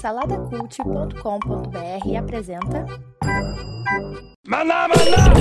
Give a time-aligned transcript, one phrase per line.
[0.00, 2.84] Saladacult.com.br apresenta
[4.46, 5.32] Maná, maná!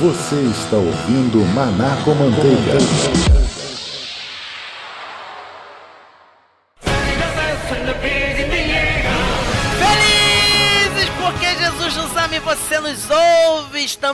[0.00, 2.78] Você está ouvindo Maná com Manteiga.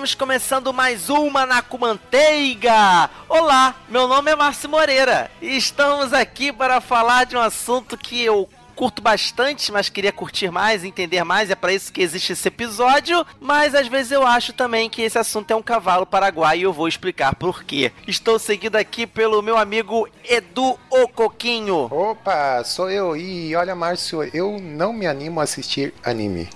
[0.04, 3.08] Estamos começando mais uma na Manteiga.
[3.26, 8.22] Olá, meu nome é Márcio Moreira e estamos aqui para falar de um assunto que
[8.22, 12.48] eu curto bastante, mas queria curtir mais, entender mais, é para isso que existe esse
[12.48, 16.62] episódio, mas às vezes eu acho também que esse assunto é um cavalo paraguaio e
[16.64, 17.92] eu vou explicar por quê.
[18.06, 21.88] Estou seguido aqui pelo meu amigo Edu O Coquinho.
[21.90, 23.16] Opa, sou eu.
[23.16, 26.48] E olha, Márcio, eu não me animo a assistir anime.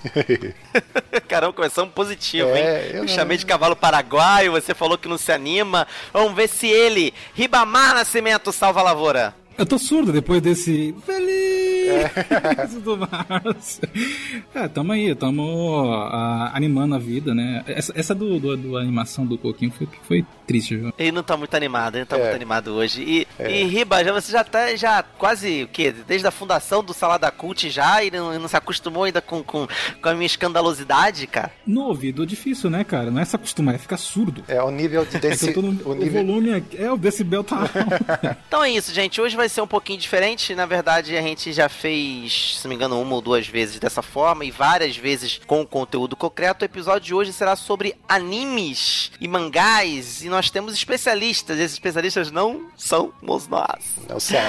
[1.27, 2.89] Caramba, começamos positivo, É, hein?
[2.91, 5.87] eu Eu não- chamei de cavalo paraguaio, você falou que não se anima.
[6.13, 9.33] Vamos ver se ele, Ribamar Nascimento, salva a lavoura.
[9.59, 13.81] Eu tô surdo depois desse feliz do Márcio.
[14.55, 17.63] É, tamo aí, tamo ah, animando a vida, né?
[17.67, 20.93] Essa, essa do, do, do animação do Coquinho foi, foi triste, viu?
[20.97, 22.21] Ele não tá muito animado, ele não tá É.
[22.23, 23.01] muito animado hoje.
[23.01, 25.93] E, e Riba, já, você já tá já quase, o quê?
[26.07, 29.67] Desde a fundação do Salada Cult já e não, não se acostumou ainda com, com,
[30.01, 31.51] com a minha escandalosidade, cara?
[31.67, 33.11] No ouvido é difícil, né, cara?
[33.11, 34.43] Não é se acostumar, é ficar surdo.
[34.47, 35.53] É o nível É que desse.
[35.59, 36.23] no, o o nível...
[36.25, 37.73] volume aqui, é, o decibel tá alto.
[38.47, 39.19] Então é isso, gente.
[39.19, 40.55] Hoje vai ser um pouquinho diferente.
[40.55, 44.01] Na verdade, a gente já fez, se não me engano, uma ou duas vezes dessa
[44.01, 46.63] forma e várias vezes com conteúdo concreto.
[46.63, 50.23] O episódio de hoje será sobre animes e mangás.
[50.23, 51.57] E nós temos especialistas.
[51.59, 53.83] Esses especialistas não somos nós.
[54.07, 54.39] Não sei.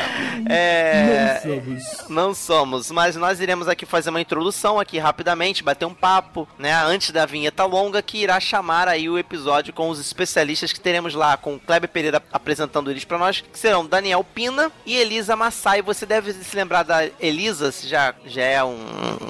[0.48, 1.40] É.
[1.44, 2.08] Não somos.
[2.08, 6.74] Não somos, mas nós iremos aqui fazer uma introdução aqui rapidamente, bater um papo, né,
[6.84, 11.14] antes da vinheta longa que irá chamar aí o episódio com os especialistas que teremos
[11.14, 15.36] lá com o Kleber Pereira apresentando eles pra nós, que serão Daniel Pina e Elisa
[15.36, 15.82] Massai.
[15.82, 18.76] Você deve se lembrar da Elisa, se já, já é um,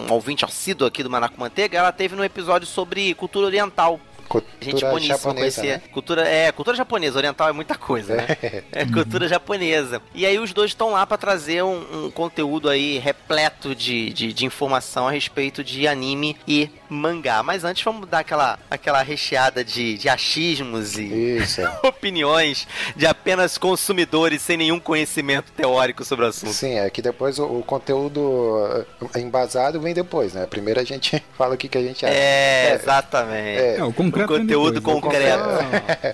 [0.08, 4.00] um ouvinte assíduo aqui do Manaco Manteiga, ela teve no episódio sobre cultura oriental.
[4.38, 5.76] A gente Cultura boníssima japonesa, conhecia.
[5.78, 5.82] né?
[5.92, 8.26] Cultura, é, cultura japonesa, oriental é muita coisa, né?
[8.70, 10.00] É cultura japonesa.
[10.14, 14.32] E aí os dois estão lá pra trazer um, um conteúdo aí repleto de, de,
[14.32, 17.42] de informação a respeito de anime e mangá.
[17.42, 21.04] Mas antes vamos dar aquela, aquela recheada de, de achismos e
[21.38, 21.60] Isso.
[21.60, 21.80] é.
[21.86, 26.52] opiniões de apenas consumidores sem nenhum conhecimento teórico sobre o assunto.
[26.52, 30.46] Sim, é que depois o, o conteúdo eh, embasado vem depois, né?
[30.46, 32.14] Primeiro a gente fala o que, que a gente acha.
[32.14, 33.60] É, exatamente.
[33.60, 33.76] É.
[33.78, 35.40] É, o concreto O conteúdo concreto.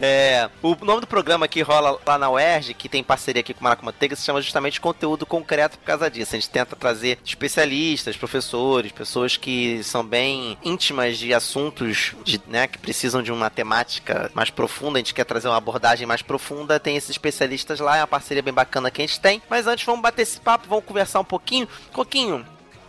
[0.01, 3.61] É, o nome do programa que rola lá na UERJ, que tem parceria aqui com
[3.61, 6.35] o Maraca Manteiga, se chama justamente Conteúdo Concreto por causa disso.
[6.35, 12.67] A gente tenta trazer especialistas, professores, pessoas que são bem íntimas de assuntos de, né,
[12.67, 14.99] que precisam de uma temática mais profunda.
[14.99, 16.81] A gente quer trazer uma abordagem mais profunda.
[16.81, 19.43] Tem esses especialistas lá, é uma parceria bem bacana que a gente tem.
[19.49, 21.69] Mas antes, vamos bater esse papo, vamos conversar um pouquinho.
[21.93, 22.45] Coquinho,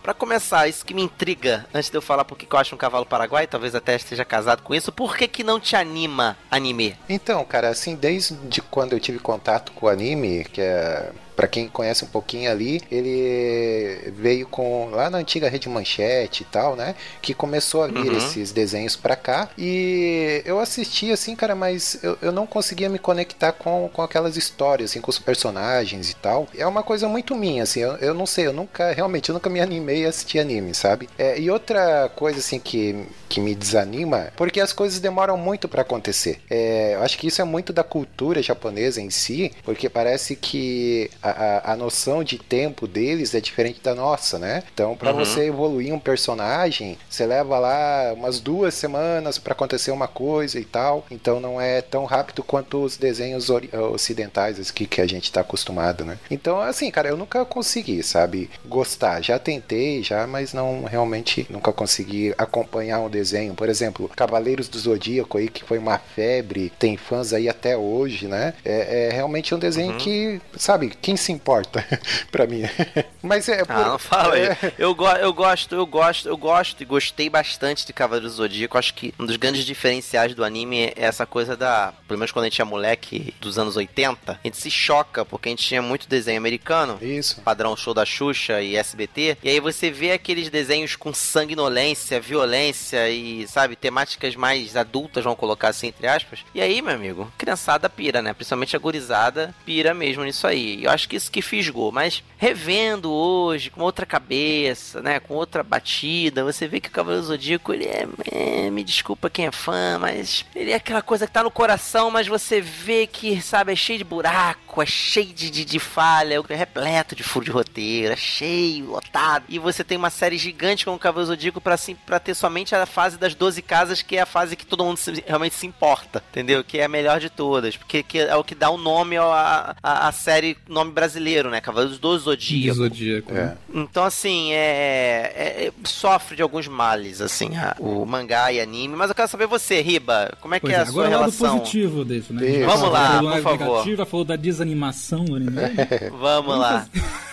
[0.07, 2.77] Pra começar, isso que me intriga, antes de eu falar porque que eu acho um
[2.77, 6.95] cavalo paraguai, talvez até esteja casado com isso, por que que não te anima anime?
[7.09, 11.11] Então, cara, assim, desde quando eu tive contato com o anime, que é.
[11.37, 16.45] Pra quem conhece um pouquinho ali, ele veio com lá na antiga Rede Manchete e
[16.47, 16.95] tal, né?
[17.21, 18.17] Que começou a vir Uhum.
[18.17, 19.49] esses desenhos pra cá.
[19.57, 24.35] E eu assisti assim, cara, mas eu, eu não conseguia me conectar com, com aquelas
[24.35, 26.47] histórias, assim, com os personagens e tal.
[26.57, 29.49] É uma coisa muito minha, assim, eu, eu não sei, eu nunca, realmente, eu nunca
[29.49, 31.07] me animei a assistir anime, sabe?
[31.19, 32.95] É, e outra coisa, assim, que,
[33.29, 36.39] que me desanima, porque as coisas demoram muito pra acontecer.
[36.49, 41.11] É, eu acho que isso é muito da cultura japonesa em si, porque parece que
[41.29, 44.63] a, a, noção de tempo deles é diferente da nossa, né?
[44.73, 45.17] Então, pra Uhum.
[45.17, 50.65] você evoluir um personagem, você leva lá umas duas semanas pra acontecer uma coisa e
[50.65, 51.05] tal.
[51.11, 53.49] Então, não é tão rápido quanto os desenhos
[53.91, 56.17] ocidentais aqui que a gente tá acostumado, né?
[56.29, 59.21] Então, assim, cara, eu nunca consegui, sabe, gostar.
[59.23, 63.53] Já tentei, já, mas não realmente nunca consegui acompanhar um desenho.
[63.53, 68.27] Por exemplo, Cavaleiros do Zodíaco aí, que foi uma febre, tem fãs aí até hoje,
[68.27, 68.53] né?
[68.63, 69.97] É, é realmente um desenho Uhum.
[69.97, 71.85] que, sabe, quem se importa
[72.31, 72.61] pra mim.
[73.21, 73.63] mas é.
[73.67, 74.43] Ah, não fala aí.
[74.43, 78.37] é, Eu, go eu gosto, eu gosto, eu gosto e gostei bastante de Cavaleiros do
[78.37, 78.77] Zodíaco.
[78.77, 81.93] Acho que um dos grandes diferenciais do anime é essa coisa da.
[82.07, 85.49] Pelo menos quando a gente é moleque dos anos 80, a gente se choca, porque
[85.49, 86.97] a gente tinha muito desenho americano.
[87.01, 87.41] Isso.
[87.41, 89.37] padrão show da Xuxa e SBT.
[89.43, 95.39] E aí você vê aqueles desenhos com sanguinolência, violência e, sabe, temáticas mais adultas, vamos
[95.39, 96.39] colocar assim, entre aspas.
[96.53, 98.33] E aí, meu amigo, criançada pira, né?
[98.33, 100.77] Principalmente a gurizada pira mesmo nisso aí.
[100.79, 101.91] E eu acho que isso que fisgou.
[101.91, 105.19] Mas revendo hoje, com outra cabeça, né?
[105.19, 109.47] Com outra batida, você vê que o Cavaleiro Zodíaco, ele é, é, Me desculpa quem
[109.47, 113.41] é fã, mas ele é aquela coisa que tá no coração, mas você vê que,
[113.41, 117.45] sabe, é cheio de buraco é cheio de, de, de falha, é repleto de furo
[117.45, 119.45] de roteiro, é cheio, lotado.
[119.49, 122.75] E você tem uma série gigante como o Cavaleiro Zodíaco pra, assim, pra ter somente
[122.75, 125.65] a fase das 12 casas, que é a fase que todo mundo se, realmente se
[125.65, 126.63] importa, entendeu?
[126.63, 129.17] Que é a melhor de todas, porque que é o que dá o um nome
[129.17, 131.61] à, à, à, série, nome brasileiro, né?
[131.61, 132.75] Cavaleiros do Zodíaco.
[132.77, 133.33] Do Zodíaco.
[133.33, 133.55] É.
[133.73, 138.95] Então, assim, é, é, é, sofre de alguns males, assim, a, o mangá e anime.
[138.95, 141.47] Mas eu quero saber você, Riba, como é pois que é, a sua relação?
[141.47, 142.47] Agora positivo desse, né?
[142.47, 142.65] Isso.
[142.65, 143.87] Vamos lá, por favor.
[143.87, 144.35] Já falou da
[144.67, 145.55] desanimação do anime.
[146.19, 146.87] Vamos lá.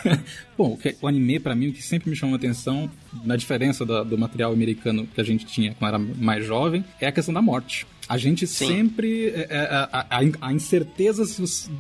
[0.57, 2.89] Bom, o anime, para mim, o que sempre me chamou a atenção,
[3.25, 7.07] na diferença do, do material americano que a gente tinha quando era mais jovem, é
[7.07, 7.87] a questão da morte.
[8.09, 8.67] A gente Sim.
[8.67, 9.29] sempre.
[9.29, 11.25] É, é, a, a, a, incerteza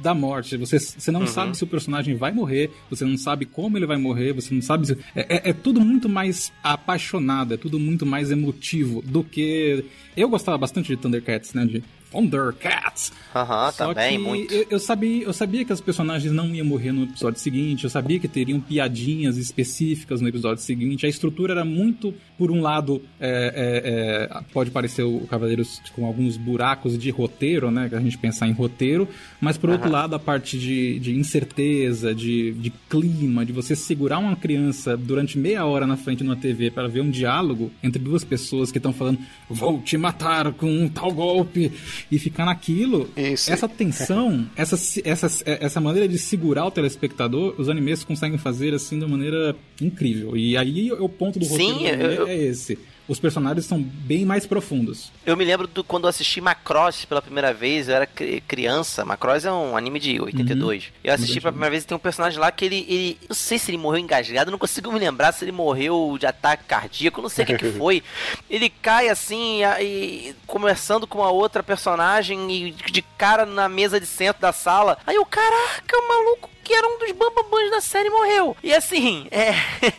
[0.02, 0.56] da morte.
[0.56, 1.26] Você, você não uhum.
[1.26, 4.62] sabe se o personagem vai morrer, você não sabe como ele vai morrer, você não
[4.62, 4.98] sabe se.
[5.14, 9.84] É, é, é, tudo muito mais apaixonado, é tudo muito mais emotivo do que.
[10.16, 11.66] Eu gostava bastante de Thundercats, né?
[11.66, 11.84] De
[12.14, 13.12] Thundercats.
[13.34, 14.54] Aham, também, muito.
[14.54, 17.90] Eu, eu, sabia, eu sabia que os personagens não iam morrer no episódio seguinte, eu
[17.90, 21.04] sabia que teriam piadinhas específicas no episódio seguinte.
[21.04, 26.06] A estrutura era muito, por um lado, é, é, é, pode parecer o Cavaleiros com
[26.06, 27.88] alguns buracos de roteiro, né?
[27.88, 29.08] Que a gente pensar em roteiro,
[29.40, 34.18] mas por outro lado, a parte de, de incerteza, de, de clima, de você segurar
[34.18, 38.00] uma criança durante meia hora na frente de uma TV para ver um diálogo entre
[38.00, 39.18] duas pessoas que estão falando:
[39.50, 41.72] Vou te matar com um tal golpe
[42.10, 43.08] e ficar naquilo.
[43.16, 43.52] Isso.
[43.52, 48.98] Essa tensão, essa, essa, essa maneira de segurar o telespectador, os animes conseguem fazer assim
[48.98, 50.36] de uma maneira incrível.
[50.36, 52.26] E aí o ponto do roteiro Sim, eu...
[52.26, 55.12] é esse os personagens são bem mais profundos.
[55.26, 59.04] Eu me lembro do quando eu assisti Macross pela primeira vez, eu era criança.
[59.04, 60.84] Macross é um anime de 82.
[60.84, 60.90] Uhum.
[61.04, 63.18] Eu assisti pela primeira vez e tem um personagem lá que ele, ele.
[63.22, 66.26] Eu não sei se ele morreu engasgado, não consigo me lembrar se ele morreu de
[66.26, 68.02] ataque cardíaco, não sei o que, que foi.
[68.48, 74.06] Ele cai assim, e, conversando com a outra personagem e de cara na mesa de
[74.06, 74.98] centro da sala.
[75.06, 78.56] Aí o caraca, o maluco que era um dos bambambãs da série morreu.
[78.62, 79.54] E assim, é,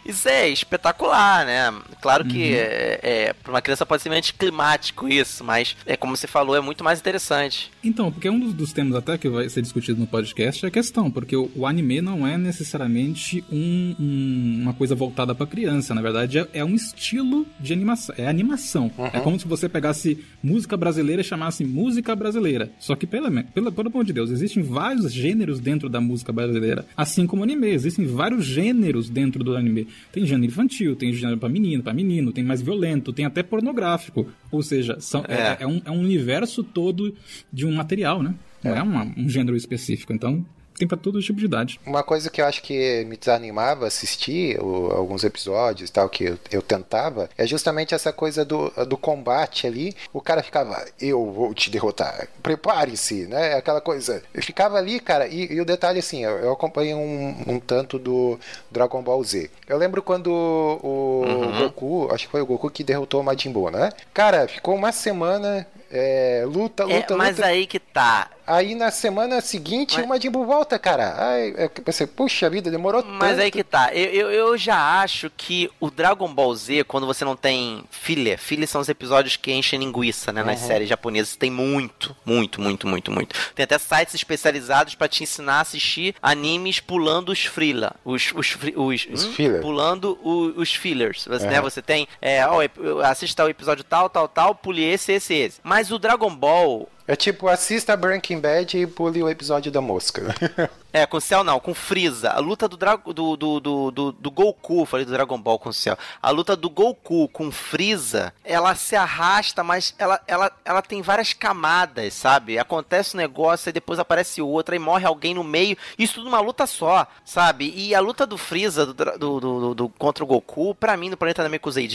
[0.06, 1.74] isso é espetacular, né?
[2.02, 2.56] Claro que uhum.
[2.56, 6.56] é, é, para uma criança pode ser meio anticlimático isso, mas é como você falou,
[6.56, 7.72] é muito mais interessante.
[7.84, 11.12] Então, porque um dos, temas até que vai ser discutido no podcast é a questão,
[11.12, 16.02] porque o, o anime não é necessariamente um, um, uma coisa voltada para criança, na
[16.02, 18.92] verdade é, é, um estilo de animação, é animação.
[18.98, 19.06] Uhum.
[19.14, 22.72] É como se você pegasse música brasileira e chamasse música brasileira.
[22.80, 26.55] Só que pela, pela, pelo amor de Deus, existem vários gêneros dentro da música brasileira
[26.60, 26.86] brasileira.
[26.96, 29.88] Assim como anime, existem vários gêneros dentro do anime.
[30.12, 34.28] Tem gênero infantil, tem gênero para menino, para menino, tem mais violento, tem até pornográfico.
[34.52, 35.34] Ou seja, são, é.
[35.34, 37.13] É, é, um, é um universo todo
[37.52, 38.34] de um material, né?
[38.63, 40.12] Não é, é uma, um gênero específico.
[40.12, 40.46] Então,
[40.77, 41.80] tem pra todo tipo de idade.
[41.86, 46.39] Uma coisa que eu acho que me desanimava assistir o, alguns episódios tal, que eu,
[46.51, 49.95] eu, tentava, é justamente essa coisa do, do combate ali.
[50.13, 53.56] O cara ficava, eu vou te derrotar, prepare-se, né?
[53.56, 54.22] Aquela coisa.
[54.33, 57.98] Eu ficava ali, cara, e, e o detalhe assim, eu, eu acompanhei um, um, tanto
[57.98, 58.39] do
[58.69, 59.50] Dragon Ball Z.
[59.68, 61.57] Eu lembro quando o uhum.
[61.60, 63.92] Goku, acho que foi o Goku que derrotou o Majin Buu, né?
[64.13, 67.48] Cara, ficou uma semana é, luta, luta, é, mas luta.
[67.48, 68.30] aí que tá.
[68.47, 70.06] Aí na semana seguinte mas...
[70.06, 71.15] o Majin Buu volta, cara.
[71.18, 71.53] Aí
[71.86, 73.19] você, puxa vida, demorou mas tanto.
[73.19, 73.94] Mas aí que tá.
[73.94, 78.38] Eu, eu, eu, já acho que o Dragon Ball Z, quando você não tem filler,
[78.38, 80.44] filler são os episódios que enchem linguiça, né?
[80.44, 80.68] Nas uhum.
[80.68, 83.36] séries japonesas tem muito, muito, muito, muito, muito.
[83.53, 87.95] Tem até sites especializados para te ensinar a assistir animes pulando os frila.
[88.03, 89.33] Os, os, os, os hum?
[89.33, 89.62] filler.
[89.62, 91.25] Pulando os, os fillers.
[91.25, 91.52] Você, uhum.
[91.52, 92.61] né, você tem, é, ó,
[93.04, 95.59] assista o episódio tal, tal, tal, pule esse, esse, esse.
[95.64, 100.33] Mas o Dragon Ball, é tipo, assista Breaking Bad e pule o episódio da mosca.
[100.95, 102.30] é, com o Cell não, com Freeza.
[102.30, 105.73] A luta do, Dra do, do, do, do, Goku, falei do Dragon Ball com o
[105.73, 105.97] Cell.
[106.21, 111.33] A luta do Goku com Freeza, ela se arrasta, mas ela, ela, ela tem várias
[111.33, 112.57] camadas, sabe?
[112.57, 115.75] Acontece um negócio, aí depois aparece outra, e morre alguém no meio.
[115.99, 117.73] Isso tudo numa luta só, sabe?
[117.75, 121.18] E a luta do Freeza do, do, do, do contra o Goku, pra mim, no
[121.18, 121.90] Planeta Namekusei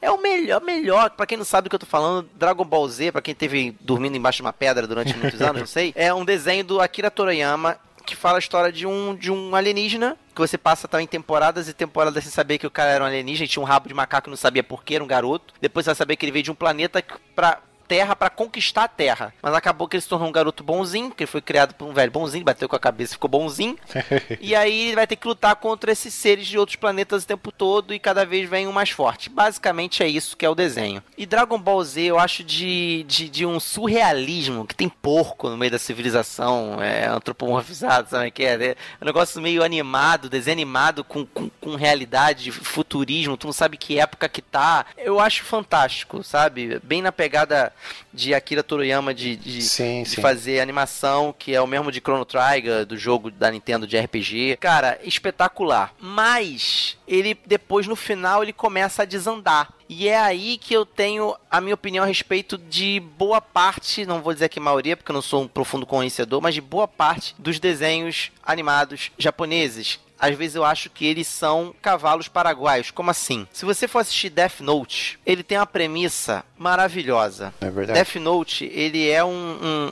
[0.00, 1.10] é o melhor, melhor.
[1.10, 3.76] Pra quem não sabe do que eu tô falando, Dragon Ball Z, pra quem teve
[3.78, 5.92] dormindo embaixo de uma pedra durante muitos anos, não sei.
[5.98, 7.76] É um desenho do Akira Toriyama
[8.08, 11.74] que fala a história de um, de um alienígena que você passa também temporadas e
[11.74, 14.30] temporadas sem saber que o cara era um alienígena, tinha um rabo de macaco e
[14.30, 15.52] não sabia por que era um garoto.
[15.60, 18.88] Depois você vai saber que ele veio de um planeta pra, Terra para conquistar a
[18.88, 19.32] Terra.
[19.42, 21.94] Mas acabou que ele se tornou um garoto bonzinho, que ele foi criado por um
[21.94, 23.76] velho bonzinho, bateu com a cabeça e ficou bonzinho.
[24.40, 27.50] e aí ele vai ter que lutar contra esses seres de outros planetas o tempo
[27.50, 29.30] todo e cada vez vem um mais forte.
[29.30, 31.02] Basicamente é isso que é o desenho.
[31.16, 35.56] E Dragon Ball Z eu acho de, de, de um surrealismo, que tem porco no
[35.56, 38.58] meio da civilização, é antropomorfizado, sabe que é?
[38.58, 43.76] É um negócio meio animado, desenho animado com, com, com realidade, futurismo, tu não sabe
[43.76, 44.84] que época que tá.
[44.96, 46.80] Eu acho fantástico, sabe?
[46.82, 47.72] Bem na pegada
[48.12, 50.20] de Akira Toriyama de, de, Sim, de sim.
[50.20, 54.58] fazer animação, que é o mesmo de Chrono Trigger, do jogo da Nintendo de RPG.
[54.60, 55.94] Cara, espetacular.
[56.00, 59.72] Mas ele depois no final ele começa a desandar.
[59.88, 64.20] E é aí que eu tenho a minha opinião a respeito de boa parte, não
[64.20, 67.34] vou dizer que maioria, porque eu não sou um profundo conhecedor, mas de boa parte
[67.38, 69.98] dos desenhos animados japoneses.
[70.20, 72.90] Às vezes eu acho que eles são cavalos paraguaios.
[72.90, 73.46] Como assim?
[73.52, 77.52] Se você for assistir Death Note, ele tem uma premissa maravilhosa.
[77.60, 77.98] É verdade.
[77.98, 79.30] Death Note, ele é um,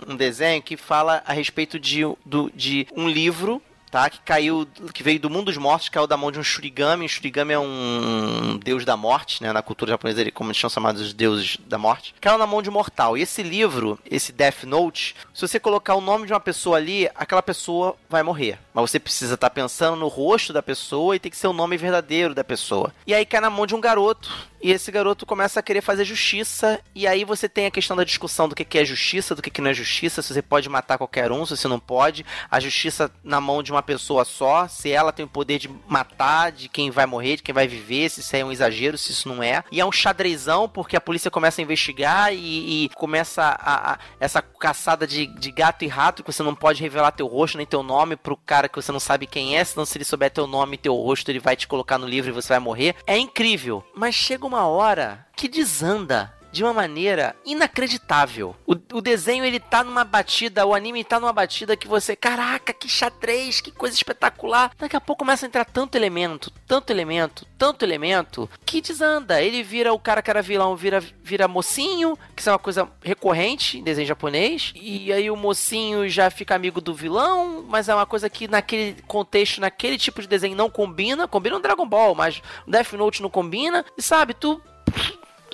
[0.09, 3.61] um- um desenho que fala a respeito de, do- de um livro,
[3.97, 4.11] tá?
[4.11, 7.07] Que caiu, que veio do mundo dos mortos, caiu da mão de um Shurigami.
[7.07, 9.55] O Shurigami é um deus da morte, né?
[9.55, 12.15] Na cultura japonesa, ele, como eles são chamados os deuses da morte.
[12.21, 13.17] Caiu na mão de um mortal.
[13.17, 17.09] E esse livro, esse Death Note, se você colocar o nome de uma pessoa ali,
[17.15, 18.59] aquela pessoa vai morrer.
[18.75, 21.79] Mas você precisa estar pensando no rosto da pessoa e tem que ser o nome
[21.79, 22.93] verdadeiro da pessoa.
[23.07, 24.31] E aí cai na mão de um garoto.
[24.63, 26.81] E esse garoto começa a querer fazer justiça.
[26.95, 29.61] E aí você tem a questão da discussão do que é justiça, do que que
[29.61, 32.27] não é justiça, se você pode matar qualquer um, se você não pode.
[32.51, 36.53] A justiça na mão de uma pessoa só, se ela tem o poder de matar,
[36.53, 39.29] de quem vai morrer, de quem vai viver, se isso é um exagero, se isso
[39.29, 39.63] não é.
[39.73, 43.99] E é um xadrezão, porque a polícia começa a investigar e, e começa a, a-
[44.21, 47.67] essa caçada de, de gato e rato, que você não pode revelar teu rosto nem
[47.67, 50.47] teu nome pro cara que você não sabe quem é, senão se ele souber teu
[50.47, 52.97] nome e teu rosto, ele vai te colocar no livro e você vai morrer.
[53.07, 58.57] É incrível, mas chega uma hora que desanda de uma maneira inacreditável.
[58.67, 62.73] O, o desenho ele tá numa batida, o anime tá numa batida que você, caraca,
[62.73, 64.71] que xadrez, que coisa espetacular.
[64.79, 69.43] Daqui a pouco começa a entrar tanto elemento, tanto elemento, tanto elemento, que desanda.
[69.43, 72.89] Ele vira o cara que era vilão, vira, vira mocinho, que isso é uma coisa
[73.03, 74.73] recorrente em desenho japonês.
[74.75, 78.97] E aí o mocinho já fica amigo do vilão, mas é uma coisa que naquele
[79.03, 81.29] contexto, naquele tipo de desenho não combina.
[81.29, 83.85] Combina no Dragon Ball, mas Death Note não combina.
[83.95, 84.59] E sabe, tu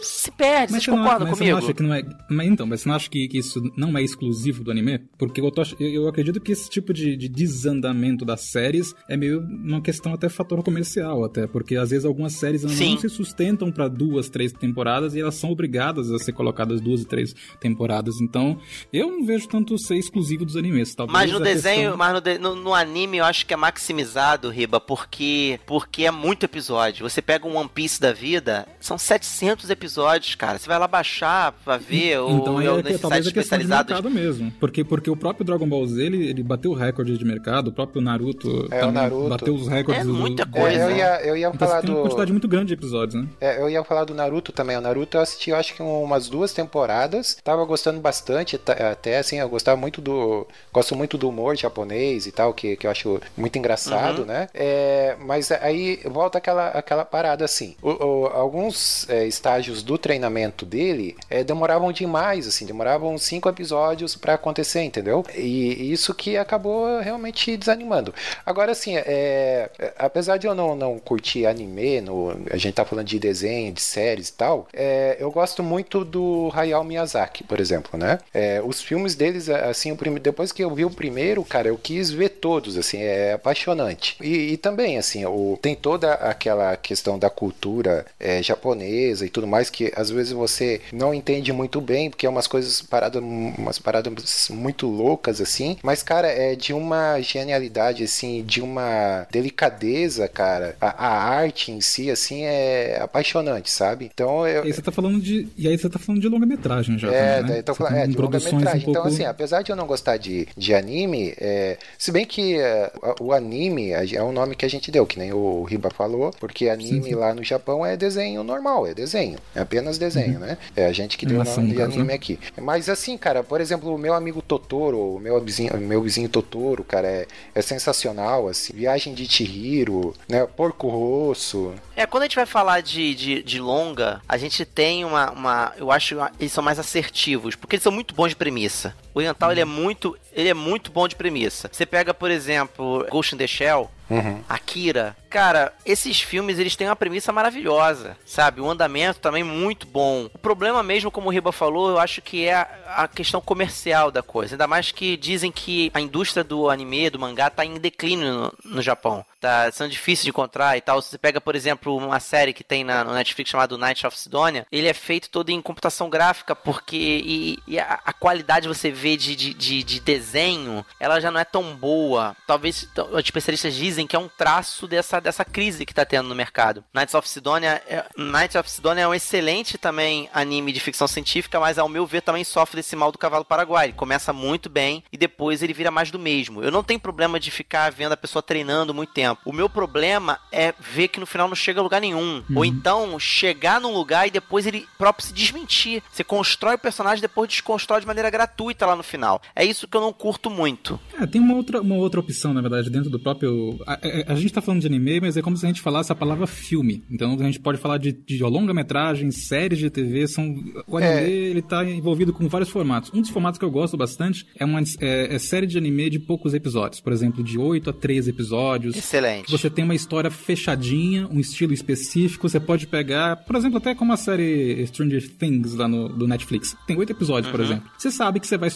[0.03, 1.37] se perde, vocês você não, mas comigo?
[1.37, 2.03] Você não acha que não é.
[2.31, 4.99] Mas então, mas você não acha que, que isso não é exclusivo do anime?
[5.19, 9.17] Porque eu, tô eu, eu acredito que esse tipo de, de desandamento das séries é
[9.17, 11.47] meio uma questão até fator comercial, até.
[11.47, 15.51] Porque às vezes algumas séries não se sustentam pra duas, três temporadas e elas são
[15.51, 18.21] obrigadas a ser colocadas duas e três temporadas.
[18.21, 18.59] Então,
[18.93, 20.95] eu não vejo tanto ser exclusivo dos animes.
[20.95, 23.55] Talvez Mas no a desenho, questão- mas no, de- no- no anime eu acho que
[23.55, 27.09] é maximizado, Riba, porque porque é muito episódio.
[27.09, 29.92] Você pega um One Piece da vida, são 700 episódios,
[30.39, 30.59] cara.
[30.59, 33.93] Você vai lá baixar pra ver, Então ou aí é é talvez é de especializados.
[33.93, 34.53] mercado mesmo.
[34.61, 37.73] Porque, porque o próprio Dragon Ball Z, ele, ele bateu o recorde de mercado, o
[37.73, 39.29] próprio Naruto É, o Naruto.
[39.29, 40.79] bateu os recordes É do- muita do- coisa.
[40.79, 42.03] É, eu ia, eu ia Então falar você tem uma do.
[42.03, 43.29] quantidade muito grande de episódios, né?
[43.41, 44.77] É, eu ia falar do Naruto também.
[44.77, 47.37] O Naruto eu assisti, eu acho que umas duas temporadas.
[47.45, 50.47] Tava gostando bastante, ta- até assim, eu gostava muito do.
[50.73, 54.49] Gosto muito do humor japonês e tal, que, que eu acho muito engraçado, né?
[54.55, 57.77] É, mas aí volta aquela, aquela parada assim.
[57.83, 64.15] O- o- alguns é, estágios do treinamento dele é, demoravam demais, assim, demoravam cinco episódios
[64.17, 65.25] pra acontecer, entendeu?
[65.37, 68.15] E isso que acabou realmente desanimando.
[68.45, 72.85] Agora, assim, é, é, apesar de eu não, não curtir anime, no, a gente tá
[72.85, 77.61] falando de desenho, de séries e tal, é, eu gosto muito do Hayao Miyazaki, por
[77.61, 78.19] exemplo, né?
[78.33, 82.11] É, os filmes deles, assim, prime- depois que eu vi o primeiro, cara, eu quis
[82.11, 84.17] ver todos, assim, é apaixonante.
[84.21, 89.47] E, e também, assim, o, tem toda aquela questão da cultura é, japonesa e tudo
[89.47, 93.79] mais, que às vezes você não entende muito bem, porque é umas coisas paradas, umas
[93.79, 100.77] paradas muito loucas, assim, mas, cara, é de uma genialidade, assim, de uma delicadeza, cara.
[100.81, 104.11] A, a arte em si, assim, é apaixonante, sabe?
[104.13, 105.49] Então, eu, E aí você tá falando de.
[105.57, 107.13] E aí você tá falando de longa-metragem já.
[107.13, 107.63] é, também, né?
[107.63, 108.87] tô Você falando, tá é, de longa-metragem.
[108.87, 112.25] um Então, pouco- assim, apesar de eu não gostar de, de anime, é, se bem
[112.27, 115.91] que é, o anime é um nome que a gente deu, que nem o Riba
[115.91, 117.15] falou, porque anime Sim, sim.
[117.15, 119.39] lá no Japão é desenho normal, é desenho.
[119.55, 120.59] É apenas desenho, né?
[120.77, 122.15] É a gente que deu nome de anime né?
[122.15, 122.39] aqui.
[122.61, 126.85] Mas assim, cara, por exemplo, o meu amigo Totoro, o meu vizinho, meu vizinho Totoro,
[126.85, 128.73] cara, é, é sensacional, assim.
[128.75, 130.47] Viagem de Chihiro, né?
[130.47, 131.75] Porco Rosso.
[131.97, 135.73] É, quando a gente vai falar de, de, de longa, a gente tem uma, uma.
[135.77, 138.95] Eu acho que eles são mais assertivos, porque eles são muito bons de premissa.
[139.15, 140.17] O Oriental ele é muito.
[140.33, 141.69] Ele é muito bom de premissa.
[141.71, 144.43] Você pega, por exemplo, Ghost in the Shell, Uhum.
[144.47, 145.17] Akira.
[145.31, 148.61] Cara, esses filmes eles têm uma premissa maravilhosa, sabe?
[148.61, 150.29] O andamento também muito bom.
[150.35, 154.11] O problema mesmo, como o Riba falou, eu acho que é a, a questão comercial
[154.11, 154.55] da coisa.
[154.55, 158.73] Ainda mais que dizem que a indústria do anime, do mangá, tá em declínio no,
[158.77, 159.25] no Japão.
[159.41, 161.01] Tá sendo difícil de encontrar e tal.
[161.01, 164.19] Se você pega, por exemplo, uma série que tem na, no Netflix chamada Night of
[164.19, 168.91] Sidonia, ele é feito todo em computação gráfica, porque e, e a, a qualidade você
[168.91, 172.37] vê de, de, de, de desenho, ela já não é tão boa.
[172.47, 176.35] Talvez os especialistas dizem que é um traço dessa, dessa crise que tá tendo no
[176.35, 176.85] mercado.
[176.95, 181.59] Knights of Sidonia é, Knights of Sidonia é um excelente também anime de ficção científica,
[181.61, 183.87] mas ao meu ver também sofre desse mal do cavalo paraguai.
[183.87, 186.63] Ele começa muito bem e depois ele vira mais do mesmo.
[186.63, 189.41] Eu não tenho problema de ficar vendo a pessoa treinando muito tempo.
[189.45, 192.43] O meu problema é ver que no final não chega a lugar nenhum.
[192.49, 192.57] Uhum.
[192.57, 196.03] Ou então chegar num lugar e depois ele próprio se desmentir.
[196.13, 199.41] Você constrói o personagem e depois desconstrói de maneira gratuita lá no final.
[199.55, 201.01] É isso que eu não curto muito.
[201.19, 203.79] É, tem uma outra, uma outra opção, na verdade, dentro do próprio.
[203.87, 205.81] A, a, é, a, gente tá falando de anime, mas é como se a gente
[205.81, 207.03] falasse a palavra filme.
[207.11, 210.27] Então a gente pode falar de, de longa-metragem, séries de TV.
[210.29, 210.55] São...
[210.87, 211.31] O anime é.
[211.31, 213.11] ele tá envolvido com vários formatos.
[213.13, 216.19] Um dos formatos que eu gosto bastante é uma é, é série de anime de
[216.19, 217.01] poucos episódios.
[217.01, 218.97] Por exemplo, de 8 a 13 episódios.
[218.97, 219.51] Excelente.
[219.51, 222.49] Você tem uma história fechadinha, um estilo específico.
[222.49, 226.77] Você pode pegar, por exemplo, até como a série Stranger Things lá no do Netflix.
[226.87, 227.53] Tem oito episódios, uhum.
[227.53, 227.91] por exemplo.
[227.97, 228.71] Você sabe que você vai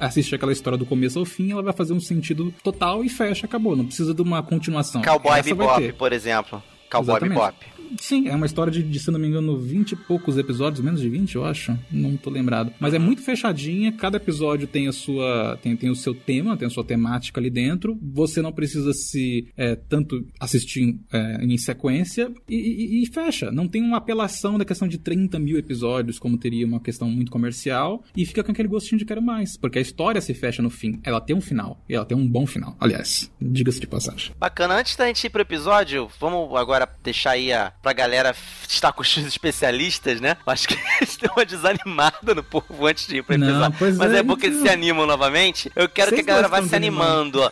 [0.00, 3.46] assistir aquela história do começo ao fim, ela vai fazer um sentido total e fecha,
[3.46, 3.76] acabou.
[3.76, 5.02] Não precisa de uma continuação.
[5.02, 6.62] Cowboy Bebop, por exemplo.
[6.90, 7.38] Cowboy Exatamente.
[7.38, 7.77] Bebop.
[8.00, 11.00] Sim, é uma história de, de, se não me engano, 20 e poucos episódios, menos
[11.00, 11.76] de 20, eu acho.
[11.90, 12.72] Não tô lembrado.
[12.78, 15.58] Mas é muito fechadinha, cada episódio tem a sua.
[15.62, 17.98] tem, tem o seu tema, tem a sua temática ali dentro.
[18.02, 23.50] Você não precisa se é, tanto assistir é, em sequência e, e, e, fecha.
[23.50, 27.30] Não tem uma apelação da questão de 30 mil episódios, como teria uma questão muito
[27.30, 29.56] comercial, e fica com aquele gostinho de quero mais.
[29.56, 31.00] Porque a história se fecha no fim.
[31.02, 31.82] Ela tem um final.
[31.88, 32.76] E ela tem um bom final.
[32.80, 34.32] Aliás, diga-se de passagem.
[34.38, 34.76] Bacana.
[34.76, 38.34] Antes da gente ir pro episódio, vamos agora deixar aí a pra galera
[38.68, 40.36] estar com os especialistas, né?
[40.46, 43.58] Acho que eles deu uma desanimada no povo antes de ir pro episódio.
[43.58, 45.70] Não, Mas é, é porque eles se animam novamente.
[45.74, 47.50] Eu quero Vocês que a galera vá se animando.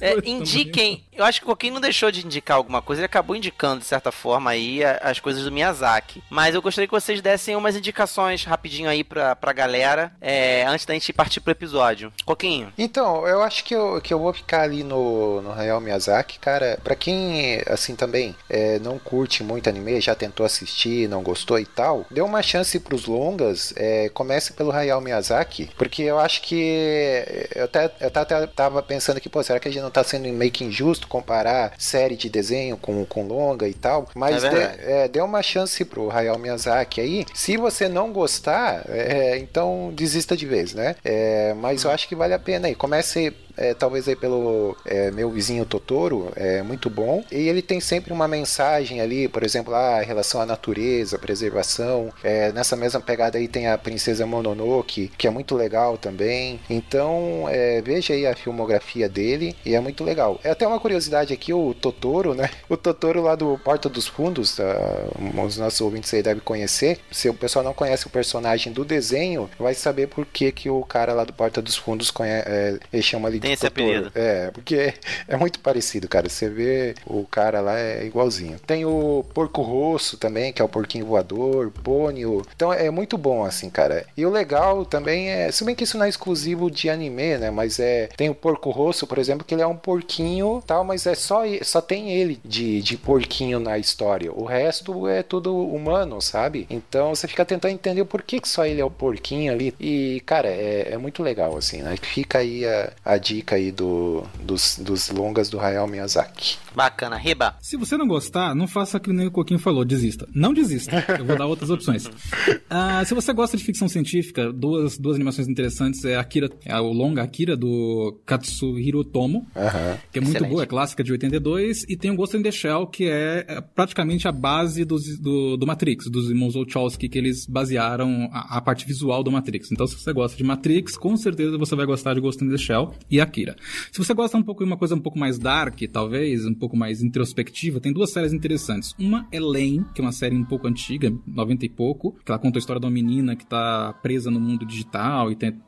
[0.00, 1.04] É, indiquem.
[1.12, 3.86] Eu acho que o Coquinho não deixou de indicar alguma coisa, ele acabou indicando, de
[3.86, 6.22] certa forma, aí as coisas do Miyazaki.
[6.30, 10.86] Mas eu gostaria que vocês dessem umas indicações rapidinho aí pra, pra galera, é, antes
[10.86, 12.12] da gente partir pro episódio.
[12.24, 12.72] Coquinho.
[12.78, 16.78] Então, eu acho que eu, que eu vou ficar ali no, no Hayao Miyazaki, cara.
[16.82, 21.66] Pra quem, assim, também é, não curte muito anime, já tentou assistir, não gostou e
[21.66, 27.24] tal, dê uma chance pros longas, é, comece pelo Hayao Miyazaki, porque eu acho que
[27.54, 30.28] eu até, eu até tava pensando que, pô, será que a gente não tá sendo
[30.28, 34.08] meio que injusto comparar série de desenho com, com longa e tal?
[34.14, 37.26] Mas é dê, é, dê uma chance pro Hayao Miyazaki aí.
[37.34, 40.96] Se você não gostar, é, então desista de vez, né?
[41.04, 42.74] É, mas eu acho que vale a pena aí.
[42.74, 47.24] Comece é, talvez aí pelo é, meu vizinho Totoro, é muito bom.
[47.30, 52.12] E ele tem sempre uma mensagem ali, por exemplo, a ah, relação à natureza, preservação.
[52.22, 56.60] É, nessa mesma pegada aí tem a Princesa Mononoke, que é muito legal também.
[56.68, 60.40] Então, é, veja aí a filmografia dele e é muito legal.
[60.44, 62.50] É até uma curiosidade aqui, o Totoro, né?
[62.68, 66.98] O Totoro lá do Porta dos Fundos, uh, os nossos ouvintes aí devem conhecer.
[67.10, 70.82] Se o pessoal não conhece o personagem do desenho, vai saber por que, que o
[70.84, 74.12] cara lá do Porta dos Fundos é, ele chama ali tem esse apelido.
[74.14, 74.94] É, porque
[75.26, 76.28] é muito parecido, cara.
[76.28, 78.58] Você vê o cara lá é igualzinho.
[78.66, 82.42] Tem o Porco Rosso também, que é o porquinho voador, pônio.
[82.54, 84.06] Então é muito bom, assim, cara.
[84.16, 87.50] E o legal também é, se bem que isso não é exclusivo de anime, né?
[87.50, 88.08] Mas é.
[88.16, 91.42] Tem o Porco Rosso, por exemplo, que ele é um porquinho tal, mas é só,
[91.62, 94.32] só tem ele de, de porquinho na história.
[94.32, 96.66] O resto é tudo humano, sabe?
[96.70, 99.74] Então você fica tentando entender por que, que só ele é o porquinho ali.
[99.80, 101.96] E, cara, é, é muito legal, assim, né?
[102.00, 106.58] Fica aí a, a dica dica aí do, dos, dos longas do Hayao Miyazaki.
[106.74, 107.56] Bacana, Riba.
[107.60, 110.28] Se você não gostar, não faça o que o Coquinho falou, desista.
[110.34, 112.06] Não desista, eu vou dar outras opções.
[112.06, 116.92] Uh, se você gosta de ficção científica, duas, duas animações interessantes é Akira, é o
[116.92, 119.98] longa Akira do Katsuhiro Tomo, uh -huh.
[120.10, 120.52] que é muito Excelente.
[120.52, 123.60] boa, é clássica de 82, e tem o Ghost in the Shell, que é, é
[123.60, 128.60] praticamente a base dos, do, do Matrix, dos irmãos Wachowski, que eles basearam a, a,
[128.60, 129.70] parte visual do Matrix.
[129.70, 132.56] Então, se você gosta de Matrix, com certeza você vai gostar de Ghost in the
[132.56, 133.56] Shell e Akira.
[133.90, 136.76] Se você gosta um pouco de uma coisa um pouco mais dark, talvez, um pouco
[136.76, 138.94] mais introspectiva, tem duas séries interessantes.
[138.96, 142.38] Uma é Lane, que é uma série um pouco antiga, 90 e pouco, que ela
[142.38, 145.60] conta a história de uma menina que está presa no mundo digital e tem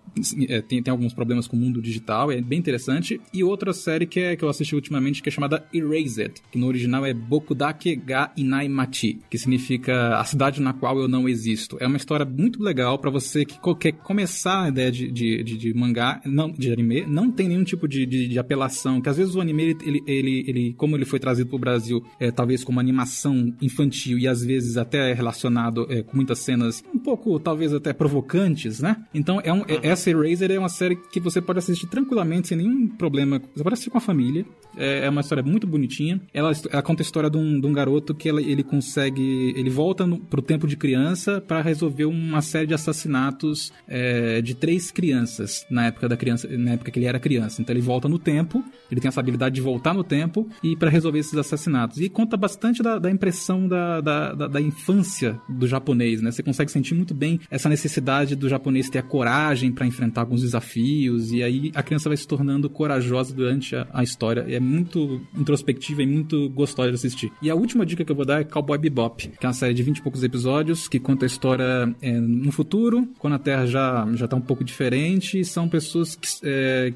[0.48, 3.20] é, tem, tem alguns problemas com o mundo digital, é bem interessante.
[3.33, 6.66] E outra série que, é, que eu assisti ultimamente que é chamada Erased, que no
[6.66, 11.77] original é Bokudake ga Inai Machi, que significa a cidade na qual eu não existo.
[11.81, 15.57] É uma história muito legal para você que quer começar a ideia de, de, de,
[15.57, 19.16] de, mangá, não, de anime, não tem nenhum tipo de, de, de apelação, que às
[19.16, 22.81] vezes o anime, ele, ele, ele, como ele foi trazido pro Brasil, é, talvez como
[22.81, 27.92] animação infantil e às vezes até relacionado é, com muitas cenas um pouco, talvez até
[27.92, 28.96] provocantes, né?
[29.12, 32.59] Então é um, é, essa Razer é uma série que você pode assistir tranquilamente, sem
[32.59, 33.40] nenhum problema.
[33.55, 34.45] Você pode assistir com a família,
[34.77, 36.21] É, é uma história muito bonitinha.
[36.33, 39.55] Ela, ela conta a história de um, de um garoto que ela, ele consegue.
[39.57, 44.55] Ele volta no, pro tempo de criança para resolver uma série de assassinatos é, de
[44.55, 47.62] três crianças na época da criança, na época que ele era criança.
[47.62, 50.90] Então ele volta no tempo, ele tem essa habilidade de voltar no tempo e para
[50.90, 52.01] resolver esses assassinatos.
[52.01, 56.33] E conta bastante da, da impressão da, da, da, da infância do japonês, né?
[56.33, 60.42] Você consegue sentir muito bem essa necessidade do japonês ter a coragem para enfrentar alguns
[60.42, 64.44] desafios e aí a criança vai se tornando corajosa durante a, a história.
[64.48, 67.33] É muito introspectiva e muito gostosa de assistir.
[67.40, 69.74] E a última dica que eu vou dar é Cowboy Bebop, que é uma série
[69.74, 73.66] de 20 e poucos episódios que conta a história é, no futuro, quando a Terra
[73.66, 76.28] já, já tá um pouco diferente, e são pessoas que.
[76.42, 76.92] É,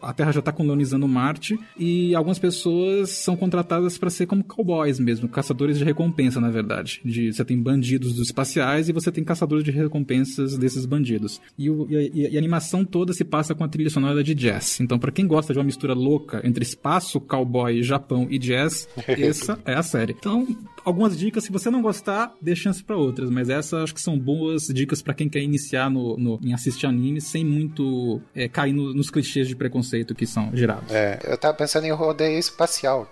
[0.00, 4.98] a Terra já tá colonizando Marte e algumas pessoas são contratadas para ser como cowboys
[4.98, 7.00] mesmo, caçadores de recompensa, na verdade.
[7.04, 11.40] De, você tem bandidos dos espaciais e você tem caçadores de recompensas desses bandidos.
[11.58, 14.80] E, o, e, e a animação toda se passa com a trilha sonora de jazz.
[14.80, 19.58] Então, para quem gosta de uma mistura louca entre espaço, cowboy, Japão e jazz, essa
[19.64, 20.14] é a série.
[20.18, 20.46] Então,
[20.84, 24.18] algumas dicas, se você não gostar, dê chance para outras, mas essas acho que são
[24.18, 28.72] boas dicas para quem quer iniciar no, no, em assistir anime sem muito é, cair
[28.72, 30.90] no, nos clichês de preconceito que são gerados.
[30.90, 33.08] É, eu tava pensando em rodeio espacial.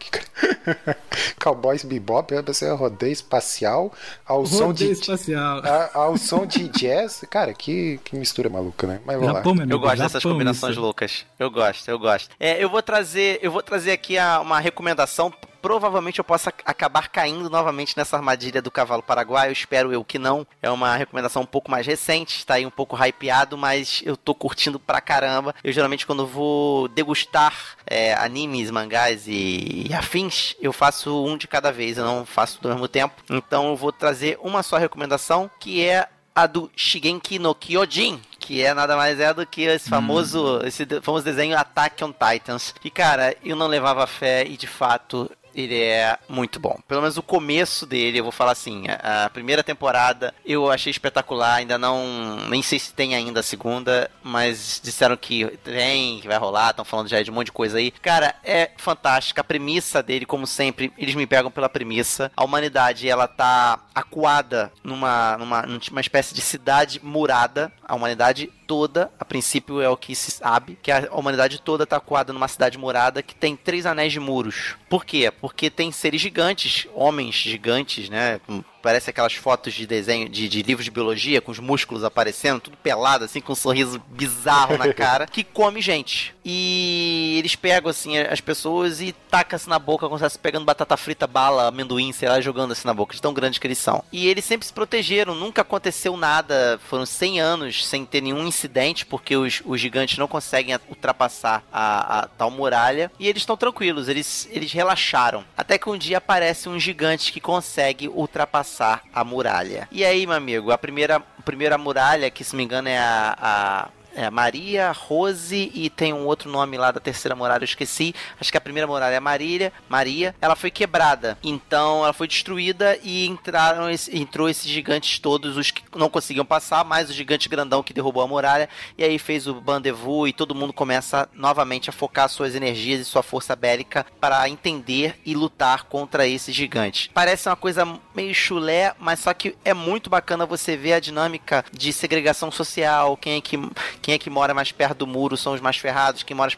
[1.41, 3.93] Cowboys Bebop, eu pensei em rodeio espacial
[4.27, 5.61] ao rodeio som de espacial.
[5.65, 7.25] A, ao som de jazz.
[7.31, 9.01] Cara, que, que mistura maluca, né?
[9.05, 9.63] Mas vamos Japão, lá.
[9.63, 10.81] Amigo, eu gosto Japão, dessas combinações isso.
[10.81, 11.27] loucas.
[11.39, 12.31] Eu gosto, eu gosto.
[12.39, 17.09] É, eu vou trazer, eu vou trazer aqui a, uma recomendação provavelmente eu possa acabar
[17.09, 19.53] caindo novamente nessa armadilha do cavalo paraguaio.
[19.53, 20.47] Espero eu que não.
[20.63, 24.35] É uma recomendação um pouco mais recente, está aí um pouco hypeado, mas eu tô
[24.35, 25.55] curtindo pra caramba.
[25.63, 27.55] Eu geralmente, quando vou degustar
[27.87, 32.61] é, animes, mangás e, e, afins, eu faço um de cada vez, eu não faço
[32.61, 33.23] do mesmo tempo.
[33.29, 38.63] Então eu vou trazer uma só recomendação, que é a do Shigenki no Kyojin, que
[38.63, 39.91] é nada mais é do que esse hum.
[39.91, 40.67] famoso, hum.
[40.67, 42.75] esse famoso desenho Attack on Titans.
[42.85, 46.79] E cara, eu não levava fé e de fato ele é muito bom.
[46.87, 51.55] Pelo menos o começo dele, eu vou falar assim, a, primeira temporada eu achei espetacular,
[51.55, 56.39] ainda não, nem sei se tem ainda a segunda, mas disseram que tem, que vai
[56.39, 57.91] rolar, estão falando já de um monte de coisa aí.
[57.91, 62.31] Cara, é fantástica, a premissa dele, como sempre, eles me pegam pela premissa.
[62.37, 69.11] A humanidade, ela tá acuada numa, numa, numa espécie de cidade murada, a humanidade toda,
[69.19, 72.79] a princípio é o que se sabe, que a humanidade toda está acuada numa cidade
[72.79, 74.77] morada que tem três anéis de muros.
[74.89, 75.29] Por quê?
[75.41, 78.41] Porque tem seres gigantes, homens gigantes, né?
[78.83, 82.77] Parece aquelas fotos de desenho, de, de livros de biologia, com os músculos aparecendo, tudo
[82.77, 86.35] pelado, assim, com um sorriso bizarro na cara, que come gente.
[86.45, 90.97] E eles pegam, assim, as pessoas e tacam se na boca, como se pegando batata
[90.97, 94.03] frita, bala, amendoim, sei lá, jogando assim na boca, de tão grandes que eles são.
[94.11, 99.05] E eles sempre se protegeram, nunca aconteceu nada, foram 100 anos sem ter nenhum incidente,
[99.05, 104.09] porque os, os gigantes não conseguem ultrapassar a, a tal muralha, e eles estão tranquilos,
[104.09, 105.45] eles, eles relaxaram.
[105.57, 109.89] Até que um dia aparece um gigante que consegue ultrapassar passar a muralha.
[109.91, 113.89] E aí, meu amigo, a primeira, primeira muralha, que se me engano é a, a
[114.15, 118.15] é, Maria, Rose e tem um outro nome lá da terceira muralha, eu esqueci.
[118.41, 120.35] Acho que a primeira muralha é Marília, Maria.
[120.41, 121.39] Ela foi quebrada.
[121.43, 126.85] Então ela foi destruída e entraram entrou esses gigantes todos, os que não conseguiam passar,
[126.85, 128.69] mais o gigante grandão que derrubou a muralha.
[128.97, 133.05] E aí fez o Bandevu e todo mundo começa novamente a focar suas energias e
[133.05, 137.11] sua força bélica para entender e lutar contra esses gigantes.
[137.13, 141.65] Parece uma coisa meio chulé, mas só que é muito bacana você ver a dinâmica
[141.73, 143.57] de segregação social, quem é que
[144.03, 146.51] quem é que mora mais perto do muro são os mais ferrados, quem mora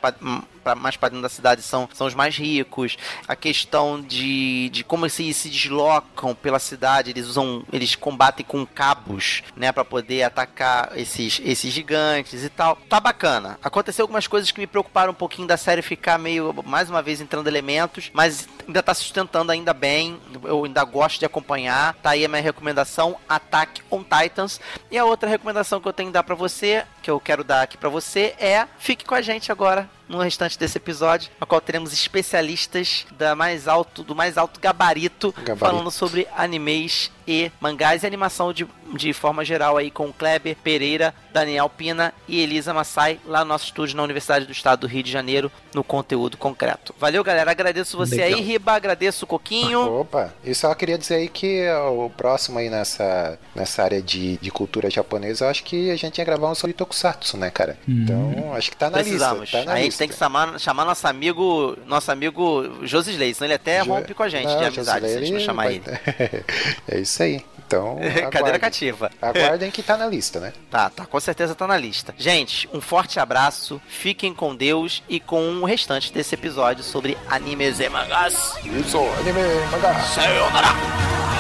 [0.63, 2.97] pra, mais para dentro da cidade são, são os mais ricos.
[3.27, 8.65] A questão de, de como eles se deslocam pela cidade, eles usam, eles combatem com
[8.67, 12.77] cabos, né, para poder atacar esses, esses gigantes e tal.
[12.89, 13.59] Tá bacana.
[13.63, 17.21] Aconteceu algumas coisas que me preocuparam um pouquinho da série ficar meio, mais uma vez,
[17.21, 20.21] entrando elementos, mas ainda tá sustentando ainda bem.
[20.45, 21.95] Eu ainda gosto de acompanhar.
[21.95, 24.61] Tá aí a minha recomendação, Attack on Titans.
[24.91, 27.63] E a outra recomendação que eu tenho que dar para você, que eu quero dar
[27.63, 31.61] aqui para você, é fique com a gente agora no restante desse episódio, a qual
[31.61, 35.57] teremos especialistas da mais alto, do mais alto gabarito, gabarito.
[35.57, 41.15] falando sobre animes e mangás e animação de, de forma geral aí com Kleber Pereira,
[41.33, 45.03] Daniel Pina e Elisa Massai lá no nosso estúdio na Universidade do Estado do Rio
[45.03, 46.95] de Janeiro no conteúdo concreto.
[46.99, 47.51] Valeu, galera.
[47.51, 48.39] Agradeço você Legal.
[48.39, 48.73] aí, Riba.
[48.73, 50.01] Agradeço o Coquinho.
[50.01, 54.51] Opa, e só queria dizer aí que o próximo aí nessa, nessa área de, de
[54.51, 57.79] cultura japonesa, eu acho que a gente ia gravar um sobre Tokusatsu, né, cara?
[57.89, 58.03] Hum.
[58.03, 59.41] Então, acho que tá na Precisamos.
[59.43, 59.59] lista.
[59.59, 59.85] Tá na a lista.
[59.85, 63.91] gente tem que chamar, chamar nosso amigo, nosso amigo Josi Slay, senão ele até jo...
[63.91, 65.85] rompe com a gente Não, de amizade, se a gente não chamar ele.
[66.89, 67.45] é isso aí.
[67.67, 67.99] Então,
[68.31, 69.11] cadeira cativa.
[69.21, 70.53] Aguardem que tá na lista, né?
[70.71, 72.15] Tá, tá, com certeza tá na lista.
[72.17, 77.81] Gente, um forte abraço, fiquem com Deus e com o restante desse episódio sobre animes
[77.81, 78.55] e mangás.
[78.65, 79.95] Isso, anime, mangá.
[80.01, 80.69] Sayonara!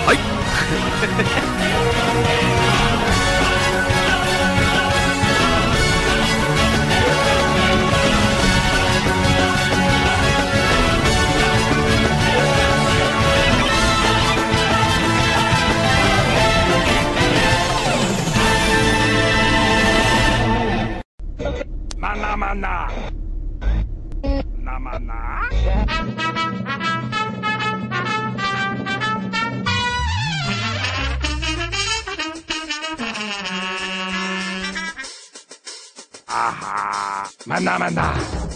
[0.09, 0.19] Ai.
[21.97, 22.91] Maná, maná.
[24.59, 25.43] Na maná.
[36.27, 37.27] Ahá.
[37.47, 38.09] Maná, maná.
[38.15, 38.52] Maná,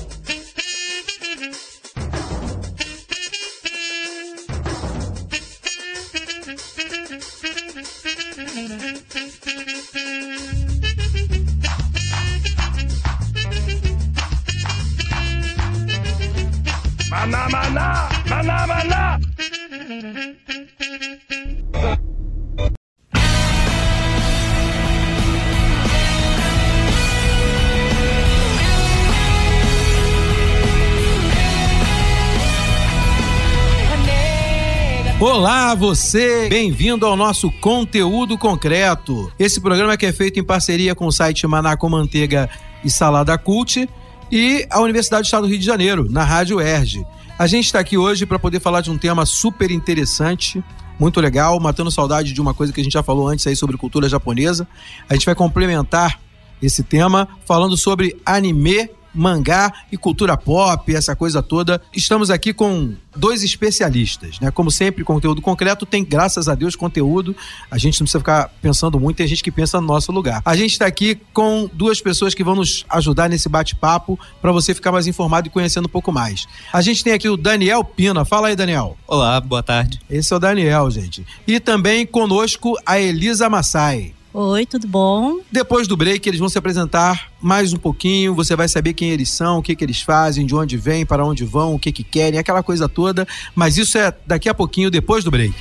[35.77, 36.49] você!
[36.49, 39.31] Bem-vindo ao nosso conteúdo concreto.
[39.39, 42.49] Esse programa que é feito em parceria com o site Maná com Manteiga
[42.83, 43.87] e Salada Cult
[44.33, 47.05] e a Universidade do Estado do Rio de Janeiro, na Rádio ERJ.
[47.39, 50.65] A gente está aqui hoje para poder falar de um tema super interessante,
[50.99, 53.77] muito legal, matando saudade de uma coisa que a gente já falou antes aí sobre
[53.77, 54.67] cultura japonesa.
[55.11, 56.19] A gente vai complementar
[56.62, 61.81] esse tema falando sobre anime, mangá e cultura pop, essa coisa toda.
[61.92, 64.50] Estamos aqui com dois especialistas, né?
[64.50, 67.35] Como sempre, conteúdo concreto tem, graças a Deus, conteúdo.
[67.70, 70.42] A gente não precisa ficar pensando muito, tem gente que pensa no nosso lugar.
[70.44, 74.74] A gente está aqui com duas pessoas que vão nos ajudar nesse bate-papo para você
[74.74, 76.46] ficar mais informado e conhecendo um pouco mais.
[76.72, 78.24] A gente tem aqui o Daniel Pina.
[78.24, 78.96] Fala aí, Daniel.
[79.07, 80.00] Olá, boa tarde.
[80.11, 81.26] Esse é o Daniel, gente.
[81.46, 84.15] E também conosco a Elisa Massai.
[84.38, 85.40] Oi, tudo bom?
[85.51, 88.35] Depois do break, eles vão se apresentar mais um pouquinho.
[88.35, 91.25] Você vai saber quem eles são, o que, que eles fazem, de onde vêm, para
[91.25, 93.27] onde vão, o que, que querem, aquela coisa toda.
[93.55, 95.55] Mas isso é daqui a pouquinho, depois do break.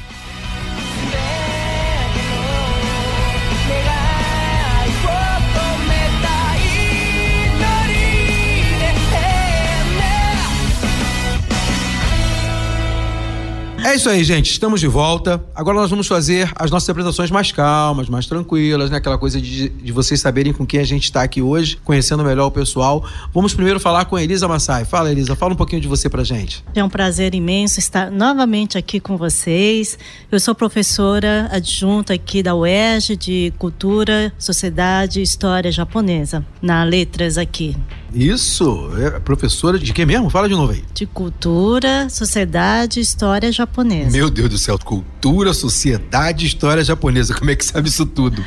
[13.95, 14.51] É isso aí, gente.
[14.51, 15.41] Estamos de volta.
[15.55, 18.97] Agora nós vamos fazer as nossas apresentações mais calmas, mais tranquilas, né?
[18.97, 22.47] Aquela coisa de, de vocês saberem com quem a gente está aqui hoje, conhecendo melhor
[22.47, 23.07] o pessoal.
[23.33, 24.83] Vamos primeiro falar com a Elisa Massai.
[24.83, 26.61] Fala, Elisa, fala um pouquinho de você pra gente.
[26.75, 29.97] É um prazer imenso estar novamente aqui com vocês.
[30.29, 37.37] Eu sou professora adjunta aqui da UERJ de Cultura, Sociedade e História Japonesa, na Letras
[37.37, 37.77] aqui.
[38.13, 40.29] Isso, é professora de quê mesmo?
[40.29, 40.83] Fala de novo aí.
[40.93, 43.84] De Cultura, Sociedade e História Japonesa.
[43.85, 47.33] Meu Deus do céu, cultura, sociedade, história japonesa.
[47.33, 48.43] Como é que sabe isso tudo?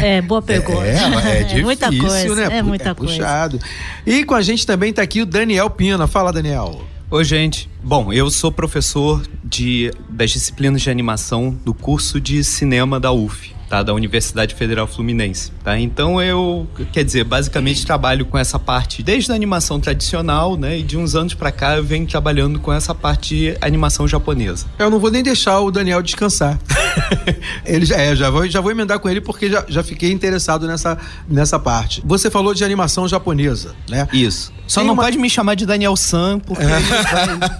[0.00, 0.84] É, boa pergunta.
[0.84, 2.58] É, é difícil, muita coisa, né?
[2.58, 3.14] É muita é coisa.
[3.14, 3.60] puxado.
[4.04, 6.06] E com a gente também tá aqui o Daniel Pina.
[6.06, 6.82] Fala, Daniel.
[7.10, 7.68] Oi, gente.
[7.82, 13.54] Bom, eu sou professor de, das disciplinas de animação do curso de cinema da UF.
[13.74, 15.76] Tá, da Universidade Federal Fluminense, tá?
[15.76, 20.78] Então eu, quer dizer, basicamente trabalho com essa parte desde a animação tradicional, né?
[20.78, 24.66] E de uns anos pra cá eu venho trabalhando com essa parte de animação japonesa.
[24.78, 26.56] Eu não vou nem deixar o Daniel descansar.
[27.64, 30.66] ele já, é, já vou, já vou emendar com ele porque já, já fiquei interessado
[30.66, 30.96] nessa,
[31.28, 32.02] nessa parte.
[32.04, 34.08] Você falou de animação japonesa, né?
[34.12, 34.52] Isso.
[34.66, 36.80] Só Tem não uma- pode me chamar de Daniel San, porque vai,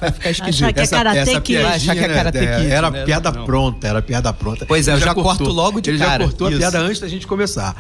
[0.01, 0.65] vai ficar esquisito.
[0.65, 1.41] Achar que é Karate Kid.
[1.43, 3.05] piadinha, Achar que é Karate né, Kid, Era né?
[3.05, 3.45] piada Não.
[3.45, 4.65] pronta, era piada pronta.
[4.67, 6.25] Pois é, Ele eu já corto logo de Ele cara.
[6.25, 6.57] já cortou Isso.
[6.57, 7.77] a piada antes da gente começar.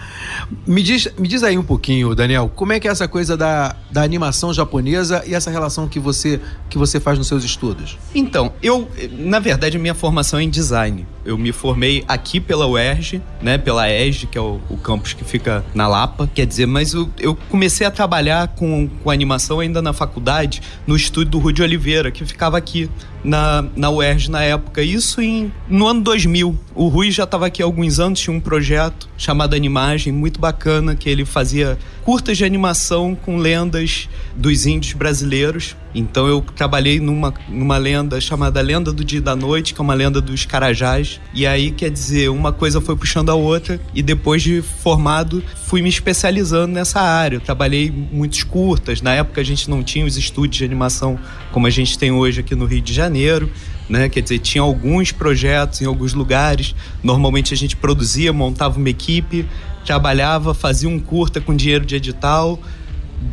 [0.66, 3.74] Me diz, me diz aí um pouquinho, Daniel, como é que é essa coisa da,
[3.90, 6.38] da animação japonesa e essa relação que você,
[6.68, 7.96] que você faz nos seus estudos?
[8.14, 11.06] Então, eu, na verdade, a minha formação é em design.
[11.24, 15.24] Eu me formei aqui pela UERJ, né, pela ESG, que é o, o campus que
[15.24, 16.28] fica na Lapa.
[16.34, 20.94] Quer dizer, mas eu, eu comecei a trabalhar com, com animação ainda na faculdade, no
[20.96, 22.90] estúdio do Rudy Oliveira, que ficava aqui
[23.24, 24.82] na, na UERJ na época.
[24.82, 26.58] Isso em, no ano 2000.
[26.74, 30.94] O Rui já estava aqui há alguns anos, tinha um projeto chamado Animagem, muito bacana,
[30.94, 35.77] que ele fazia curtas de animação com lendas dos índios brasileiros.
[35.94, 39.83] Então eu trabalhei numa, numa lenda chamada Lenda do Dia e da Noite, que é
[39.83, 41.20] uma lenda dos Carajás.
[41.33, 45.81] E aí, quer dizer, uma coisa foi puxando a outra, e depois de formado, fui
[45.83, 47.37] me especializando nessa área.
[47.37, 49.00] Eu trabalhei muitos curtas.
[49.00, 51.18] Na época a gente não tinha os estúdios de animação
[51.53, 53.50] como a gente tem hoje aqui no Rio de Janeiro.
[53.88, 54.09] Né?
[54.09, 56.75] Quer dizer, tinha alguns projetos em alguns lugares.
[57.03, 59.47] Normalmente a gente produzia, montava uma equipe,
[59.85, 62.59] trabalhava, fazia um curta com dinheiro de edital,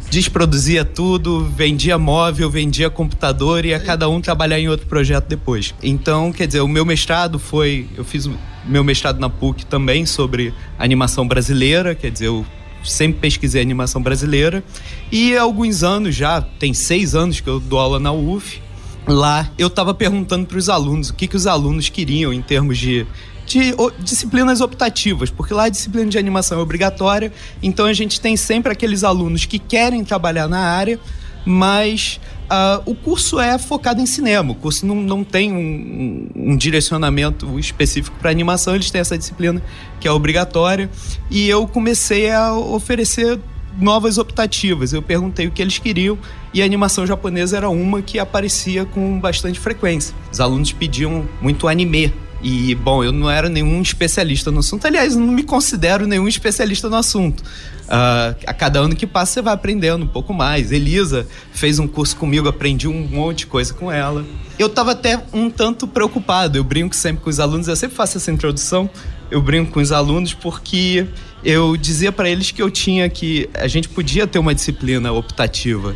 [0.09, 5.73] desproduzia tudo, vendia móvel, vendia computador e ia cada um trabalhar em outro projeto depois.
[5.81, 8.29] Então, quer dizer, o meu mestrado foi, eu fiz
[8.65, 12.45] meu mestrado na PUC também sobre animação brasileira, quer dizer, eu
[12.83, 14.63] sempre pesquisei animação brasileira
[15.11, 18.61] e há alguns anos já, tem seis anos que eu dou aula na UF.
[19.07, 22.77] Lá eu estava perguntando para os alunos o que, que os alunos queriam em termos
[22.77, 23.05] de
[23.45, 28.21] de o, disciplinas optativas, porque lá a disciplina de animação é obrigatória, então a gente
[28.21, 30.99] tem sempre aqueles alunos que querem trabalhar na área,
[31.45, 36.55] mas uh, o curso é focado em cinema, o curso não, não tem um, um
[36.55, 39.61] direcionamento específico para animação, eles têm essa disciplina
[39.99, 40.89] que é obrigatória,
[41.29, 43.39] e eu comecei a oferecer
[43.79, 44.93] novas optativas.
[44.93, 46.17] Eu perguntei o que eles queriam
[46.53, 50.13] e a animação japonesa era uma que aparecia com bastante frequência.
[50.31, 54.85] Os alunos pediam muito anime e, bom, eu não era nenhum especialista no assunto.
[54.85, 57.41] Aliás, não me considero nenhum especialista no assunto.
[57.41, 60.71] Uh, a cada ano que passa, você vai aprendendo um pouco mais.
[60.71, 64.25] Elisa fez um curso comigo, aprendi um monte de coisa com ela.
[64.57, 66.57] Eu estava até um tanto preocupado.
[66.57, 68.89] Eu brinco sempre com os alunos, eu sempre faço essa introdução.
[69.31, 71.07] Eu brinco com os alunos porque
[71.43, 73.49] eu dizia para eles que eu tinha que.
[73.53, 75.95] A gente podia ter uma disciplina optativa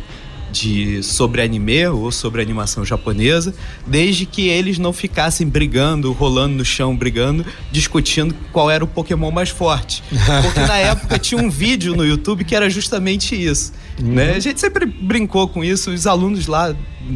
[0.50, 3.54] de sobre anime ou sobre animação japonesa,
[3.86, 9.30] desde que eles não ficassem brigando, rolando no chão, brigando, discutindo qual era o Pokémon
[9.30, 10.02] mais forte.
[10.42, 13.72] Porque na época tinha um vídeo no YouTube que era justamente isso.
[14.00, 14.14] Uhum.
[14.14, 14.32] Né?
[14.32, 16.74] A gente sempre brincou com isso, os alunos lá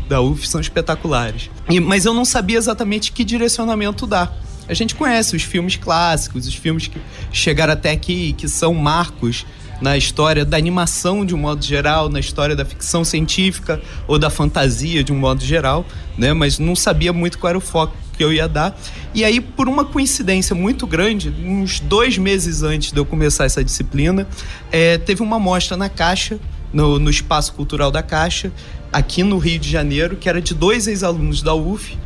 [0.09, 1.51] da UF são espetaculares.
[1.69, 4.50] E, mas eu não sabia exatamente que direcionamento dar.
[4.71, 7.01] A gente conhece os filmes clássicos, os filmes que
[7.33, 9.45] chegaram até aqui, que são marcos
[9.81, 14.31] na história da animação de um modo geral, na história da ficção científica ou da
[14.31, 15.85] fantasia de um modo geral,
[16.17, 16.33] né?
[16.33, 18.79] Mas não sabia muito qual era o foco que eu ia dar.
[19.13, 23.65] E aí, por uma coincidência muito grande, uns dois meses antes de eu começar essa
[23.65, 24.29] disciplina,
[24.71, 26.39] é, teve uma mostra na Caixa,
[26.73, 28.53] no, no Espaço Cultural da Caixa,
[28.93, 31.99] aqui no Rio de Janeiro, que era de dois ex-alunos da UF,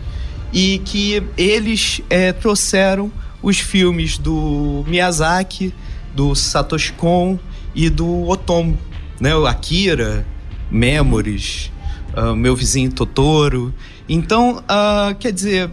[0.55, 3.11] e que eles é, trouxeram
[3.43, 5.75] os filmes do Miyazaki,
[6.15, 7.37] do Satoshi Kon
[7.75, 8.79] e do Otomo,
[9.21, 9.35] né?
[9.35, 10.25] O Akira,
[10.71, 11.73] Memories,
[12.17, 13.75] uh, meu vizinho Totoro.
[14.09, 15.69] Então, uh, quer dizer,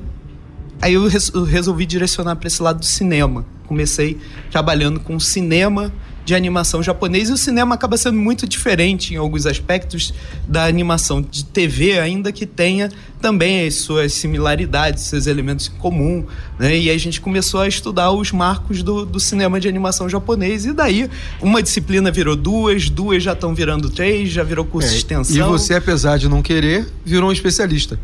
[0.81, 3.45] aí eu, eu resolvi direcionar para esse lado do cinema.
[3.67, 9.17] Comecei trabalhando com cinema de animação japonês e o cinema acaba sendo muito diferente em
[9.17, 10.13] alguns aspectos
[10.47, 16.25] da animação de TV, ainda que tenha também as suas similaridades, seus elementos em comum,
[16.57, 16.77] né?
[16.77, 20.73] E a gente começou a estudar os marcos do, do cinema de animação japonês e
[20.73, 21.09] daí
[21.41, 25.35] uma disciplina virou duas, duas já estão virando três, já virou curso é, de extensão.
[25.35, 27.99] E você, apesar de não querer, virou um especialista.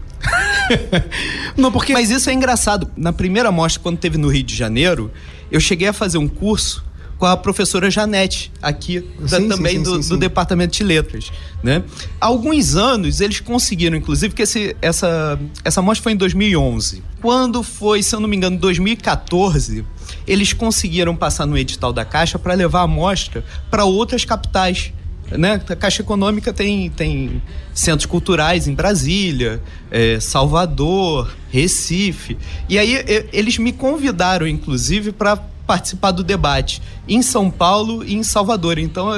[1.57, 1.93] não, porque...
[1.93, 2.89] Mas isso é engraçado.
[2.95, 5.11] Na primeira mostra, quando teve no Rio de Janeiro,
[5.51, 6.85] eu cheguei a fazer um curso
[7.17, 11.31] com a professora Janete, aqui da, sim, também sim, sim, do, do, Departamento de Letras.
[11.63, 11.83] Né?
[12.21, 17.03] Há alguns anos eles conseguiram, inclusive, que esse, essa, essa mostra foi em 2011.
[17.21, 19.83] Quando foi, se eu não me engano, 2014,
[20.27, 24.93] eles conseguiram passar no edital da Caixa para levar a mostra para outras capitais
[25.31, 25.61] né?
[25.67, 27.41] A Caixa Econômica tem, tem
[27.73, 32.37] centros culturais em Brasília, é, Salvador, Recife.
[32.69, 33.03] E aí
[33.33, 38.79] eles me convidaram, inclusive, para participar do debate em São Paulo e em Salvador.
[38.79, 39.09] Então,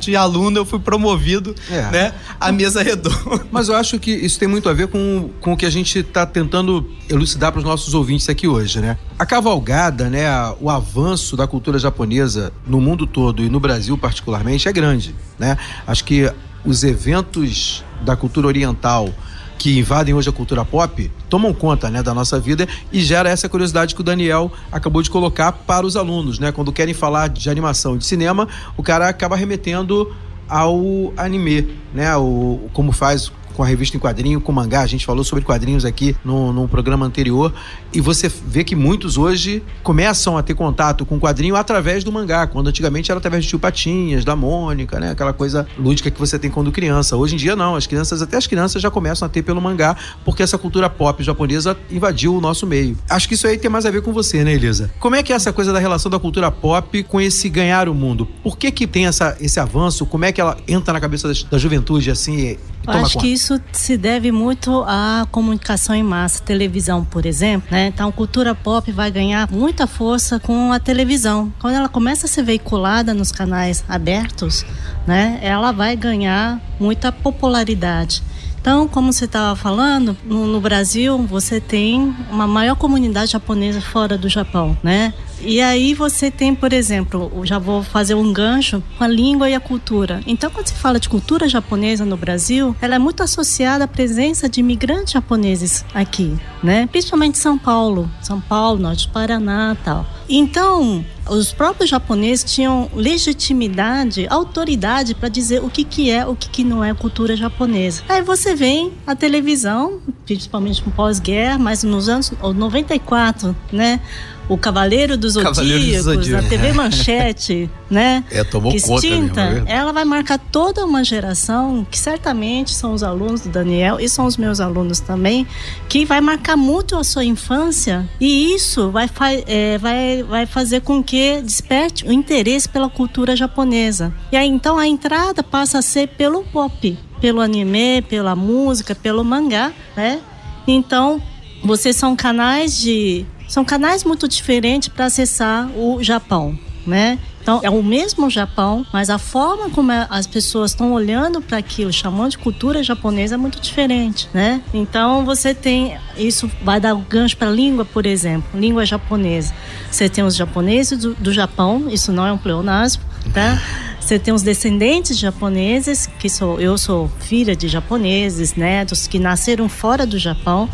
[0.00, 1.90] de aluno, eu fui promovido é.
[1.90, 3.46] né, à mesa redonda.
[3.52, 5.98] Mas eu acho que isso tem muito a ver com, com o que a gente
[5.98, 8.98] está tentando elucidar para os nossos ouvintes aqui hoje, né?
[9.18, 10.26] A cavalgada, né,
[10.60, 15.58] o avanço da cultura japonesa no mundo todo e no Brasil particularmente é grande, né?
[15.86, 16.32] Acho que
[16.64, 19.12] os eventos da cultura oriental
[19.58, 23.48] que invadem hoje a cultura pop tomam conta né, da nossa vida e gera essa
[23.48, 26.52] curiosidade que o Daniel acabou de colocar para os alunos, né?
[26.52, 30.14] Quando querem falar de animação de cinema, o cara acaba remetendo
[30.48, 32.16] ao anime, né?
[32.16, 34.82] O, como faz com a revista em quadrinho, com mangá.
[34.82, 37.52] A gente falou sobre quadrinhos aqui no, no programa anterior.
[37.92, 42.46] E você vê que muitos hoje começam a ter contato com quadrinho através do mangá,
[42.46, 45.10] quando antigamente era através de Tio Patinhas, da Mônica, né?
[45.10, 47.16] Aquela coisa lúdica que você tem quando criança.
[47.16, 49.96] Hoje em dia não, as crianças, até as crianças já começam a ter pelo mangá,
[50.24, 52.96] porque essa cultura pop japonesa invadiu o nosso meio.
[53.10, 54.88] Acho que isso aí tem mais a ver com você, né, Elisa?
[55.00, 57.94] Como é que é essa coisa da relação da cultura pop com esse ganhar o
[57.94, 58.24] mundo?
[58.40, 60.06] Por que que tem essa, esse avanço?
[60.06, 62.56] Como é que ela entra na cabeça da, da juventude assim?
[62.86, 63.18] Acho conta?
[63.18, 67.68] que isso se deve muito à comunicação em massa, televisão, por exemplo.
[67.70, 67.86] Né?
[67.86, 71.52] Então, cultura pop vai ganhar muita força com a televisão.
[71.60, 74.66] Quando ela começa a ser veiculada nos canais abertos,
[75.06, 78.22] né, ela vai ganhar muita popularidade.
[78.60, 84.18] Então, como você estava falando, no, no, Brasil você tem uma maior comunidade japonesa fora
[84.18, 85.14] do Japão, né?
[85.40, 89.54] E aí você tem, por exemplo, já vou fazer um gancho com a língua e
[89.54, 90.20] a cultura.
[90.26, 94.48] Então, quando se fala de cultura japonesa no Brasil, ela é muito associada à presença
[94.48, 96.86] de imigrantes japoneses aqui, né?
[96.86, 100.06] Principalmente São Paulo, São Paulo, Norte do Paraná, tal.
[100.28, 106.48] Então, os próprios japoneses tinham legitimidade, autoridade para dizer o que, que é, o que,
[106.48, 108.02] que não é cultura japonesa.
[108.08, 114.00] Aí você vem a televisão, principalmente pós-guerra, mas nos anos 94, né?
[114.48, 118.24] O Cavaleiro dos Zodíacos, a TV Manchete, né?
[118.30, 122.92] É, tomou Extinta, conta mesmo, é ela vai marcar toda uma geração que certamente são
[122.92, 125.46] os alunos do Daniel e são os meus alunos também,
[125.88, 129.08] que vai marcar muito a sua infância e isso vai,
[129.46, 134.12] é, vai, vai fazer com que desperte o interesse pela cultura japonesa.
[134.32, 139.24] E aí então a entrada passa a ser pelo pop, pelo anime, pela música, pelo
[139.24, 140.20] mangá, né?
[140.66, 141.20] Então,
[141.64, 147.18] vocês são canais de são canais muito diferentes para acessar o Japão, né?
[147.48, 151.56] Então, é o mesmo Japão, mas a forma como é, as pessoas estão olhando para
[151.56, 154.62] aquilo, chamando de cultura japonesa, é muito diferente, né?
[154.74, 155.96] Então, você tem.
[156.14, 159.54] Isso vai dar gancho para a língua, por exemplo, língua japonesa.
[159.90, 163.60] Você tem os japoneses do, do Japão, isso não é um pleonasmo, tá?
[164.00, 169.68] Você tem os descendentes japoneses, que sou eu sou filha de japoneses, netos que nasceram
[169.68, 170.66] fora do Japão.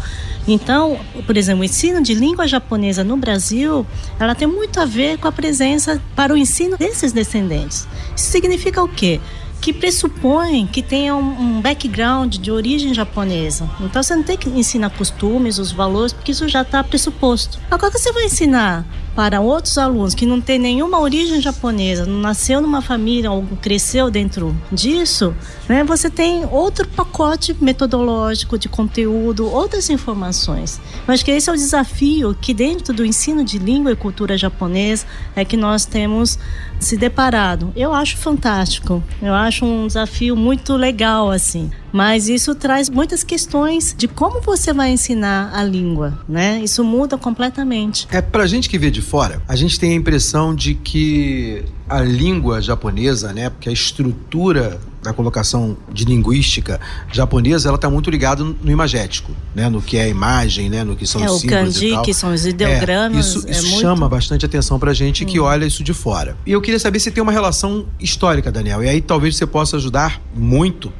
[0.47, 3.85] Então, por exemplo, o ensino de língua japonesa no Brasil,
[4.21, 7.89] ela tem muito a ver com a presença para o ensino desses descendentes.
[8.15, 9.21] Isso significa o quê?
[9.61, 13.67] que pressupõe que tenha um, um, background de origem japonesa.
[13.81, 17.59] Então você não tem que ensinar costumes, os valores, porque isso já está pressuposto.
[17.71, 18.85] Agora você vai ensinar
[19.15, 24.11] para outros alunos que não têm nenhuma origem japonesa, não nasceu numa família ou cresceu
[24.11, 25.35] dentro disso,
[25.69, 30.81] né, você tem outro pacote metodológico de conteúdo, outras informações.
[31.07, 34.37] Eu acho que esse é o desafio que dentro do ensino de língua e cultura
[34.37, 35.07] japonesa
[35.37, 36.39] é que nós temos
[36.81, 37.73] se deparado.
[37.77, 39.03] Eu acho fantástico.
[39.23, 41.71] Eu acho um desafio muito legal assim.
[41.95, 46.61] Mas isso traz muitas questões de como você vai ensinar a língua, né?
[46.61, 48.09] Isso muda completamente.
[48.11, 52.01] É pra gente que vê de fora, a gente tem a impressão de que a
[52.01, 56.81] língua japonesa, né, porque a estrutura da colocação de linguística
[57.13, 60.97] japonesa, ela está muito ligada no imagético, né, no que é a imagem, né, no
[60.97, 62.03] que são é, os símbolos kanji, e tal.
[62.03, 63.19] que são os ideogramas.
[63.19, 63.81] É, isso, é isso muito...
[63.83, 65.45] chama bastante atenção pra gente que hum.
[65.45, 66.37] olha isso de fora.
[66.45, 69.77] E eu queria saber se tem uma relação histórica, Daniel, e aí talvez você possa
[69.77, 70.91] ajudar muito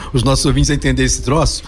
[0.12, 1.62] os nossos ouvintes a entender esse troço.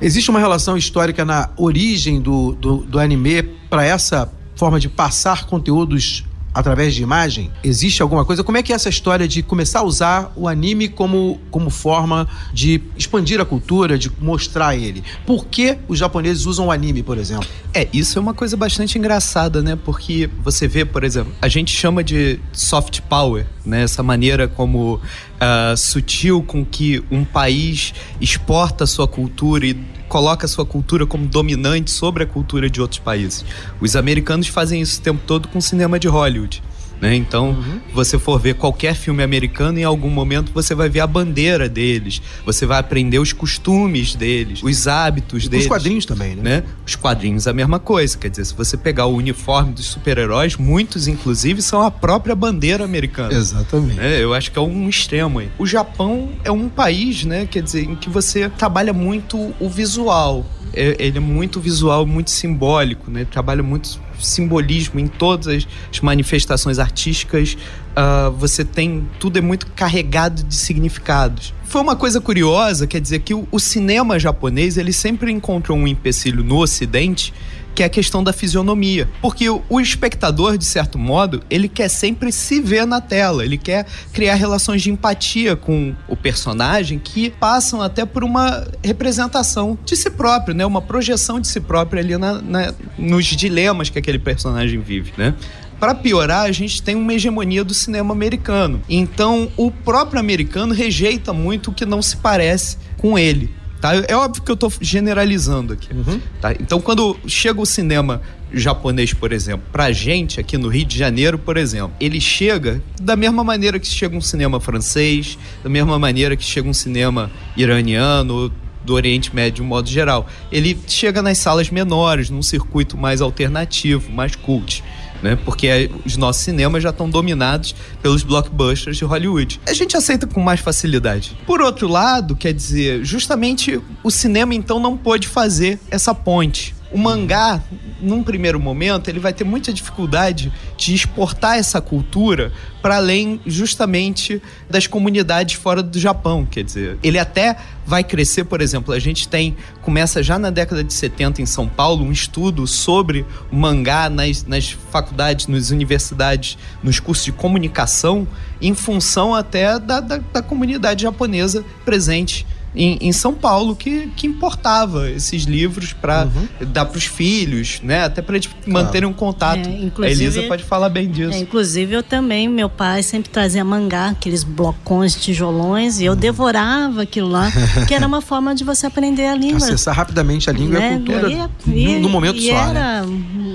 [0.00, 5.46] Existe uma relação histórica na origem do, do, do anime para essa forma de passar
[5.46, 6.24] conteúdos
[6.58, 7.50] através de imagem?
[7.62, 8.42] Existe alguma coisa?
[8.42, 12.28] Como é que é essa história de começar a usar o anime como, como forma
[12.52, 15.02] de expandir a cultura, de mostrar ele?
[15.24, 17.46] Por que os japoneses usam o anime, por exemplo?
[17.72, 19.78] É, isso é uma coisa bastante engraçada, né?
[19.84, 23.82] Porque você vê, por exemplo, a gente chama de soft power, né?
[23.82, 25.00] Essa maneira como
[25.38, 29.74] uh, sutil com que um país exporta sua cultura e
[30.08, 33.44] coloca sua cultura como dominante sobre a cultura de outros países.
[33.80, 36.62] Os americanos fazem isso o tempo todo com o cinema de Hollywood.
[37.00, 37.14] Né?
[37.14, 37.80] Então, uhum.
[37.92, 42.20] você for ver qualquer filme americano, em algum momento você vai ver a bandeira deles,
[42.44, 45.66] você vai aprender os costumes deles, os hábitos deles.
[45.66, 46.42] Os quadrinhos também, né?
[46.42, 46.64] né?
[46.86, 48.18] Os quadrinhos a mesma coisa.
[48.18, 52.84] Quer dizer, se você pegar o uniforme dos super-heróis, muitos, inclusive, são a própria bandeira
[52.84, 53.32] americana.
[53.32, 53.94] Exatamente.
[53.94, 54.22] Né?
[54.22, 55.50] Eu acho que é um extremo aí.
[55.58, 57.46] O Japão é um país, né?
[57.46, 60.44] Quer dizer, em que você trabalha muito o visual.
[60.72, 63.24] É, ele é muito visual, muito simbólico, né?
[63.24, 67.56] Trabalha muito simbolismo em todas as manifestações artísticas.
[67.96, 71.52] Uh, você tem tudo é muito carregado de significados.
[71.64, 75.86] Foi uma coisa curiosa, quer dizer que o, o cinema japonês ele sempre encontrou um
[75.86, 77.34] empecilho no Ocidente
[77.78, 79.08] que é a questão da fisionomia.
[79.22, 83.86] Porque o, espectador, de certo modo, ele quer sempre se ver na tela, ele quer
[84.12, 90.10] criar relações de empatia com o personagem que passam até por uma representação de si
[90.10, 90.66] próprio, né?
[90.66, 95.36] Uma projeção de si próprio ali na, na nos dilemas que aquele personagem vive, né?
[95.78, 98.82] Para piorar, a gente tem uma hegemonia do cinema americano.
[98.88, 103.48] Então, o próprio americano rejeita muito o que não se parece com ele.
[103.80, 103.94] Tá?
[104.08, 105.88] É óbvio que eu estou generalizando aqui.
[105.92, 106.20] Uhum.
[106.40, 106.52] Tá?
[106.52, 108.20] Então, quando chega o cinema
[108.52, 113.14] japonês, por exemplo, pra gente aqui no Rio de Janeiro, por exemplo, ele chega da
[113.14, 118.52] mesma maneira que chega um cinema francês, da mesma maneira que chega um cinema iraniano,
[118.88, 120.26] do Oriente Médio de um modo geral.
[120.50, 124.82] Ele chega nas salas menores, num circuito mais alternativo, mais cult.
[125.22, 125.36] Né?
[125.44, 129.60] Porque os nossos cinemas já estão dominados pelos blockbusters de Hollywood.
[129.66, 131.36] A gente aceita com mais facilidade.
[131.46, 136.74] Por outro lado, quer dizer, justamente o cinema então não pôde fazer essa ponte.
[136.90, 137.62] O mangá,
[138.00, 144.40] num primeiro momento, ele vai ter muita dificuldade de exportar essa cultura para além justamente
[144.70, 149.28] das comunidades fora do Japão, quer dizer, ele até vai crescer, por exemplo, a gente
[149.28, 154.08] tem começa já na década de 70 em São Paulo um estudo sobre o mangá
[154.08, 158.28] nas, nas faculdades, nas universidades, nos cursos de comunicação,
[158.60, 164.26] em função até da, da, da comunidade japonesa presente em, em, São Paulo que, que
[164.26, 166.66] importava esses livros para uhum.
[166.66, 168.04] dar para os filhos, né?
[168.04, 168.72] Até para eles claro.
[168.72, 169.68] manterem um contato.
[169.68, 171.32] É, a Elisa pode falar bem disso.
[171.32, 176.18] É, inclusive eu também, meu pai sempre trazia mangá, aqueles blocões, tijolões, e eu uhum.
[176.18, 177.50] devorava aquilo lá,
[177.86, 179.58] que era uma forma de você aprender a língua.
[179.58, 180.92] Acessar rapidamente a língua né?
[180.92, 183.06] e a cultura e, no, no momento e só, era, né?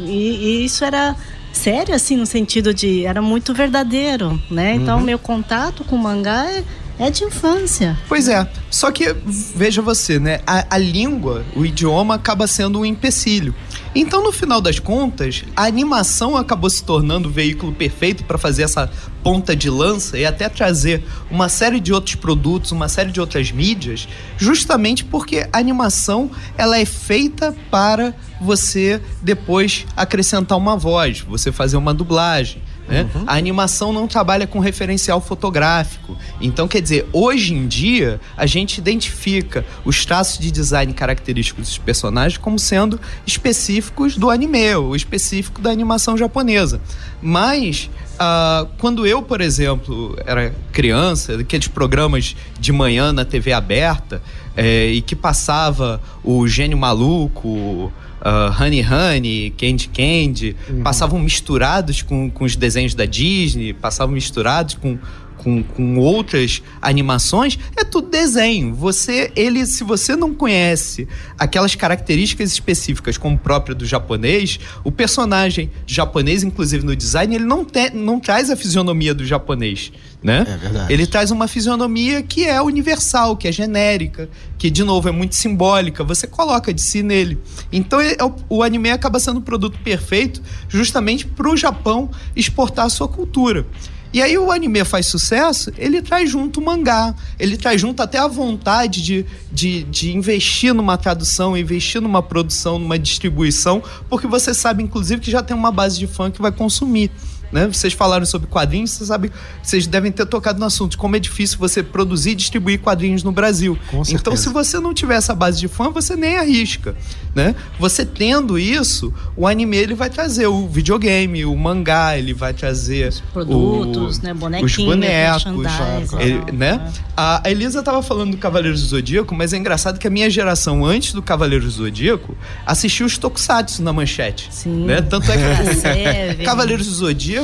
[0.08, 1.16] e, e isso era
[1.54, 3.06] sério, assim, no sentido de.
[3.06, 4.76] Era muito verdadeiro, né?
[4.76, 5.04] Então, uhum.
[5.04, 6.64] meu contato com o mangá é,
[7.00, 7.98] é de infância.
[8.08, 8.48] Pois é.
[8.70, 9.16] Só que,
[9.56, 10.40] veja você, né?
[10.46, 13.54] A, a língua, o idioma, acaba sendo um empecilho.
[13.96, 18.64] Então, no final das contas, a animação acabou se tornando o veículo perfeito para fazer
[18.64, 18.90] essa
[19.24, 23.52] ponta de lança e até trazer uma série de outros produtos, uma série de outras
[23.52, 31.52] mídias, justamente porque a animação ela é feita para você depois acrescentar uma voz, você
[31.52, 32.63] fazer uma dublagem.
[32.88, 33.10] Né?
[33.16, 33.24] Uhum.
[33.26, 36.18] A animação não trabalha com referencial fotográfico.
[36.42, 41.78] Então, quer dizer, hoje em dia, a gente identifica os traços de design característicos dos
[41.78, 46.82] personagens como sendo específicos do anime, ou específico da animação japonesa.
[47.22, 54.22] Mas, uh, quando eu, por exemplo, era criança, aqueles programas de manhã na TV aberta,
[54.56, 57.92] é, e que passava o Gênio Maluco
[58.24, 60.82] uh, Honey Honey, Candy Candy, uhum.
[60.82, 64.98] passavam misturados com, com os desenhos da Disney, passavam misturados com,
[65.38, 68.74] com, com, outras animações, é tudo desenho.
[68.74, 71.08] Você, ele, se você não conhece
[71.38, 77.66] aquelas características específicas, como próprio do japonês, o personagem japonês, inclusive no design, ele não,
[77.66, 79.92] te, não traz a fisionomia do japonês
[80.24, 80.46] né?
[80.48, 80.94] É verdade.
[80.94, 85.36] Ele traz uma fisionomia que é universal, que é genérica, que de novo é muito
[85.36, 86.04] simbólica.
[86.04, 87.38] Você coloca de si nele.
[87.72, 92.10] Então é, é o, o anime acaba sendo o produto perfeito, justamente para o Japão
[92.36, 93.66] exportar a sua cultura.
[94.14, 98.20] E aí o anime faz sucesso, ele traz junto o mangá, ele traz junto até
[98.20, 104.54] a vontade de, de, de investir numa tradução, investir numa produção, numa distribuição, porque você
[104.54, 107.10] sabe, inclusive, que já tem uma base de fã que vai consumir.
[107.54, 107.68] Né?
[107.68, 109.30] Vocês falaram sobre quadrinhos, vocês sabem,
[109.62, 113.22] vocês devem ter tocado no assunto de como é difícil você produzir e distribuir quadrinhos
[113.22, 113.78] no Brasil.
[114.10, 116.96] Então, se você não tiver essa base de fã, você nem arrisca,
[117.36, 117.54] né?
[117.80, 123.10] Você tendo isso, o anime ele vai trazer o videogame, o mangá, ele vai trazer
[123.10, 126.92] os produtos, o, né, os bonecos, ele, né?
[127.16, 130.84] A Elisa estava falando do Cavaleiros do Zodíaco, mas é engraçado que a minha geração
[130.84, 132.36] antes do Cavaleiros do Zodíaco
[132.66, 134.86] assistiu os Tokusatsu na manchete, Sim.
[134.86, 135.04] né?
[135.04, 137.43] Tanto é que Cavaleiros do Zodíaco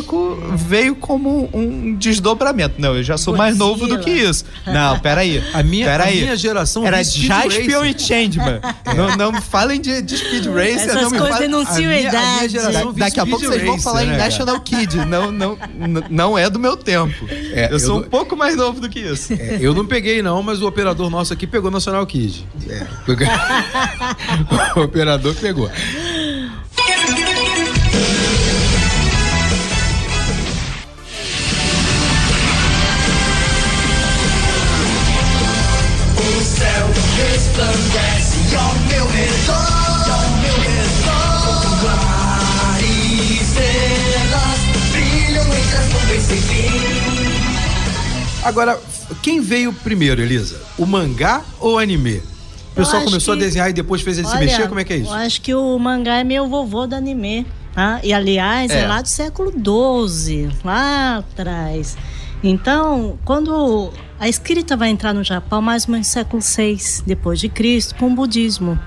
[0.56, 2.76] veio como um desdobramento.
[2.78, 3.46] Não, eu já sou Godzilla.
[3.46, 4.46] mais novo do que isso.
[4.66, 5.44] Não, peraí.
[5.54, 6.20] A minha, peraí.
[6.20, 8.60] A minha geração era Jaspion e Changeman.
[8.86, 8.94] É.
[8.94, 10.90] Não, não me falem de, de Speed Racer.
[10.90, 13.64] Essas não me coisas denunciam a, minha, a minha geração da, Daqui a pouco vocês
[13.64, 15.06] vão falar né, em National Kid.
[15.06, 15.58] Não, não,
[16.10, 17.28] não é do meu tempo.
[17.30, 19.34] É, eu, eu sou um pouco mais novo do que isso.
[19.34, 22.48] É, eu não peguei, não, mas o operador nosso aqui pegou National Kid.
[22.68, 22.88] É.
[24.80, 25.70] o operador pegou.
[48.50, 48.80] Agora,
[49.22, 50.60] quem veio primeiro, Elisa?
[50.78, 52.18] O mangá ou o anime?
[52.72, 53.44] O pessoal começou que...
[53.44, 54.68] a desenhar e depois fez ele Olha, se mexer?
[54.68, 55.12] Como é que é isso?
[55.12, 57.46] Eu acho que o mangá é meu vovô do anime.
[57.74, 58.00] Tá?
[58.04, 58.82] E aliás, é.
[58.82, 61.96] é lá do século XII, lá atrás.
[62.44, 67.40] Então, quando a escrita vai entrar no Japão mais ou menos no século VI depois
[67.40, 68.80] de Cristo, com o budismo.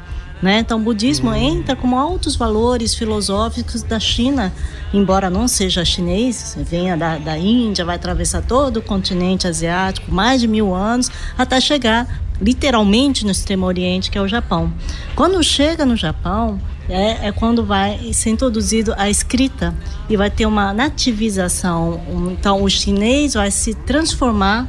[0.42, 0.58] Né?
[0.58, 1.36] Então, o budismo uhum.
[1.36, 4.52] entra com altos valores filosóficos da China,
[4.92, 10.40] embora não seja chinês, venha da, da Índia, vai atravessar todo o continente asiático, mais
[10.40, 14.72] de mil anos, até chegar literalmente no Extremo Oriente, que é o Japão.
[15.14, 19.72] Quando chega no Japão, é, é, quando vai ser introduzido a escrita
[20.10, 22.00] e vai ter uma nativização.
[22.32, 24.68] Então, o chinês vai se transformar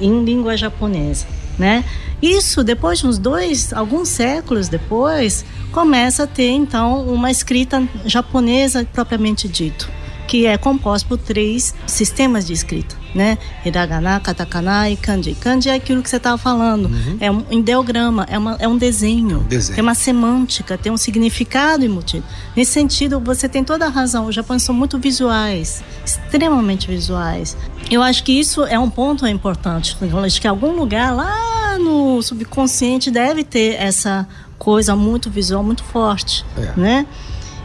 [0.00, 1.26] em língua japonesa,
[1.58, 1.84] né?
[2.22, 8.86] Isso, depois de uns dois, alguns séculos depois, começa a ter então uma escrita japonesa
[8.92, 9.90] propriamente dito
[10.32, 13.36] que é composto por três sistemas de escrita, né?
[13.66, 15.34] Hiragana, katakana e kanji.
[15.34, 17.18] Kanji é aquilo que você estava falando, uhum.
[17.20, 21.84] é um ideograma, é, uma, é um desenho, desenho, tem uma semântica, tem um significado
[21.84, 22.24] embutido.
[22.56, 24.24] Nesse sentido, você tem toda a razão.
[24.24, 27.54] Os japoneses são muito visuais, extremamente visuais.
[27.90, 29.98] Eu acho que isso é um ponto importante.
[30.00, 34.26] Eu acho que algum lugar lá no subconsciente deve ter essa
[34.58, 36.80] coisa muito visual, muito forte, é.
[36.80, 37.06] né?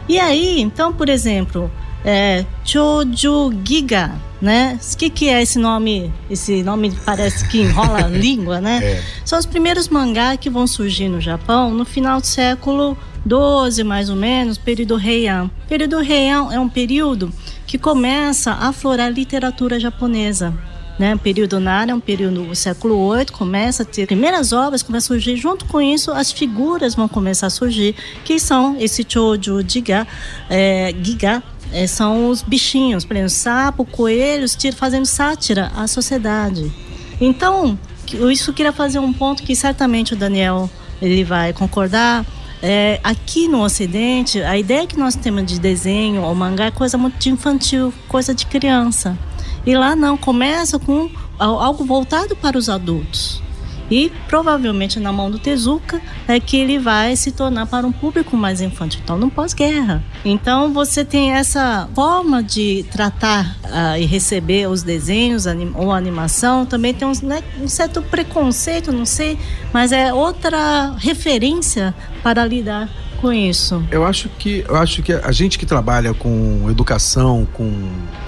[0.06, 1.70] E aí, então, por exemplo,
[2.04, 4.78] é, Choju Giga, né?
[4.92, 6.12] O que, que é esse nome?
[6.30, 8.80] Esse nome parece que enrola a língua, né?
[8.82, 9.02] É.
[9.24, 14.08] São os primeiros mangá que vão surgir no Japão no final do século 12, mais
[14.08, 15.50] ou menos, período Heian.
[15.68, 17.32] Período Heian é um período
[17.66, 20.54] que começa a aflorar a literatura japonesa.
[20.98, 25.04] Né, período Nara é um período do século VIII, começa a ter primeiras obras, começa
[25.04, 27.94] a surgir, junto com isso as figuras vão começar a surgir,
[28.24, 30.04] que são esse Chojo Giga,
[30.50, 31.40] é, Giga,
[31.72, 36.72] é, são os bichinhos, por exemplo, sapo, coelhos, fazendo sátira à sociedade.
[37.20, 37.78] Então,
[38.30, 42.24] isso queria fazer um ponto que certamente o Daniel ele vai concordar.
[42.60, 46.98] É, aqui no Ocidente, a ideia que nós temos de desenho ou mangá é coisa
[46.98, 49.16] muito infantil, coisa de criança.
[49.64, 53.42] E lá não, começa com algo voltado para os adultos.
[53.90, 58.36] E provavelmente na mão do Tezuka é que ele vai se tornar para um público
[58.36, 60.02] mais infantil, então no pós-guerra.
[60.24, 66.66] Então você tem essa forma de tratar uh, e receber os desenhos anim ou animação,
[66.66, 69.38] também tem né, um certo preconceito, não sei,
[69.72, 72.88] mas é outra referência para lidar
[73.20, 73.82] com isso?
[73.90, 77.70] Eu acho que eu acho que a gente que trabalha com educação, com,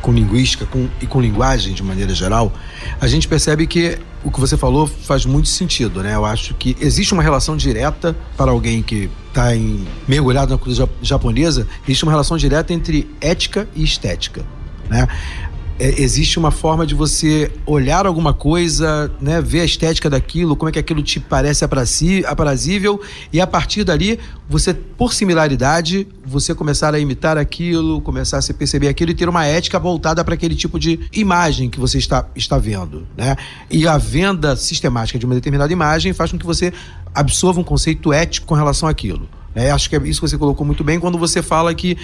[0.02, 2.52] com linguística com, e com linguagem de maneira geral,
[3.00, 6.14] a gente percebe que o que você falou faz muito sentido, né?
[6.14, 9.48] Eu acho que existe uma relação direta para alguém que está
[10.06, 14.44] mergulhado na cultura japonesa, existe uma relação direta entre ética e estética.
[14.88, 15.06] Né?
[15.80, 20.68] É, existe uma forma de você olhar alguma coisa, né, ver a estética daquilo, como
[20.68, 23.00] é que aquilo te parece aprazível,
[23.32, 28.52] e a partir dali, você, por similaridade, você começar a imitar aquilo, começar a se
[28.52, 32.26] perceber aquilo e ter uma ética voltada para aquele tipo de imagem que você está,
[32.36, 33.08] está vendo.
[33.16, 33.34] Né?
[33.70, 36.74] E a venda sistemática de uma determinada imagem faz com que você
[37.14, 39.26] absorva um conceito ético com relação àquilo.
[39.54, 41.98] É, acho que é isso que você colocou muito bem quando você fala que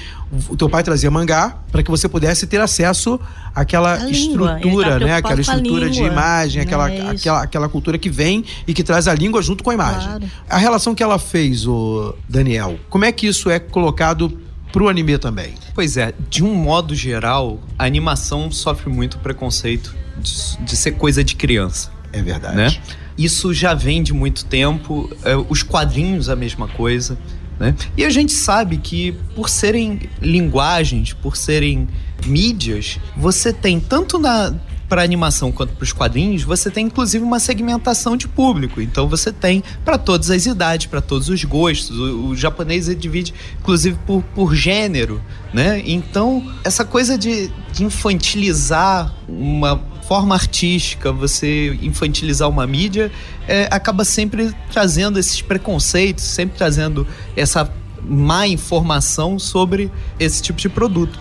[0.48, 3.20] o teu pai trazia mangá para que você pudesse ter acesso
[3.54, 5.14] àquela a estrutura, tá né?
[5.14, 9.14] Aquela estrutura de imagem, aquela, é aquela, aquela cultura que vem e que traz a
[9.14, 10.08] língua junto com a imagem.
[10.08, 10.24] Claro.
[10.48, 14.40] A relação que ela fez, o Daniel, como é que isso é colocado
[14.72, 15.54] pro anime também?
[15.72, 21.22] Pois é, de um modo geral, a animação sofre muito preconceito de, de ser coisa
[21.22, 21.92] de criança.
[22.12, 22.56] É verdade.
[22.56, 22.76] Né?
[23.16, 25.10] Isso já vem de muito tempo.
[25.24, 27.16] É, os quadrinhos, a mesma coisa.
[27.58, 27.74] Né?
[27.96, 31.88] E a gente sabe que, por serem linguagens, por serem
[32.26, 34.54] mídias, você tem tanto na
[34.88, 38.80] para animação quanto para os quadrinhos, você tem inclusive uma segmentação de público.
[38.80, 41.98] Então você tem para todas as idades, para todos os gostos.
[41.98, 45.20] O, o japonês divide inclusive por, por gênero,
[45.52, 45.82] né?
[45.84, 49.76] Então essa coisa de, de infantilizar uma
[50.06, 53.10] forma artística, você infantilizar uma mídia,
[53.48, 57.70] é, acaba sempre trazendo esses preconceitos, sempre trazendo essa
[58.02, 61.18] má informação sobre esse tipo de produto.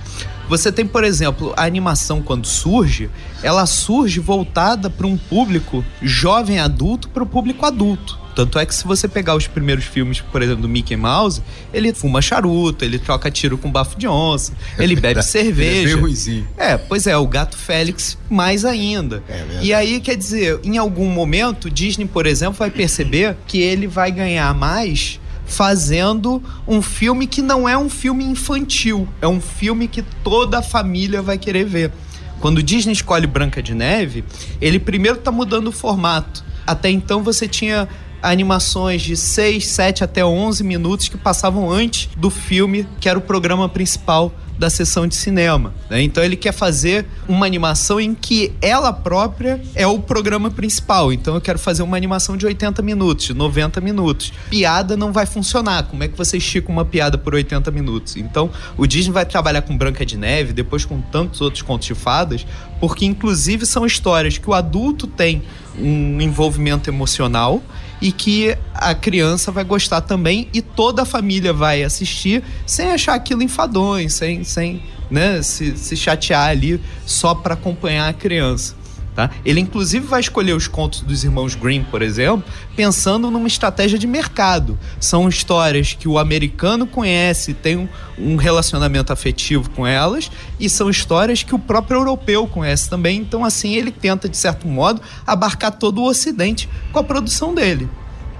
[0.48, 3.10] Você tem, por exemplo, a animação quando surge,
[3.42, 8.25] ela surge voltada para um público jovem adulto para o público adulto.
[8.36, 11.42] Tanto é que se você pegar os primeiros filmes, por exemplo, do Mickey Mouse,
[11.74, 15.90] ele fuma charuto, ele troca tiro com bafo de onça, é ele bebe cerveja.
[15.90, 16.48] Ele é, ruimzinho.
[16.58, 19.24] é, pois é, o gato Félix mais ainda.
[19.30, 23.88] É e aí, quer dizer, em algum momento, Disney, por exemplo, vai perceber que ele
[23.88, 29.88] vai ganhar mais fazendo um filme que não é um filme infantil, é um filme
[29.88, 31.92] que toda a família vai querer ver.
[32.40, 34.24] Quando o Disney escolhe Branca de Neve,
[34.60, 36.44] ele primeiro está mudando o formato.
[36.68, 37.88] Até então você tinha
[38.26, 43.22] animações de 6, 7 até 11 minutos que passavam antes do filme, que era o
[43.22, 45.74] programa principal da sessão de cinema.
[45.90, 46.02] Né?
[46.02, 51.12] Então ele quer fazer uma animação em que ela própria é o programa principal.
[51.12, 54.32] Então eu quero fazer uma animação de 80 minutos, de 90 minutos.
[54.50, 55.84] Piada não vai funcionar.
[55.84, 58.16] Como é que você estica uma piada por 80 minutos?
[58.16, 61.96] Então o Disney vai trabalhar com Branca de Neve, depois com tantos outros contos de
[61.96, 62.46] fadas,
[62.80, 65.44] porque inclusive são histórias que o adulto tem
[65.78, 67.62] um envolvimento emocional
[68.02, 73.16] e que a criança vai gostar também e toda a família vai assistir sem achar
[73.16, 78.76] aquilo enfadonho, sem, sem né, se, se chatear ali só para acompanhar a criança.
[79.16, 79.30] Tá?
[79.46, 82.44] Ele inclusive vai escolher os contos dos irmãos Grimm, por exemplo,
[82.76, 84.78] pensando numa estratégia de mercado.
[85.00, 87.88] São histórias que o americano conhece, tem um,
[88.20, 93.20] um relacionamento afetivo com elas, e são histórias que o próprio europeu conhece também.
[93.20, 97.90] Então, assim, ele tenta, de certo modo, abarcar todo o Ocidente com a produção dele.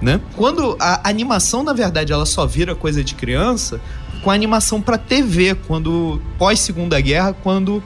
[0.02, 0.20] Né?
[0.36, 3.80] Quando a animação, na verdade, ela só vira coisa de criança
[4.22, 7.82] com a animação para TV, quando pós Segunda Guerra, quando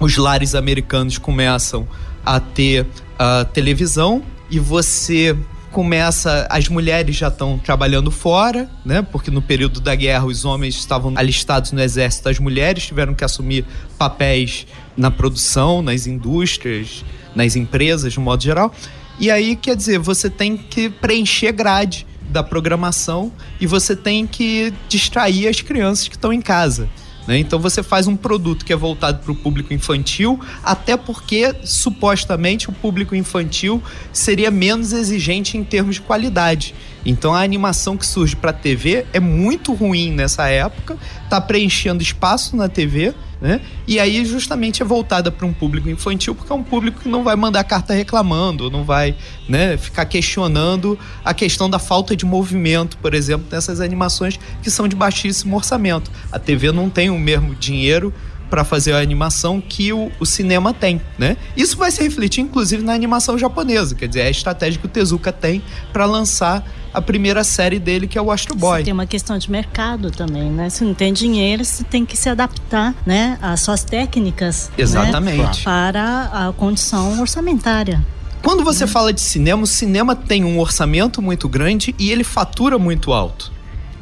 [0.00, 1.86] os lares americanos começam
[2.24, 2.86] a ter
[3.18, 5.36] a televisão e você
[5.70, 9.00] começa as mulheres já estão trabalhando fora, né?
[9.00, 13.24] Porque no período da guerra os homens estavam alistados no exército, as mulheres tiveram que
[13.24, 13.64] assumir
[13.96, 14.66] papéis
[14.96, 17.04] na produção, nas indústrias,
[17.34, 18.72] nas empresas, de um modo geral.
[19.18, 24.72] E aí, quer dizer, você tem que preencher grade da programação e você tem que
[24.88, 26.88] distrair as crianças que estão em casa.
[27.26, 27.38] Né?
[27.38, 32.68] Então você faz um produto que é voltado para o público infantil, até porque supostamente
[32.68, 36.74] o público infantil seria menos exigente em termos de qualidade.
[37.04, 42.02] Então a animação que surge para a TV é muito ruim nessa época, está preenchendo
[42.02, 43.60] espaço na TV né?
[43.88, 47.24] E aí justamente é voltada para um público infantil, porque é um público que não
[47.24, 49.16] vai mandar carta reclamando, não vai
[49.48, 54.86] né, ficar questionando a questão da falta de movimento, por exemplo, nessas animações que são
[54.86, 56.08] de baixíssimo orçamento.
[56.30, 58.14] A TV não tem o mesmo dinheiro
[58.52, 61.38] para fazer a animação que o, o, cinema tem, né?
[61.56, 64.88] Isso vai se refletir inclusive na animação japonesa, quer dizer, é a estratégia que o
[64.90, 68.80] Tezuka tem para lançar a primeira série dele, que é o Astro Boy.
[68.80, 70.68] Você tem uma questão de mercado também, né?
[70.68, 74.82] Se não tem dinheiro, você tem que se adaptar, né, às suas técnicas, né?
[74.82, 75.64] exatamente, né?
[75.64, 78.04] para a condição orçamentária.
[78.42, 82.78] Quando você fala de cinema, o cinema tem um orçamento muito grande e ele fatura
[82.78, 83.51] muito alto.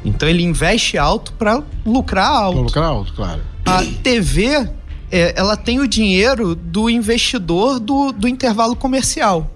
[0.03, 2.55] Então ele investe alto para lucrar alto.
[2.55, 3.41] Pra lucrar alto, claro.
[3.65, 4.69] A TV,
[5.11, 9.51] é, ela tem o dinheiro do investidor do, do intervalo comercial.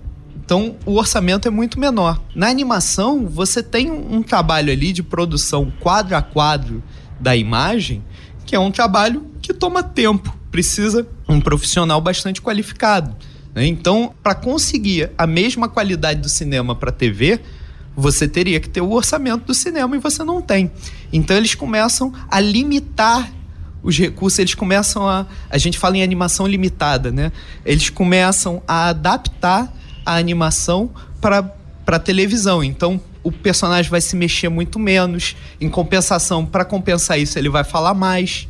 [0.45, 2.21] Então, o orçamento é muito menor.
[2.35, 6.83] Na animação, você tem um trabalho ali de produção quadro a quadro
[7.19, 8.03] da imagem,
[8.45, 13.15] que é um trabalho que toma tempo, precisa um profissional bastante qualificado.
[13.55, 13.65] Né?
[13.65, 17.39] Então, para conseguir a mesma qualidade do cinema para TV,
[17.95, 20.71] você teria que ter o orçamento do cinema e você não tem.
[21.13, 23.31] Então, eles começam a limitar
[23.81, 25.25] os recursos, eles começam a.
[25.49, 27.31] A gente fala em animação limitada, né?
[27.63, 29.71] Eles começam a adaptar
[30.05, 30.89] a animação
[31.21, 32.63] para televisão.
[32.63, 35.35] Então, o personagem vai se mexer muito menos.
[35.61, 38.47] Em compensação, para compensar isso, ele vai falar mais.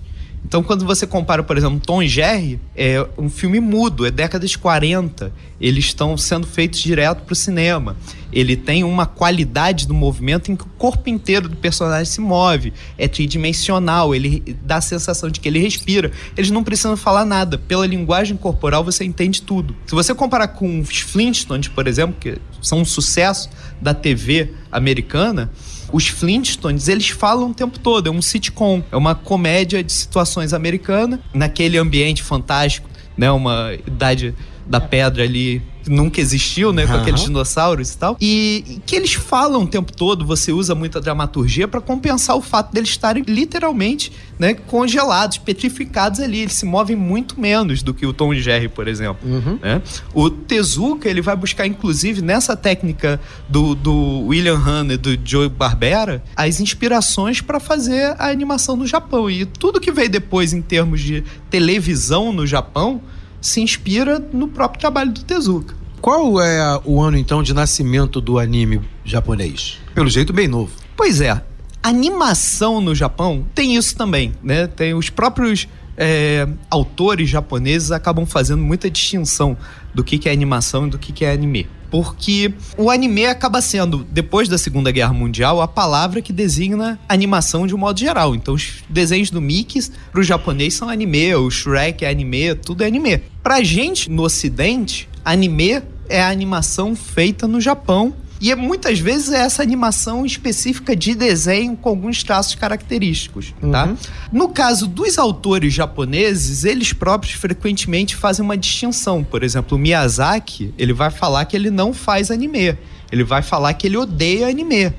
[0.47, 4.45] Então, quando você compara, por exemplo, Tom e Jerry, é um filme mudo, é década
[4.45, 5.33] de 40.
[5.59, 7.97] Eles estão sendo feitos direto para o cinema.
[8.31, 12.73] Ele tem uma qualidade do movimento em que o corpo inteiro do personagem se move.
[12.95, 16.11] É tridimensional, ele dá a sensação de que ele respira.
[16.37, 17.57] Eles não precisam falar nada.
[17.57, 19.75] Pela linguagem corporal, você entende tudo.
[19.87, 23.49] Se você comparar com os Flintstones, por exemplo, que são um sucesso
[23.81, 25.49] da TV americana,
[25.95, 30.51] os Flintstones, eles falam o tempo todo, é um sitcom, é uma comédia de situações
[30.51, 34.35] americana, naquele ambiente fantástico, né, uma idade
[34.67, 36.86] da pedra ali nunca existiu, né?
[36.86, 37.01] Com uhum.
[37.01, 38.17] aqueles dinossauros e tal.
[38.19, 42.41] E, e, que eles falam o tempo todo, você usa muita dramaturgia para compensar o
[42.41, 46.39] fato deles estarem literalmente né, congelados, petrificados ali.
[46.39, 49.27] Eles se movem muito menos do que o Tom e Jerry, por exemplo.
[49.27, 49.59] Uhum.
[49.61, 49.81] Né?
[50.13, 55.49] O Tezuka, ele vai buscar, inclusive, nessa técnica do, do William Hanna e do Joe
[55.49, 59.29] Barbera, as inspirações para fazer a animação no Japão.
[59.29, 63.01] E tudo que veio depois em termos de televisão no Japão
[63.45, 65.75] se inspira no próprio trabalho do Tezuka.
[66.01, 69.77] Qual é o ano então de nascimento do anime japonês?
[69.93, 70.71] Pelo jeito bem novo.
[70.97, 71.43] Pois é,
[71.83, 74.65] animação no Japão tem isso também, né?
[74.65, 75.67] Tem os próprios
[75.97, 79.57] é, autores japoneses acabam fazendo muita distinção
[79.93, 81.67] do que, que é animação e do que, que é anime.
[81.89, 87.65] Porque o anime acaba sendo, depois da Segunda Guerra Mundial, a palavra que designa animação
[87.65, 88.35] de um modo geral.
[88.35, 89.79] Então, os desenhos do Mickey
[90.11, 93.21] para o japonês são anime, o Shrek é anime, tudo é anime.
[93.41, 98.13] Pra gente, no Ocidente, anime é a animação feita no Japão
[98.45, 103.85] e é, muitas vezes é essa animação específica de desenho com alguns traços característicos, tá?
[103.85, 103.97] Uhum.
[104.31, 109.23] No caso dos autores japoneses, eles próprios frequentemente fazem uma distinção.
[109.23, 112.77] Por exemplo, o Miyazaki, ele vai falar que ele não faz anime.
[113.11, 114.93] Ele vai falar que ele odeia anime.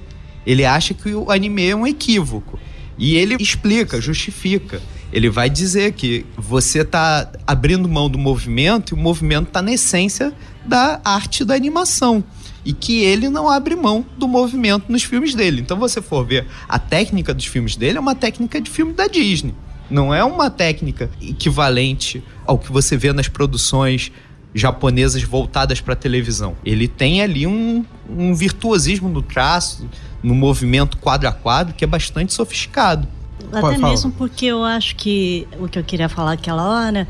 [0.44, 2.58] Ele acha que o anime é um equívoco.
[2.98, 4.82] E ele explica, justifica.
[5.12, 9.70] Ele vai dizer que você está abrindo mão do movimento e o movimento está na
[9.70, 10.32] essência
[10.66, 12.24] da arte da animação
[12.66, 15.60] e que ele não abre mão do movimento nos filmes dele.
[15.60, 19.06] Então, você for ver a técnica dos filmes dele, é uma técnica de filme da
[19.06, 19.54] Disney.
[19.88, 24.10] Não é uma técnica equivalente ao que você vê nas produções
[24.52, 26.56] japonesas voltadas para televisão.
[26.64, 29.88] Ele tem ali um, um virtuosismo no traço,
[30.20, 33.06] no movimento quadro a quadro, que é bastante sofisticado.
[33.52, 37.06] Até mesmo porque eu acho que o que eu queria falar aquela hora,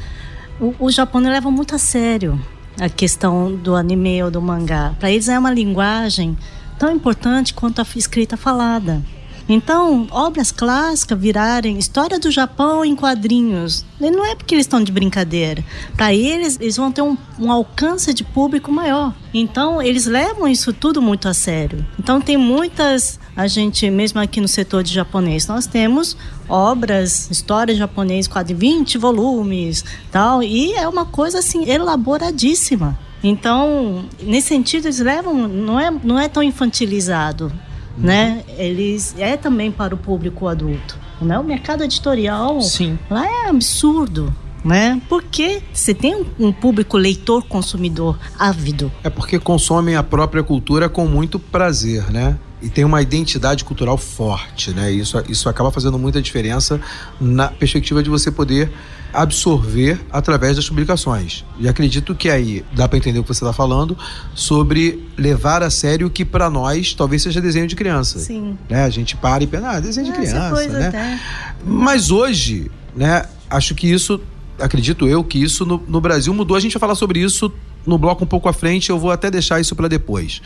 [0.60, 2.38] o, o japonês leva muito a sério
[2.80, 4.94] a questão do anime ou do mangá.
[4.98, 6.36] Para eles é uma linguagem
[6.78, 9.02] tão importante quanto a escrita falada.
[9.48, 13.84] Então, obras clássicas virarem história do Japão em quadrinhos.
[14.00, 15.64] Não é porque eles estão de brincadeira.
[15.96, 19.14] Para eles, eles vão ter um, um, alcance de público maior.
[19.32, 21.86] Então, eles levam isso tudo muito a sério.
[21.98, 23.20] Então, tem muitas.
[23.36, 26.16] A gente, mesmo aqui no setor de japonês, nós temos
[26.48, 30.42] obras, história japonês, quase 20 volumes, tal.
[30.42, 32.98] E é uma coisa assim, elaboradíssima.
[33.22, 37.52] Então, nesse sentido, eles levam, não é, não é tão infantilizado
[37.96, 38.44] né?
[38.58, 41.38] Eles é também para o público adulto, né?
[41.38, 42.98] O mercado editorial Sim.
[43.10, 44.34] lá é absurdo.
[44.64, 45.00] Né?
[45.08, 48.90] Porque você tem um público leitor, consumidor ávido.
[49.04, 52.36] É porque consomem a própria cultura com muito prazer, né?
[52.60, 54.90] E tem uma identidade cultural forte, né?
[54.90, 56.80] Isso, isso acaba fazendo muita diferença
[57.20, 58.72] na perspectiva de você poder
[59.12, 61.44] absorver através das publicações.
[61.58, 63.96] E acredito que aí dá para entender o que você está falando
[64.34, 68.18] sobre levar a sério o que para nós talvez seja desenho de criança.
[68.18, 68.58] Sim.
[68.68, 68.84] Né?
[68.84, 70.88] A gente para e pensa, ah, desenho de criança, coisa né?
[70.88, 71.20] Até.
[71.64, 73.24] Mas hoje, né?
[73.48, 74.20] Acho que isso,
[74.58, 76.56] acredito eu, que isso no, no Brasil mudou.
[76.56, 77.52] A gente vai falar sobre isso
[77.86, 78.90] no bloco um pouco à frente.
[78.90, 80.42] Eu vou até deixar isso para depois.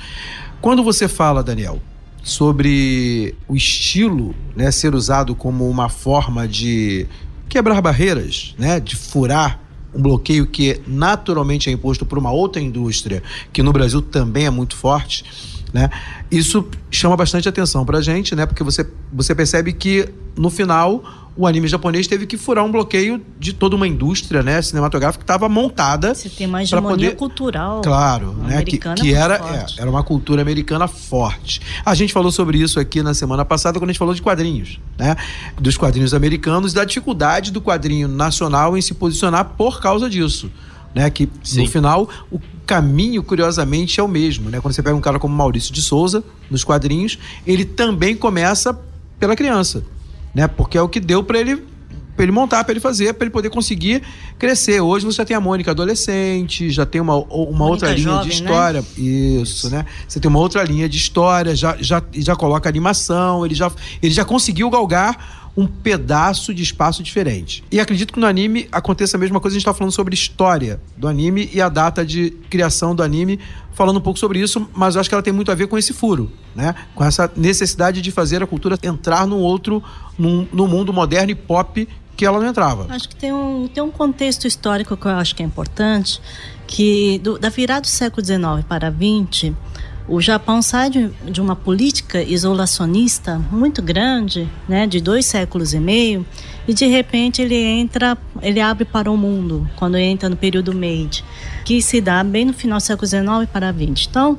[0.60, 1.80] Quando você fala, Daniel,
[2.22, 7.06] sobre o estilo né, ser usado como uma forma de
[7.48, 9.60] quebrar barreiras, né, de furar
[9.94, 14.50] um bloqueio que naturalmente é imposto por uma outra indústria que no Brasil também é
[14.50, 15.24] muito forte,
[15.72, 15.90] né?
[16.30, 18.46] Isso chama bastante atenção para a gente, né?
[18.46, 23.22] Porque você, você percebe que no final o anime japonês teve que furar um bloqueio
[23.38, 26.14] de toda uma indústria, né, cinematográfica que estava montada.
[26.14, 27.16] Você tem uma hegemonia poder...
[27.16, 27.80] cultural.
[27.80, 31.62] Claro, né, que, que era é, era uma cultura americana forte.
[31.82, 34.78] A gente falou sobre isso aqui na semana passada quando a gente falou de quadrinhos,
[34.98, 35.16] né,
[35.58, 40.50] dos quadrinhos americanos, da dificuldade do quadrinho nacional em se posicionar por causa disso.
[40.94, 41.62] Né, que Sim.
[41.62, 44.50] no final o caminho, curiosamente, é o mesmo.
[44.50, 44.60] Né?
[44.60, 47.16] Quando você pega um cara como Maurício de Souza, nos quadrinhos,
[47.46, 48.78] ele também começa
[49.18, 49.84] pela criança
[50.34, 50.48] né?
[50.48, 51.70] Porque é o que deu para ele
[52.20, 54.02] para ele montar, para ele fazer, para ele poder conseguir
[54.38, 54.78] crescer.
[54.82, 58.42] Hoje você já tem a Mônica adolescente, já tem uma, uma outra linha jovem, de
[58.42, 58.50] né?
[58.50, 58.80] história.
[58.82, 58.86] Né?
[58.98, 59.86] Isso, né?
[60.06, 63.72] Você tem uma outra linha de história, já, já, já coloca animação, ele já,
[64.02, 67.64] ele já conseguiu galgar um pedaço de espaço diferente.
[67.70, 69.54] E acredito que no anime aconteça a mesma coisa.
[69.54, 73.38] A gente está falando sobre história do anime e a data de criação do anime,
[73.72, 75.76] falando um pouco sobre isso, mas eu acho que ela tem muito a ver com
[75.76, 76.74] esse furo, né?
[76.94, 79.82] Com essa necessidade de fazer a cultura entrar num outro,
[80.18, 82.86] num, num mundo moderno e pop que ela não entrava.
[82.90, 86.20] Acho que tem um, tem um contexto histórico que eu acho que é importante,
[86.66, 89.54] que do, da virada do século XIX para XX,
[90.10, 95.78] o Japão sai de, de uma política isolacionista muito grande, né, de dois séculos e
[95.78, 96.26] meio,
[96.66, 101.24] e de repente ele entra, ele abre para o mundo quando entra no período Meiji,
[101.64, 104.08] que se dá bem no final do século XIX para XX.
[104.10, 104.36] Então,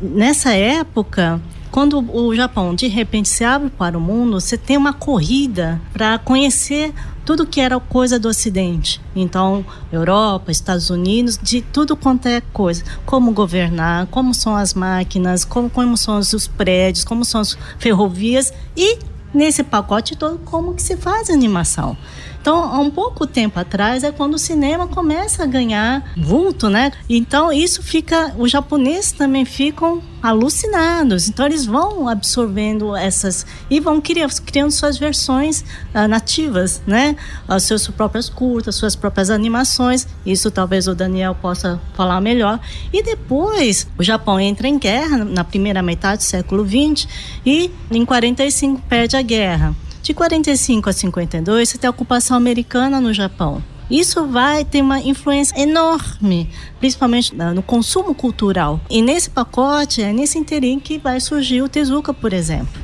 [0.00, 4.92] nessa época, quando o Japão de repente se abre para o mundo, você tem uma
[4.92, 6.92] corrida para conhecer
[7.24, 9.00] tudo que era coisa do Ocidente.
[9.14, 12.84] Então, Europa, Estados Unidos, de tudo quanto é coisa.
[13.04, 18.52] Como governar, como são as máquinas, como, como são os prédios, como são as ferrovias
[18.76, 18.98] e
[19.32, 21.96] nesse pacote todo como que se faz animação.
[22.42, 26.90] Então, há um pouco tempo atrás é quando o cinema começa a ganhar vulto, né?
[27.08, 28.34] Então, isso fica.
[28.36, 31.28] Os japoneses também ficam alucinados.
[31.28, 33.46] Então, eles vão absorvendo essas.
[33.70, 35.64] e vão criando, criando suas versões
[35.94, 37.14] uh, nativas, né?
[37.46, 40.08] As suas próprias curtas, suas próprias animações.
[40.26, 42.58] Isso talvez o Daniel possa falar melhor.
[42.92, 47.06] E depois, o Japão entra em guerra na primeira metade do século XX
[47.46, 49.76] e em 45 perde a guerra.
[50.02, 53.62] De 45 a 52, você tem a ocupação americana no Japão.
[53.88, 56.48] Isso vai ter uma influência enorme,
[56.80, 58.80] principalmente no consumo cultural.
[58.90, 62.82] E nesse pacote, é nesse interim que vai surgir o Tezuka, por exemplo.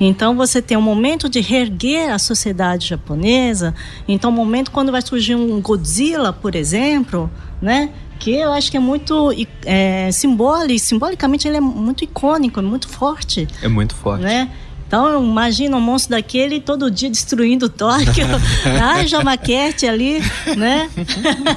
[0.00, 3.74] Então você tem um momento de reerguer a sociedade japonesa.
[4.06, 7.30] Então, um momento quando vai surgir um Godzilla, por exemplo,
[7.62, 7.90] né?
[8.18, 9.30] Que eu acho que é muito
[9.64, 13.46] é, simbólico, simbolicamente ele é muito icônico, é muito forte.
[13.62, 14.22] É muito forte.
[14.22, 14.50] Né?
[14.86, 18.26] Então, imagina um monstro daquele todo dia destruindo Tóquio.
[18.80, 20.20] Haja maquete ali,
[20.56, 20.88] né?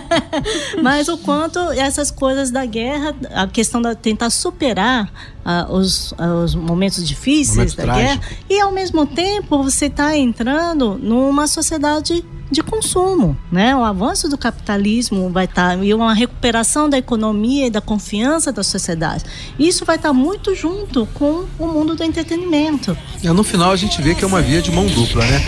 [0.82, 5.06] Mas o quanto essas coisas da guerra, a questão de tentar superar
[5.46, 8.20] uh, os, uh, os momentos difíceis Momento da trágico.
[8.20, 13.76] guerra, e ao mesmo tempo você está entrando numa sociedade de consumo, né?
[13.76, 18.52] O avanço do capitalismo vai estar tá, e uma recuperação da economia e da confiança
[18.52, 19.24] da sociedade.
[19.58, 22.98] Isso vai estar tá muito junto com o mundo do entretenimento.
[23.22, 25.42] E no final a gente vê que é uma via de mão dupla, né?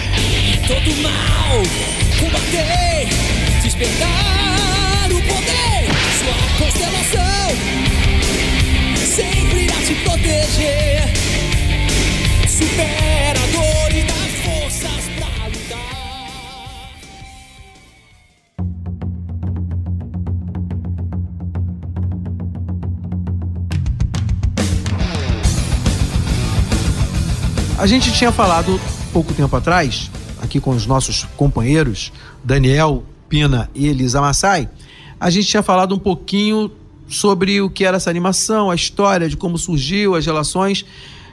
[0.68, 1.58] Todo mal,
[2.20, 3.10] combater,
[3.62, 5.88] despertar o poder,
[6.20, 7.32] sua constelação
[9.16, 11.04] sempre a te proteger.
[12.48, 13.71] Supera a dor
[27.82, 28.80] A gente tinha falado
[29.12, 32.14] pouco tempo atrás, aqui com os nossos companheiros,
[32.44, 34.70] Daniel Pina e Elisa Massai,
[35.20, 36.72] a gente tinha falado um pouquinho
[37.08, 40.86] sobre o que era essa animação, a história de como surgiu, as relações.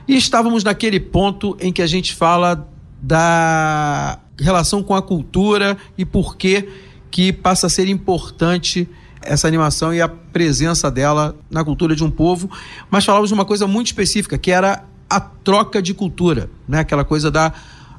[0.09, 2.66] E estávamos naquele ponto em que a gente fala
[3.03, 6.66] da relação com a cultura e por que
[7.11, 8.88] que passa a ser importante
[9.20, 12.51] essa animação e a presença dela na cultura de um povo,
[12.90, 16.80] mas falávamos de uma coisa muito específica, que era a troca de cultura, né?
[16.80, 17.52] Aquela coisa da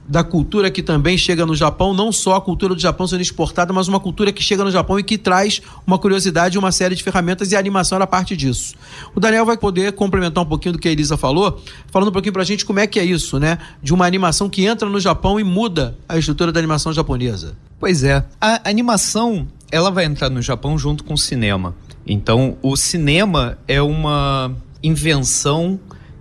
[0.09, 3.71] da cultura que também chega no Japão, não só a cultura do Japão sendo exportada,
[3.71, 7.03] mas uma cultura que chega no Japão e que traz uma curiosidade uma série de
[7.03, 8.73] ferramentas e a animação era parte disso.
[9.13, 12.33] O Daniel vai poder complementar um pouquinho do que a Elisa falou, falando um pouquinho
[12.33, 13.59] pra gente como é que é isso, né?
[13.83, 17.55] De uma animação que entra no Japão e muda a estrutura da animação japonesa.
[17.79, 21.75] Pois é, a animação, ela vai entrar no Japão junto com o cinema.
[22.07, 24.51] Então, o cinema é uma
[24.81, 25.79] invenção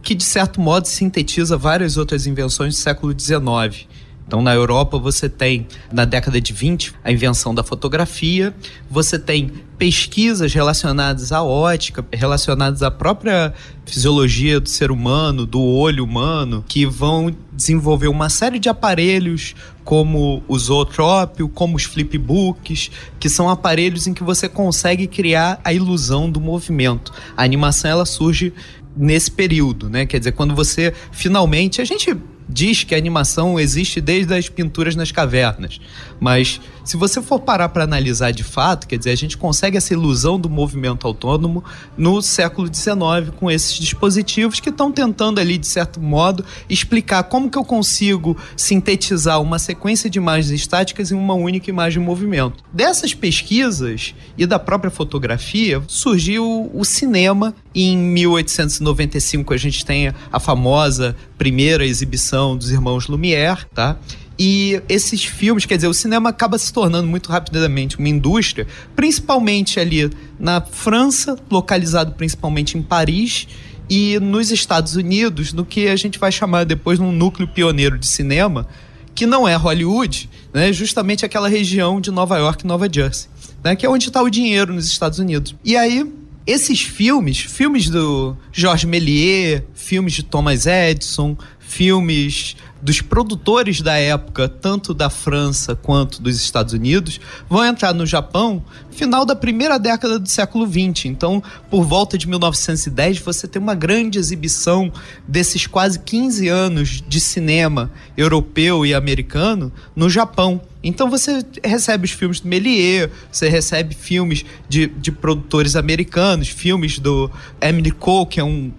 [0.09, 3.86] que de certo modo sintetiza várias outras invenções do século XIX.
[4.26, 8.54] Então, na Europa, você tem, na década de 20, a invenção da fotografia,
[8.90, 13.52] você tem pesquisas relacionadas à ótica, relacionadas à própria
[13.86, 19.54] fisiologia do ser humano, do olho humano, que vão desenvolver uma série de aparelhos,
[19.84, 25.72] como o zootrópio, como os flipbooks, que são aparelhos em que você consegue criar a
[25.72, 27.12] ilusão do movimento.
[27.36, 28.52] A animação ela surge
[28.99, 30.05] nesse período, né?
[30.05, 31.80] Quer dizer, quando você finalmente.
[31.80, 32.16] A gente
[32.49, 35.80] diz que a animação existe desde as pinturas nas cavernas,
[36.18, 39.93] mas se você for parar para analisar de fato, quer dizer, a gente consegue essa
[39.93, 41.62] ilusão do movimento autônomo
[41.99, 47.51] no século XIX com esses dispositivos que estão tentando ali, de certo modo, explicar como
[47.51, 52.64] que eu consigo sintetizar uma sequência de imagens estáticas em uma única imagem em movimento.
[52.72, 57.55] Dessas pesquisas e da própria fotografia surgiu o cinema.
[57.74, 63.99] Em 1895 a gente tem a famosa primeira exibição dos irmãos Lumière, tá?
[64.39, 69.80] E esses filmes, quer dizer, o cinema acaba se tornando muito rapidamente uma indústria, principalmente
[69.80, 73.49] ali na França, localizado principalmente em Paris,
[73.91, 77.99] e nos Estados Unidos, no que a gente vai chamar depois de um núcleo pioneiro
[77.99, 78.68] de cinema,
[79.14, 80.72] que não é Hollywood, né?
[80.72, 83.28] justamente aquela região de Nova York e Nova Jersey,
[83.64, 83.74] né?
[83.74, 85.57] que é onde está o dinheiro nos Estados Unidos.
[85.64, 86.07] E aí,
[86.47, 94.49] esses filmes, filmes do Georges Méliès, filmes de Thomas Edison, filmes dos produtores da época,
[94.49, 100.18] tanto da França quanto dos Estados Unidos, vão entrar no Japão final da primeira década
[100.18, 101.07] do século XX.
[101.07, 104.93] Então, por volta de 1910, você tem uma grande exibição
[105.26, 110.61] desses quase 15 anos de cinema europeu e americano no Japão.
[110.83, 116.99] Então você recebe os filmes do Méliès, você recebe filmes de, de produtores americanos, filmes
[116.99, 118.72] do Emily Cole, que é um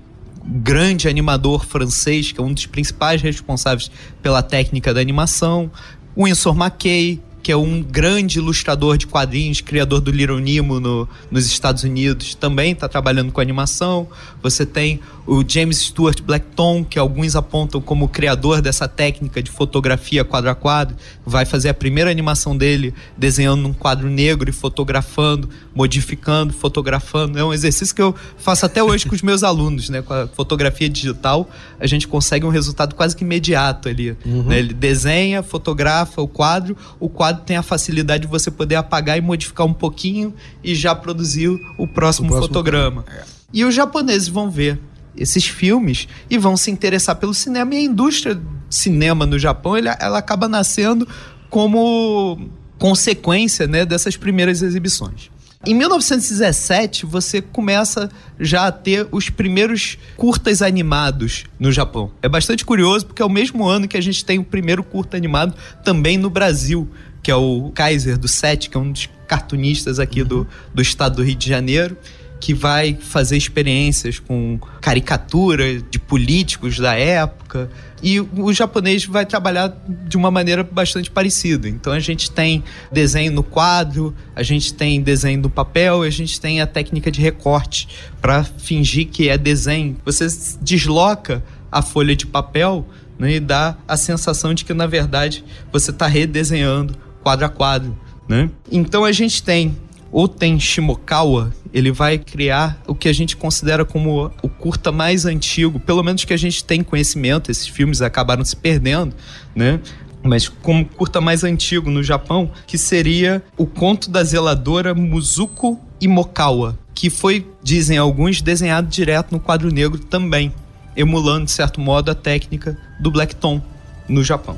[0.50, 3.92] grande animador francês, que é um dos principais responsáveis
[4.22, 5.72] pela técnica da animação,
[6.18, 11.46] Winsor McKay, que é um grande ilustrador de quadrinhos, criador do Little Nemo no, nos
[11.46, 14.08] Estados Unidos, também está trabalhando com animação.
[14.42, 20.24] Você tem o James Stuart Blackton, que alguns apontam como criador dessa técnica de fotografia
[20.24, 25.48] quadro a quadro, vai fazer a primeira animação dele desenhando um quadro negro e fotografando,
[25.76, 27.38] modificando, fotografando.
[27.38, 30.02] É um exercício que eu faço até hoje com os meus alunos, né?
[30.02, 31.48] Com a fotografia digital,
[31.80, 34.18] a gente consegue um resultado quase que imediato ali.
[34.26, 34.44] Uhum.
[34.46, 34.58] Né?
[34.58, 39.22] Ele desenha, fotografa o quadro, o quadro tem a facilidade de você poder apagar e
[39.22, 43.06] modificar um pouquinho e já produzir o próximo, o próximo fotograma.
[43.10, 43.24] É.
[43.54, 44.80] E os japoneses vão ver
[45.18, 47.74] esses filmes e vão se interessar pelo cinema.
[47.74, 51.08] E a indústria de cinema no Japão ela, ela acaba nascendo
[51.50, 55.30] como consequência né, dessas primeiras exibições.
[55.66, 58.10] Em 1917, você começa
[58.40, 62.12] já a ter os primeiros curtas animados no Japão.
[62.22, 65.18] É bastante curioso porque é o mesmo ano que a gente tem o primeiro curta
[65.18, 65.54] animado
[65.84, 66.90] também no Brasil,
[67.30, 71.18] que é o Kaiser do Sete, que é um dos cartunistas aqui do, do estado
[71.18, 71.96] do Rio de Janeiro
[72.40, 77.70] que vai fazer experiências com caricatura de políticos da época.
[78.02, 79.78] E o japonês vai trabalhar
[80.08, 81.70] de uma maneira bastante parecida.
[81.70, 86.42] Então a gente tem desenho no quadro, a gente tem desenho no papel, a gente
[86.42, 89.98] tem a técnica de recorte para fingir que é desenho.
[90.04, 90.26] Você
[90.62, 92.88] desloca a folha de papel
[93.20, 97.98] né, e dá a sensação de que na verdade você está redesenhando quadro a quadro.
[98.28, 98.50] Né?
[98.72, 99.76] Então a gente tem
[100.12, 105.26] o Ten Shimokawa, ele vai criar o que a gente considera como o curta mais
[105.26, 109.16] antigo, pelo menos que a gente tem conhecimento, esses filmes acabaram se perdendo,
[109.56, 109.80] né?
[110.22, 116.78] Mas como curta mais antigo no Japão, que seria o conto da zeladora Muzuko Imokawa,
[116.94, 120.52] que foi, dizem alguns, desenhado direto no quadro negro também,
[120.96, 123.62] emulando, de certo modo, a técnica do Black Tom
[124.10, 124.58] no Japão.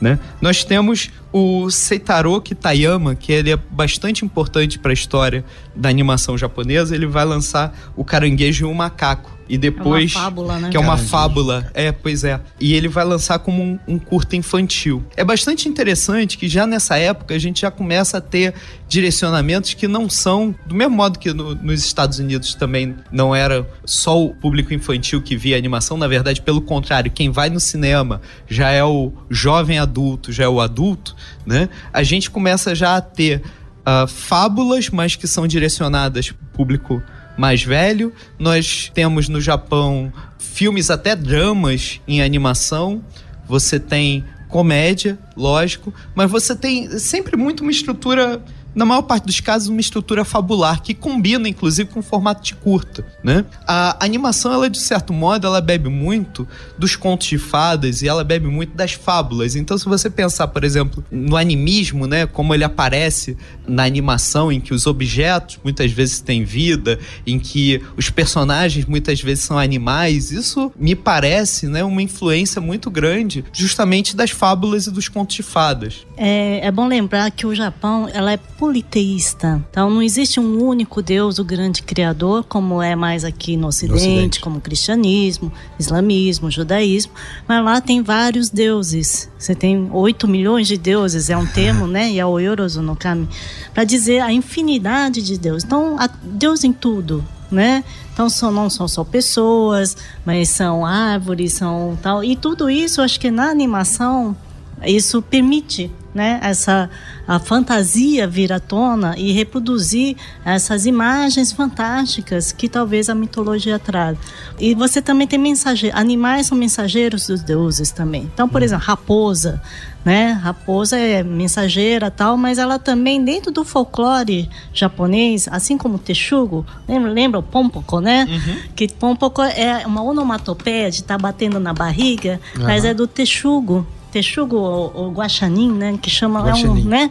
[0.00, 0.18] Né?
[0.40, 5.44] Nós temos o Seitaro Kitayama, que ele é bastante importante para a história
[5.76, 6.94] da animação japonesa.
[6.94, 10.14] Ele vai lançar o Caranguejo e o Macaco, e depois.
[10.14, 10.70] É uma fábula, né?
[10.70, 11.70] Que é uma fábula.
[11.74, 12.40] É, pois é.
[12.60, 15.04] E ele vai lançar como um, um curta infantil.
[15.16, 18.54] É bastante interessante que já nessa época a gente já começa a ter
[18.88, 23.68] direcionamentos que não são, do mesmo modo que no, nos Estados Unidos também não era
[23.84, 28.20] só o público infantil que via animação, na verdade, pelo contrário, quem vai no cinema
[28.48, 31.68] já é o jovem adulto, já é o adulto, né?
[31.92, 33.42] A gente começa já a ter
[33.80, 37.02] uh, fábulas, mas que são direcionadas para o público
[37.40, 38.12] mais velho.
[38.38, 43.02] Nós temos no Japão filmes até dramas em animação.
[43.48, 48.42] Você tem comédia, lógico, mas você tem sempre muito uma estrutura
[48.74, 52.54] na maior parte dos casos, uma estrutura fabular que combina, inclusive, com o formato de
[52.54, 53.44] curta, né?
[53.66, 56.46] A animação, ela, de certo modo, ela bebe muito
[56.78, 59.56] dos contos de fadas e ela bebe muito das fábulas.
[59.56, 62.26] Então, se você pensar, por exemplo, no animismo, né?
[62.26, 67.82] Como ele aparece na animação, em que os objetos muitas vezes têm vida, em que
[67.96, 71.82] os personagens muitas vezes são animais, isso me parece, né?
[71.82, 76.06] Uma influência muito grande justamente das fábulas e dos contos de fadas.
[76.16, 79.64] É, é bom lembrar que o Japão, ela é politeísta.
[79.70, 83.90] Então não existe um único Deus, o grande criador, como é mais aqui no Ocidente,
[83.90, 84.40] no Ocidente.
[84.40, 87.10] como cristianismo, islamismo, judaísmo,
[87.48, 89.30] mas lá tem vários deuses.
[89.38, 92.10] Você tem 8 milhões de deuses, é um termo, né?
[92.10, 93.26] E é o Yorozu no Kami,
[93.72, 95.64] para dizer a infinidade de Deus.
[95.64, 97.82] Então, Deus em tudo, né?
[98.12, 102.22] Então são, não são só pessoas, mas são árvores, são tal.
[102.22, 104.36] E tudo isso, acho que na animação
[104.84, 106.90] isso permite né, essa
[107.26, 114.18] a fantasia vir à tona e reproduzir essas imagens fantásticas que talvez a mitologia traz.
[114.58, 118.28] E você também tem mensageiros, animais são mensageiros dos deuses também.
[118.34, 119.62] Então, por exemplo, raposa,
[120.04, 120.32] né?
[120.32, 126.66] Raposa é mensageira tal, mas ela também dentro do folclore japonês, assim como o texugo,
[126.88, 128.26] lembra, lembra o pompoko, né?
[128.28, 128.62] Uhum.
[128.74, 132.64] Que pompoko é uma onomatopeia de estar tá batendo na barriga, uhum.
[132.64, 133.86] mas é do texugo.
[134.10, 135.98] Texugo ou, Guaxanin, né?
[136.00, 137.10] Que chama, é um, né?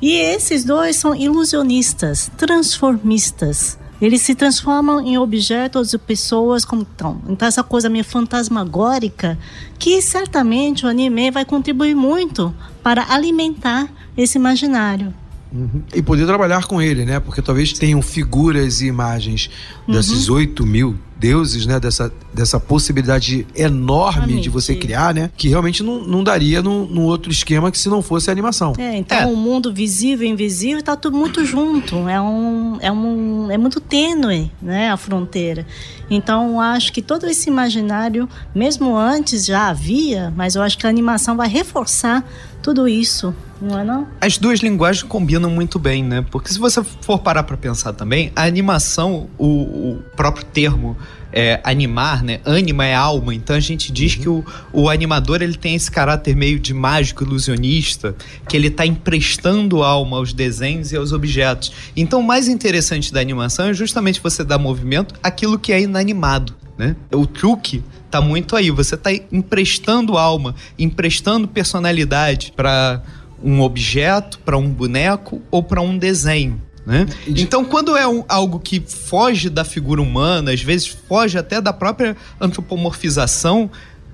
[0.00, 3.78] E esses dois são ilusionistas, transformistas.
[4.00, 7.22] Eles se transformam em objetos e pessoas como estão.
[7.28, 9.38] Então, essa coisa meio fantasmagórica,
[9.78, 15.14] que certamente o anime vai contribuir muito para alimentar esse imaginário.
[15.56, 15.82] Uhum.
[15.94, 17.18] E poder trabalhar com ele, né?
[17.18, 19.48] Porque talvez tenham figuras e imagens
[19.88, 20.36] desses uhum.
[20.36, 21.80] 8 mil deuses, né?
[21.80, 25.30] Dessa, dessa possibilidade enorme de você criar, né?
[25.34, 28.74] Que realmente não, não daria num, num outro esquema que se não fosse a animação.
[28.76, 29.26] É, então é.
[29.26, 32.06] o mundo visível e invisível tá tudo muito junto.
[32.08, 34.90] É um, é um, é muito tênue, né?
[34.90, 35.66] A fronteira.
[36.10, 40.90] Então acho que todo esse imaginário, mesmo antes já havia, mas eu acho que a
[40.90, 42.24] animação vai reforçar
[42.66, 44.08] tudo isso não é não?
[44.20, 46.26] As duas linguagens combinam muito bem, né?
[46.32, 49.46] Porque se você for parar para pensar também, a animação, o,
[49.92, 50.96] o próprio termo
[51.32, 52.40] é, animar, né?
[52.44, 54.20] Anima é alma, então a gente diz uhum.
[54.20, 58.16] que o, o animador ele tem esse caráter meio de mágico, ilusionista,
[58.48, 61.72] que ele está emprestando alma aos desenhos e aos objetos.
[61.96, 66.52] Então o mais interessante da animação é justamente você dar movimento àquilo que é inanimado,
[66.78, 66.94] né?
[67.12, 73.02] O truque tá muito aí, você tá emprestando alma, emprestando personalidade para
[73.42, 76.60] um objeto, para um boneco ou para um desenho.
[76.86, 77.06] Né?
[77.26, 81.72] Então, quando é um, algo que foge da figura humana, às vezes foge até da
[81.72, 83.70] própria antropomorfização,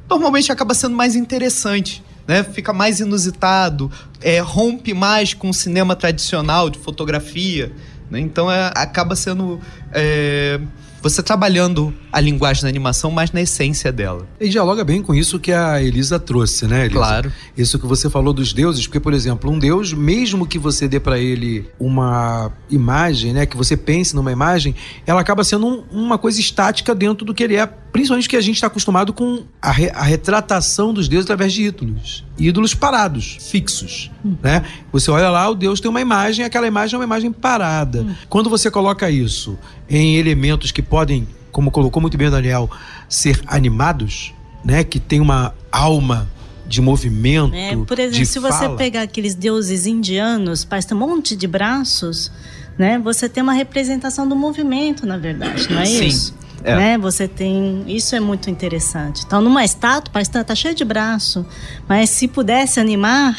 [0.08, 2.02] normalmente acaba sendo mais interessante.
[2.26, 2.42] Né?
[2.42, 3.90] Fica mais inusitado,
[4.20, 7.72] é, rompe mais com o cinema tradicional de fotografia.
[8.10, 8.20] Né?
[8.20, 9.60] Então, é, acaba sendo
[9.92, 10.58] é,
[11.02, 14.26] você trabalhando a linguagem da animação, mas na essência dela.
[14.40, 16.94] E dialoga bem com isso que a Elisa trouxe, né, Elisa?
[16.94, 17.32] Claro.
[17.56, 21.00] Isso que você falou dos deuses, porque, por exemplo, um deus, mesmo que você dê
[21.00, 24.74] para ele uma imagem, né, que você pense numa imagem,
[25.06, 28.40] ela acaba sendo um, uma coisa estática dentro do que ele é, principalmente que a
[28.40, 32.24] gente está acostumado com a, re, a, retratação dos deuses através de ídolos.
[32.38, 34.34] Ídolos parados, fixos, hum.
[34.42, 34.64] né?
[34.90, 38.02] Você olha lá, o deus tem uma imagem, aquela imagem é uma imagem parada.
[38.02, 38.14] Hum.
[38.28, 39.58] Quando você coloca isso
[39.88, 42.70] em elementos que podem, como colocou muito bem o Daniel,
[43.08, 44.32] ser animados,
[44.64, 46.30] né, que tem uma alma
[46.66, 47.54] de movimento.
[47.54, 48.52] É, por exemplo, se fala.
[48.52, 52.32] você pegar aqueles deuses indianos, parece um monte de braços,
[52.78, 52.98] né?
[53.00, 56.06] Você tem uma representação do movimento, na verdade, não é Sim.
[56.06, 56.41] isso?
[56.64, 56.76] É.
[56.76, 56.98] Né?
[56.98, 57.84] Você tem.
[57.86, 59.22] Isso é muito interessante.
[59.26, 61.44] Então, numa estátua, parece que tá cheio de braço.
[61.88, 63.36] Mas se pudesse animar,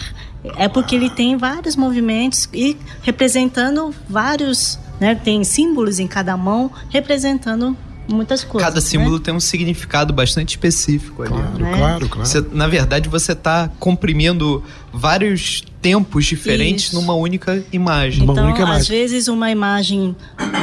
[0.58, 4.80] é porque ele tem vários movimentos e representando vários.
[5.00, 5.16] Né?
[5.16, 7.76] Tem símbolos em cada mão representando
[8.08, 8.68] muitas coisas.
[8.70, 9.24] Cada símbolo né?
[9.24, 11.32] tem um significado bastante específico ali.
[11.32, 11.78] Claro, né?
[11.78, 12.28] claro, claro.
[12.28, 16.96] Você, na verdade, você está comprimindo vários tempos diferentes Isso.
[16.96, 18.24] numa única imagem.
[18.24, 18.90] Uma Então, única às imagem.
[18.90, 20.16] vezes, uma imagem,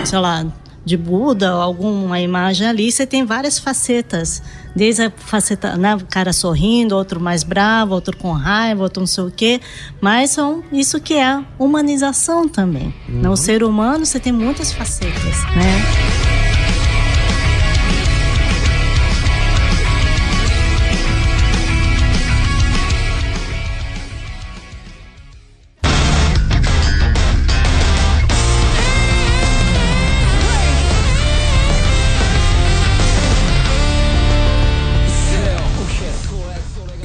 [0.05, 0.47] sei lá,
[0.85, 4.43] de Buda, ou alguma imagem ali, você tem várias facetas.
[4.74, 9.07] Desde a faceta, né, o cara sorrindo, outro mais bravo, outro com raiva, outro não
[9.07, 9.61] sei o quê.
[10.01, 12.94] Mas são isso que é humanização também.
[13.09, 13.23] Uhum.
[13.23, 16.30] No ser humano, você tem muitas facetas, né?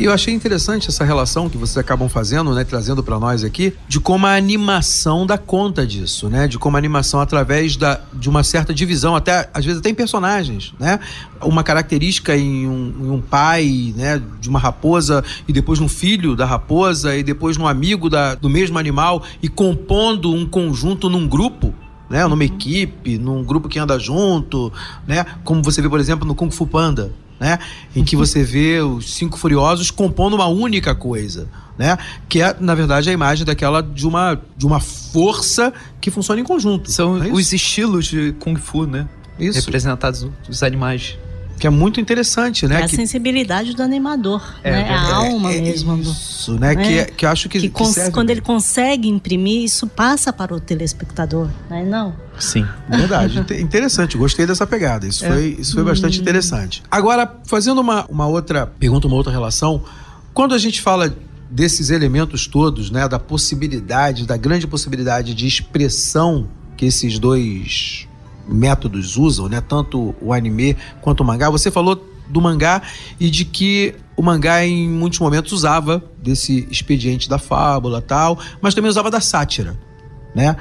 [0.05, 3.73] E eu achei interessante essa relação que vocês acabam fazendo, né, trazendo para nós aqui,
[3.87, 6.47] de como a animação dá conta disso, né?
[6.47, 9.95] De como a animação através da, de uma certa divisão, até às vezes até em
[9.95, 10.99] personagens, né?
[11.41, 16.35] Uma característica em um, em um pai, né, de uma raposa e depois no filho
[16.35, 21.27] da raposa e depois no amigo da, do mesmo animal e compondo um conjunto num
[21.27, 21.73] grupo,
[22.11, 24.71] né, numa equipe, num grupo que anda junto,
[25.07, 27.59] né, como você vê, por exemplo, no Kung Fu Panda, né,
[27.95, 31.47] em que você vê os cinco furiosos compondo uma única coisa,
[31.77, 31.97] né,
[32.29, 36.43] que é na verdade a imagem daquela de uma de uma força que funciona em
[36.43, 36.91] conjunto.
[36.91, 39.07] São é os estilos de Kung Fu, né?
[39.37, 39.59] Isso.
[39.59, 41.17] Representados os animais.
[41.57, 44.81] Que é muito interessante, né, É a que sensibilidade do animador, É né?
[44.81, 45.11] a verdade.
[45.31, 45.95] alma é mesmo.
[45.97, 46.83] do- isso, né, né?
[46.83, 50.33] que é- que eu acho que, que que serve quando ele consegue imprimir, isso passa
[50.33, 51.83] para o telespectador, né?
[51.85, 52.13] Não.
[52.37, 52.65] Sim.
[52.89, 55.07] Verdade, inte- interessante, gostei dessa pegada.
[55.07, 55.29] Isso É.
[55.29, 56.83] foi, isso foi bastante interessante.
[56.91, 59.81] Agora, fazendo uma, uma outra pergunta, uma outra relação,
[60.33, 61.15] quando a gente fala
[61.49, 68.07] desses elementos todos, né, da possibilidade, da grande possibilidade de expressão que esses dois
[68.47, 72.81] métodos usam, né, tanto o anime quanto o mangá, você falou do mangá
[73.19, 78.73] e de que o mangá em muitos momentos usava desse expediente da fábula tal, mas
[78.73, 79.77] também usava da sátira,
[80.33, 80.55] né?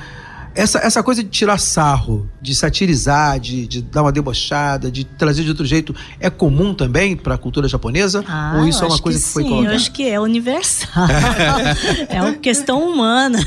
[0.57, 5.43] Essa, essa coisa de tirar sarro, de satirizar, de, de dar uma debochada, de trazer
[5.43, 8.25] de outro jeito, é comum também para a cultura japonesa?
[8.29, 9.73] Ah, Ou isso é uma coisa que, que, foi sim, colocada?
[9.73, 11.09] Eu acho que é universal.
[12.09, 13.39] é uma questão humana.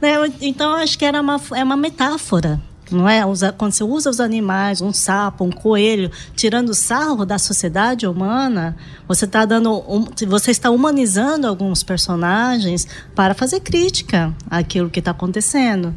[0.00, 2.60] Né, Então, eu acho que era uma, é uma metáfora.
[2.90, 3.22] Não é?
[3.56, 8.76] Quando você usa os animais, um sapo, um coelho, tirando sarro da sociedade humana,
[9.06, 9.82] você está dando,
[10.26, 15.94] você está humanizando alguns personagens para fazer crítica àquilo que está acontecendo,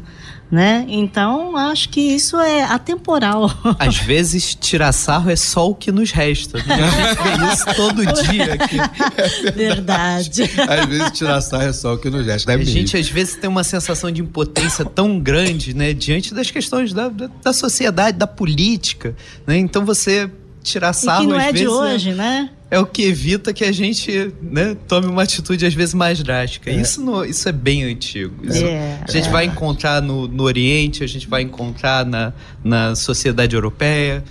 [0.54, 0.86] né?
[0.88, 3.50] Então acho que isso é atemporal.
[3.76, 6.58] Às vezes, tirar sarro é só o que nos resta.
[6.62, 6.76] né?
[6.84, 8.76] A gente vê isso todo dia aqui.
[9.52, 10.42] Verdade.
[10.68, 12.52] Às vezes tirar sarro é só o que nos resta.
[12.52, 13.00] A É gente mesmo.
[13.00, 17.28] às vezes tem uma sensação de impotência tão grande, né, diante das questões da, da,
[17.42, 19.16] da sociedade, da política,
[19.46, 19.56] né?
[19.58, 20.30] Então você
[20.64, 22.50] tirar E sarro que não às é de vezes hoje, né?
[22.74, 26.72] é o que evita que a gente, né, tome uma atitude às vezes mais drástica.
[26.72, 28.34] Isso não, isso é bem antigo.
[28.44, 29.00] Isso É.
[29.06, 32.32] a gente vai encontrar no, no Oriente, a gente vai encontrar na,
[32.64, 34.24] na sociedade europeia.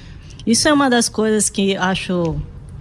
[0.45, 2.35] Isso é uma das coisas que acho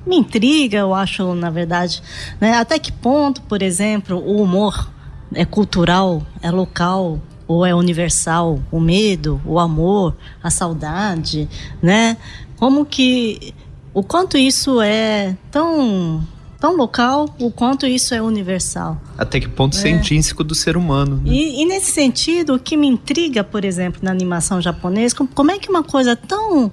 [0.05, 2.03] me intriga, eu acho, na verdade,
[2.41, 2.55] né?
[2.55, 4.91] Até que ponto, por exemplo, o humor
[5.33, 8.61] é cultural, é local ou é universal?
[8.69, 11.49] O medo, o amor, a saudade,
[11.81, 12.17] né?
[12.63, 13.53] Como que
[13.93, 16.23] o quanto isso é tão
[16.61, 19.03] tão local, o quanto isso é universal?
[19.19, 21.17] Até que ponto isso é intrínseco do ser humano.
[21.17, 21.23] né?
[21.25, 25.51] E, e nesse sentido, o que me intriga, por exemplo, na animação japonesa, como, como
[25.51, 26.71] é que uma coisa tão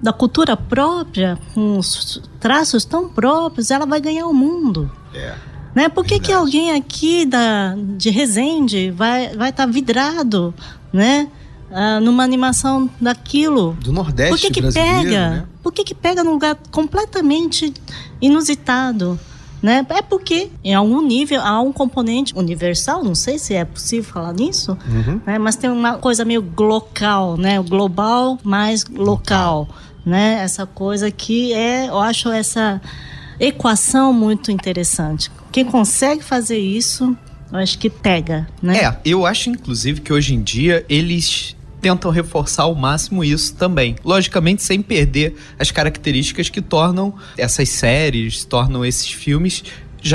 [0.00, 4.88] da cultura própria, com os traços tão próprios, ela vai ganhar o mundo?
[5.74, 5.88] Né?
[5.88, 10.54] Por que, que alguém aqui da, de Resende vai estar vai tá vidrado
[10.92, 11.28] né?
[11.70, 13.76] Ah, numa animação daquilo?
[13.80, 15.30] Do Nordeste Por que que pega?
[15.30, 15.44] né?
[15.62, 17.72] Por que que pega num lugar completamente
[18.20, 19.18] inusitado?
[19.62, 19.84] Né?
[19.88, 24.32] É porque em algum nível há um componente universal, não sei se é possível falar
[24.34, 25.20] nisso, Uhum.
[25.26, 25.38] né?
[25.38, 27.58] mas tem uma coisa meio local, né?
[27.58, 29.66] O global mais local,
[30.04, 30.40] né?
[30.42, 32.80] Essa coisa que é, eu acho essa
[33.40, 35.30] equação muito interessante.
[35.50, 37.16] Quem consegue fazer isso,
[37.50, 38.78] eu acho que pega, né?
[38.78, 43.96] É, eu acho inclusive que hoje em dia eles tentam reforçar ao máximo isso também.
[44.04, 49.62] Logicamente, sem perder as características que tornam essas séries, tornam esses filmes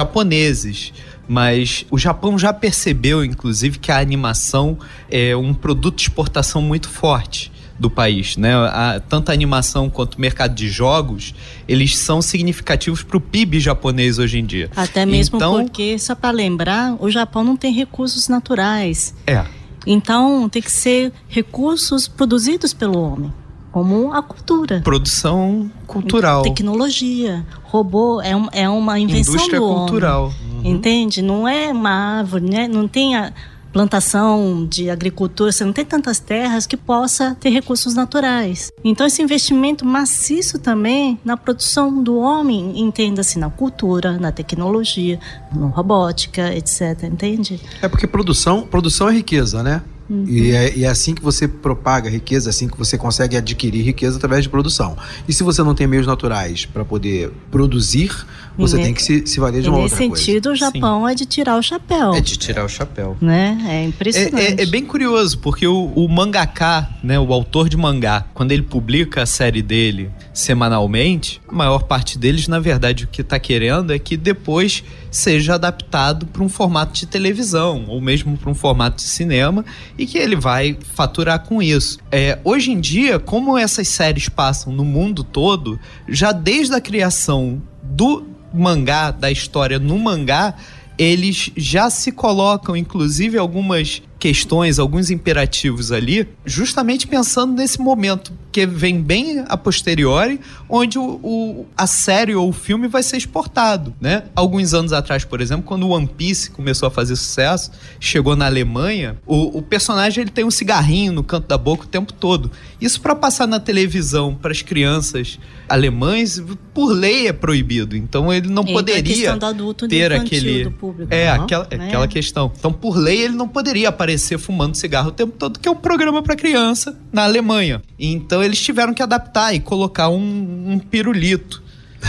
[0.05, 0.91] japoneses.
[1.27, 4.77] Mas o Japão já percebeu, inclusive, que a animação
[5.09, 8.53] é um produto de exportação muito forte do país, né?
[8.53, 11.33] A- tanto a animação quanto o mercado de jogos,
[11.67, 14.69] eles são significativos para o PIB japonês hoje em dia.
[14.75, 19.15] Até mesmo então, porque, só para lembrar, o Japão não tem recursos naturais.
[19.25, 19.43] É.
[19.85, 23.33] Então, tem que ser recursos produzidos pelo homem,
[23.71, 24.81] como a cultura.
[24.83, 26.43] Produção cultural.
[26.43, 29.77] Tecnologia, robô, é, um- é uma invenção Indústria do homem.
[29.79, 30.33] cultural.
[30.63, 31.21] Entende?
[31.23, 31.89] Não é uma
[32.19, 32.67] árvore, né?
[32.67, 33.33] não tem a
[33.71, 38.71] plantação de agricultura, você não tem tantas terras que possa ter recursos naturais.
[38.83, 45.19] Então esse investimento maciço também na produção do homem, entenda-se na cultura, na tecnologia,
[45.55, 47.59] na robótica, etc, entende?
[47.81, 49.81] É porque produção, produção é riqueza, né?
[50.11, 50.25] Uhum.
[50.27, 53.81] E, é, e é assim que você propaga riqueza, é assim que você consegue adquirir
[53.81, 54.97] riqueza através de produção.
[55.25, 58.11] E se você não tem meios naturais para poder produzir,
[58.57, 60.23] você Ne- tem que se, se valer de E uma nesse outra coisa.
[60.25, 62.13] sentido, o Japão é de tirar o chapéu.
[62.13, 63.15] É de tirar o chapéu.
[63.21, 63.57] Né?
[63.69, 64.35] É impressionante.
[64.35, 68.51] É, é- é bem curioso, porque o, o mangaká, né, o autor de mangá, quando
[68.51, 73.39] ele publica a série dele semanalmente, a maior parte deles, na verdade, o que tá
[73.39, 78.55] querendo é que depois seja adaptado para um formato de televisão, ou mesmo para um
[78.55, 79.65] formato de cinema,
[79.97, 81.99] e que ele vai faturar com isso.
[82.09, 85.77] É, hoje em dia, como essas séries passam no mundo todo,
[86.07, 90.55] já desde a criação do mangá, da história no mangá,
[90.97, 98.67] eles já se colocam, inclusive, algumas questões, alguns imperativos ali, justamente pensando nesse momento que
[98.67, 100.39] vem bem a posteriori,
[100.69, 104.25] onde o, o- a série ou o filme vai ser exportado, né?
[104.35, 108.45] Alguns anos atrás, por exemplo, quando o One Piece começou a fazer sucesso, chegou na
[108.45, 112.51] Alemanha, o, o personagem ele tem um cigarrinho no canto da boca o tempo todo.
[112.79, 116.41] Isso para passar na televisão para as crianças alemães,
[116.73, 117.95] por lei é proibido.
[117.95, 120.71] Então ele não a poderia do adulto e ter aquele
[121.09, 121.43] é Aham.
[121.43, 121.87] aquela, Né?
[121.87, 122.51] aquela questão.
[122.57, 125.75] Então, por lei, ele não poderia aparecer fumando cigarro o tempo todo, que é um
[125.75, 127.81] programa para criança na Alemanha.
[127.99, 131.61] Então, eles tiveram que adaptar e colocar um, um pirulito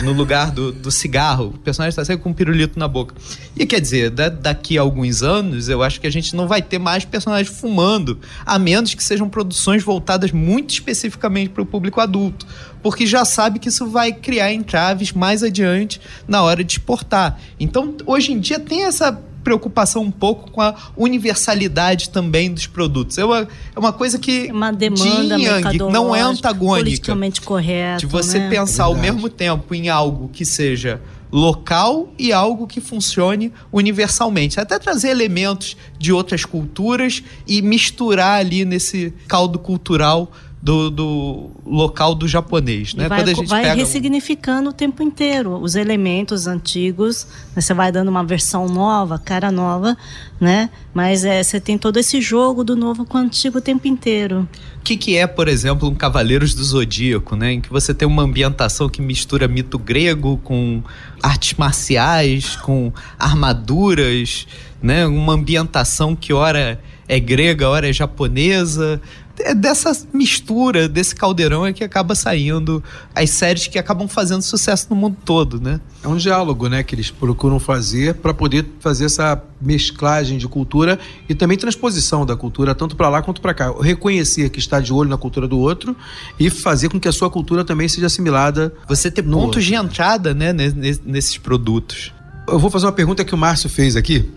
[0.03, 1.53] no lugar do, do cigarro.
[1.55, 3.15] O personagem está sempre com um pirulito na boca.
[3.55, 6.62] E quer dizer, da- daqui a alguns anos, eu acho que a gente não vai
[6.62, 12.01] ter mais personagens fumando, a menos que sejam produções voltadas muito especificamente para o público
[12.01, 12.47] adulto.
[12.83, 17.39] Porque já sabe que isso vai criar entraves mais adiante na hora de exportar.
[17.61, 23.19] Então, hoje em dia, tem essa preocupação um pouco com a universalidade também dos produtos.
[23.19, 28.01] É uma, é uma coisa que uma demanda Yin Yang não é antagônica politicamente correto.
[28.01, 28.51] de você né?
[28.51, 31.01] pensar ao mesmo tempo em algo que seja
[31.32, 34.60] local e algo que funcione universalmente.
[34.60, 40.31] Até trazer elementos de outras culturas e misturar ali nesse caldo cultural
[40.62, 42.93] do, do local do japonês.
[42.93, 43.09] E Né?
[43.09, 47.60] vai, Quando a gente vai pega ressignificando o tempo inteiro os elementos antigos, né?
[47.60, 49.97] você vai dando uma versão nova, cara nova,
[50.40, 50.70] né?
[50.94, 54.48] Mas é, você tem todo esse jogo do novo com o antigo o tempo inteiro.
[54.78, 57.55] O que, que é, por exemplo, um Cavaleiros do Zodíaco, né?
[57.55, 60.80] Em que você tem uma ambientação que mistura mito grego com
[61.20, 64.47] artes marciais, com armaduras,
[64.80, 65.06] né?
[65.06, 66.78] Uma ambientação que ora
[67.09, 69.01] é grega, ora é japonesa.
[69.40, 72.82] É dessa mistura, desse caldeirão é que acaba saindo
[73.14, 75.80] as séries que acabam fazendo sucesso no mundo todo, né?
[76.04, 80.98] É um diálogo, né, que eles procuram fazer para poder fazer essa mesclagem de cultura
[81.28, 83.72] e também transposição da cultura tanto para lá quanto para cá.
[83.80, 85.96] Reconhecer que está de olho na cultura do outro
[86.38, 88.72] e fazer com que a sua cultura também seja assimilada.
[88.88, 89.60] Você ter pontos outro.
[89.62, 92.12] de entrada, né, ne- ne- nesses produtos.
[92.46, 94.28] Eu vou fazer uma pergunta que o Márcio fez aqui.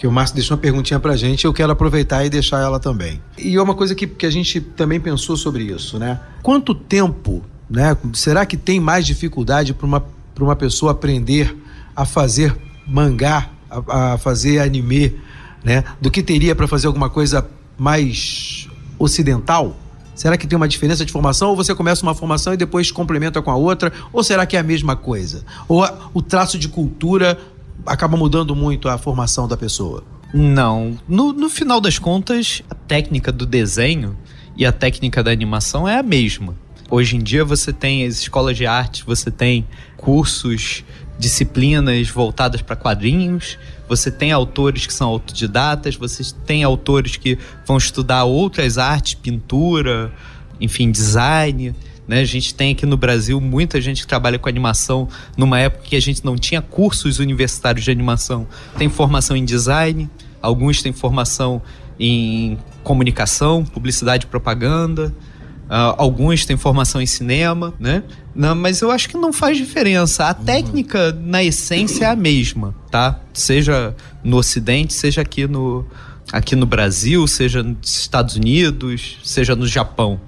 [0.00, 3.20] Que o Márcio deixou uma perguntinha pra gente, eu quero aproveitar e deixar ela também.
[3.36, 6.18] E é uma coisa que, que a gente também pensou sobre isso, né?
[6.42, 7.94] Quanto tempo, né?
[8.14, 10.02] Será que tem mais dificuldade para uma,
[10.40, 11.54] uma pessoa aprender
[11.94, 12.56] a fazer
[12.86, 15.20] mangá, a, a fazer anime,
[15.62, 15.84] né?
[16.00, 17.46] Do que teria para fazer alguma coisa
[17.76, 18.68] mais
[18.98, 19.76] ocidental?
[20.14, 23.42] Será que tem uma diferença de formação ou você começa uma formação e depois complementa
[23.42, 23.92] com a outra?
[24.14, 25.44] Ou será que é a mesma coisa?
[25.68, 27.38] Ou a- o traço de cultura
[27.86, 30.04] acaba mudando muito a formação da pessoa?
[30.32, 30.98] Não.
[31.08, 34.16] No, no final das contas, a técnica do desenho
[34.56, 36.54] e a técnica da animação é a mesma.
[36.90, 39.66] Hoje em dia você tem as escolas de arte, você tem
[39.96, 40.84] cursos,
[41.18, 43.58] disciplinas voltadas para quadrinhos,
[43.88, 50.12] você tem autores que são autodidatas, você tem autores que vão estudar outras artes, pintura,
[50.60, 51.74] enfim, design.
[52.10, 52.22] Né?
[52.22, 55.94] A gente tem aqui no Brasil muita gente que trabalha com animação numa época que
[55.94, 58.48] a gente não tinha cursos universitários de animação.
[58.76, 60.10] Tem formação em design,
[60.42, 61.62] alguns têm formação
[62.00, 65.14] em comunicação, publicidade e propaganda.
[65.66, 68.02] Uh, alguns têm formação em cinema, né?
[68.34, 70.24] Não, mas eu acho que não faz diferença.
[70.24, 73.20] A técnica, na essência, é a mesma, tá?
[73.32, 75.86] Seja no Ocidente, seja aqui no,
[76.32, 80.20] aqui no Brasil, seja nos Estados Unidos, seja no Japão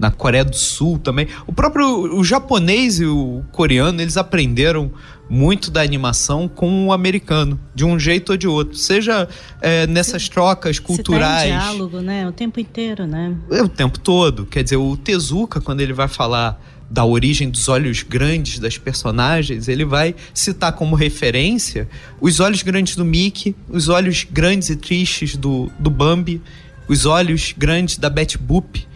[0.00, 1.28] na Coreia do Sul também.
[1.46, 4.90] O próprio o japonês e o coreano, eles aprenderam
[5.28, 8.76] muito da animação com o americano, de um jeito ou de outro.
[8.76, 9.28] Seja
[9.60, 11.42] é, nessas Você, trocas culturais.
[11.42, 12.26] Tá em diálogo, né?
[12.26, 13.36] O tempo inteiro, né?
[13.50, 14.46] É o tempo todo.
[14.46, 16.60] Quer dizer, o Tezuka, quando ele vai falar
[16.90, 21.88] da origem dos olhos grandes das personagens, ele vai citar como referência
[22.20, 26.42] os olhos grandes do Mickey, os olhos grandes e tristes do, do Bambi,
[26.88, 28.88] os olhos grandes da Betty Boop,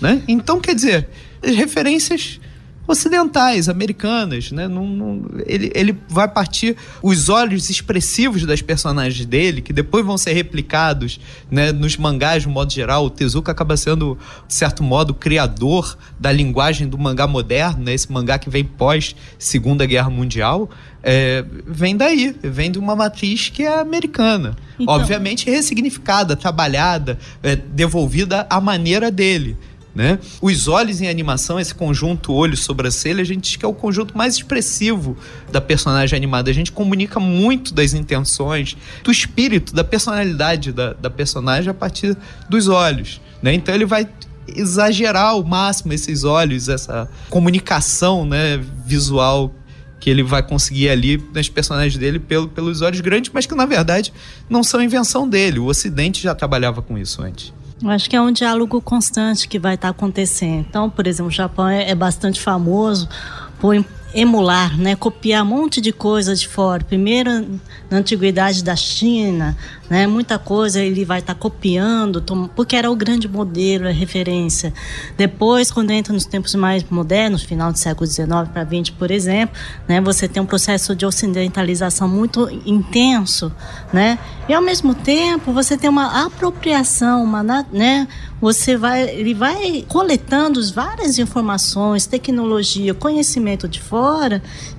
[0.00, 0.22] né?
[0.28, 1.08] Então, quer dizer,
[1.42, 2.40] referências
[2.88, 4.66] ocidentais, americanas, né?
[4.66, 10.16] Não, não, ele, ele vai partir os olhos expressivos das personagens dele, que depois vão
[10.16, 11.20] ser replicados
[11.50, 13.04] né, nos mangás de modo geral.
[13.04, 14.16] O Tezuka acaba sendo,
[14.46, 17.92] de certo modo, o criador da linguagem do mangá moderno, né?
[17.92, 20.70] esse mangá que vem pós Segunda Guerra Mundial.
[21.02, 24.56] É, vem daí, vem de uma matriz que é americana.
[24.80, 24.94] Então...
[24.94, 29.56] Obviamente ressignificada, trabalhada, é, devolvida à maneira dele.
[29.98, 30.20] Né?
[30.40, 34.36] Os olhos em animação, esse conjunto olho-sobrancelha, a gente diz que é o conjunto mais
[34.36, 35.16] expressivo
[35.50, 36.48] da personagem animada.
[36.48, 42.16] A gente comunica muito das intenções, do espírito, da personalidade da, da personagem a partir
[42.48, 43.20] dos olhos.
[43.42, 43.54] Né?
[43.54, 44.08] Então ele vai
[44.46, 48.56] exagerar ao máximo esses olhos, essa comunicação né,
[48.86, 49.52] visual
[49.98, 53.66] que ele vai conseguir ali nas personagens dele pelo, pelos olhos grandes, mas que na
[53.66, 54.12] verdade
[54.48, 55.58] não são invenção dele.
[55.58, 57.52] O Ocidente já trabalhava com isso antes.
[57.82, 60.66] Eu acho que é um diálogo constante que vai estar acontecendo.
[60.68, 63.08] Então, por exemplo, o Japão é, é bastante famoso
[63.60, 63.74] por
[64.14, 66.82] emular, né, copiar um monte de coisa de fora.
[66.82, 67.30] Primeiro
[67.90, 69.56] na antiguidade da China,
[69.88, 72.22] né, muita coisa ele vai estar tá copiando,
[72.54, 74.72] porque era o grande modelo, a referência.
[75.16, 79.56] Depois, quando entra nos tempos mais modernos, final do século XIX para XX, por exemplo,
[79.86, 83.52] né, você tem um processo de ocidentalização muito intenso,
[83.92, 84.18] né,
[84.48, 88.08] e ao mesmo tempo você tem uma apropriação, uma, né,
[88.40, 93.97] você vai, ele vai coletando várias informações, tecnologia, conhecimento de fora,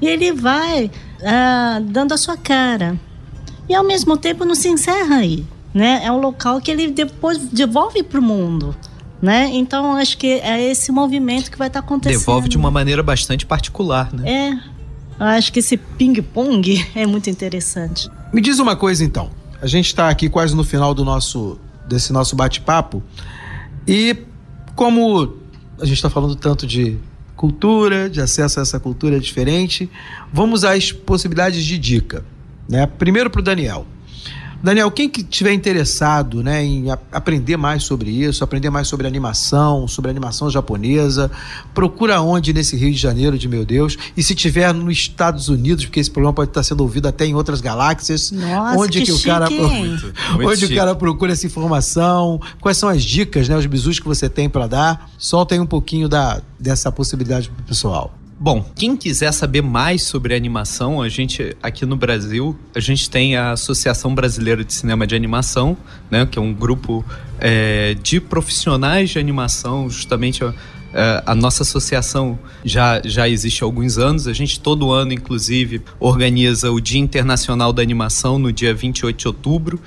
[0.01, 0.89] e ele vai
[1.23, 2.99] ah, dando a sua cara.
[3.67, 6.01] E ao mesmo tempo não se encerra aí, né?
[6.03, 8.75] É um local que ele depois devolve para o mundo.
[9.21, 9.49] Né?
[9.53, 12.19] Então acho que é esse movimento que vai estar tá acontecendo.
[12.19, 14.31] Devolve de uma maneira bastante particular, né?
[14.31, 14.53] É.
[15.19, 18.09] Eu acho que esse ping-pong é muito interessante.
[18.33, 19.29] Me diz uma coisa então.
[19.61, 23.03] A gente está aqui quase no final do nosso desse nosso bate-papo.
[23.85, 24.15] E
[24.75, 25.35] como
[25.81, 26.97] a gente está falando tanto de
[27.39, 29.89] cultura, de acesso a essa cultura diferente,
[30.33, 32.25] vamos às possibilidades de dica.
[32.67, 32.85] Né?
[32.85, 33.87] Primeiro para o Daniel.
[34.61, 39.87] Daniel, quem que tiver interessado né, em aprender mais sobre isso, aprender mais sobre animação,
[39.87, 41.31] sobre animação japonesa,
[41.73, 45.85] procura onde nesse Rio de Janeiro, de meu Deus, e se tiver nos Estados Unidos,
[45.85, 49.11] porque esse programa pode estar sendo ouvido até em outras galáxias, Nossa, onde que, que
[49.11, 50.13] o cara muito,
[50.45, 54.27] onde o cara procura essa informação, quais são as dicas, né, os bisus que você
[54.27, 55.09] tem para dar?
[55.17, 58.18] Solta aí um pouquinho da, dessa possibilidade pro pessoal.
[58.41, 63.35] Bom, quem quiser saber mais sobre animação, a gente aqui no Brasil, a gente tem
[63.35, 65.75] a Associação Brasileira de Cinema de Animação,
[66.09, 67.03] né, que é um grupo
[67.37, 70.53] é, de profissionais de animação, justamente a,
[70.93, 74.25] é, a nossa associação já, já existe há alguns anos.
[74.25, 79.27] A gente todo ano, inclusive, organiza o Dia Internacional da Animação no dia 28 de
[79.27, 79.81] outubro.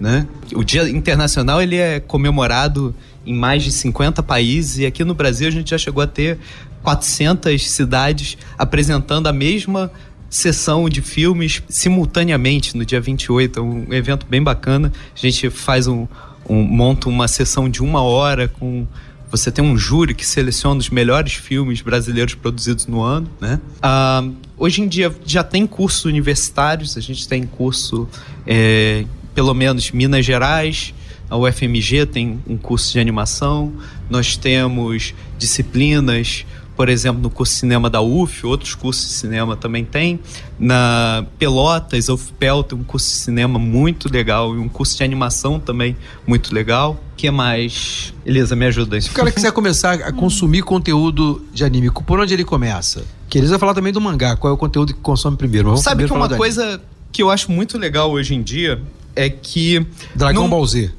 [0.00, 0.26] Né?
[0.54, 2.94] O Dia Internacional ele é comemorado
[3.26, 6.38] em mais de 50 países e aqui no Brasil a gente já chegou a ter
[6.82, 9.90] 400 cidades apresentando a mesma
[10.30, 13.58] sessão de filmes simultaneamente no dia 28.
[13.58, 14.92] É um evento bem bacana.
[15.14, 16.06] A gente faz um,
[16.48, 18.86] um monta uma sessão de uma hora com
[19.30, 23.60] você tem um júri que seleciona os melhores filmes brasileiros produzidos no ano, né?
[23.82, 24.26] Ah,
[24.56, 28.08] hoje em dia já tem cursos universitários, a gente tem curso,
[28.46, 30.94] é, pelo menos Minas Gerais,
[31.28, 33.72] a UFMG tem um curso de animação,
[34.08, 36.46] nós temos disciplinas
[36.78, 40.20] por exemplo, no curso de cinema da UF, outros cursos de cinema também tem.
[40.56, 45.58] Na Pelotas, UFPEL tem um curso de cinema muito legal e um curso de animação
[45.58, 46.92] também muito legal.
[46.92, 48.14] O que mais?
[48.24, 49.00] Elisa, me ajuda.
[49.00, 53.02] Se o cara quiser começar a consumir conteúdo de anime, por onde ele começa?
[53.28, 55.70] Que falar também do mangá, qual é o conteúdo que consome primeiro?
[55.70, 56.80] Vamos Sabe primeiro que uma coisa
[57.10, 58.80] que eu acho muito legal hoje em dia
[59.16, 59.84] é que.
[60.14, 60.92] Dragon não- Ball Z.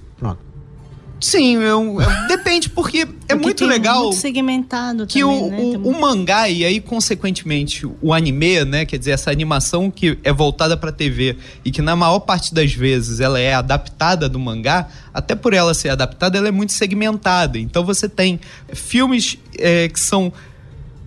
[1.22, 4.04] Sim, eu- eu- depende, porque é Porque muito legal.
[4.04, 5.58] Muito segmentado que também, o, né?
[5.84, 10.32] o, o mangá e aí consequentemente o anime, né, quer dizer essa animação que é
[10.32, 11.36] voltada para TV
[11.66, 15.74] e que na maior parte das vezes ela é adaptada do mangá, até por ela
[15.74, 17.60] ser adaptada ela é muito segmentada.
[17.60, 18.40] Então você tem
[18.74, 20.32] filmes é, que são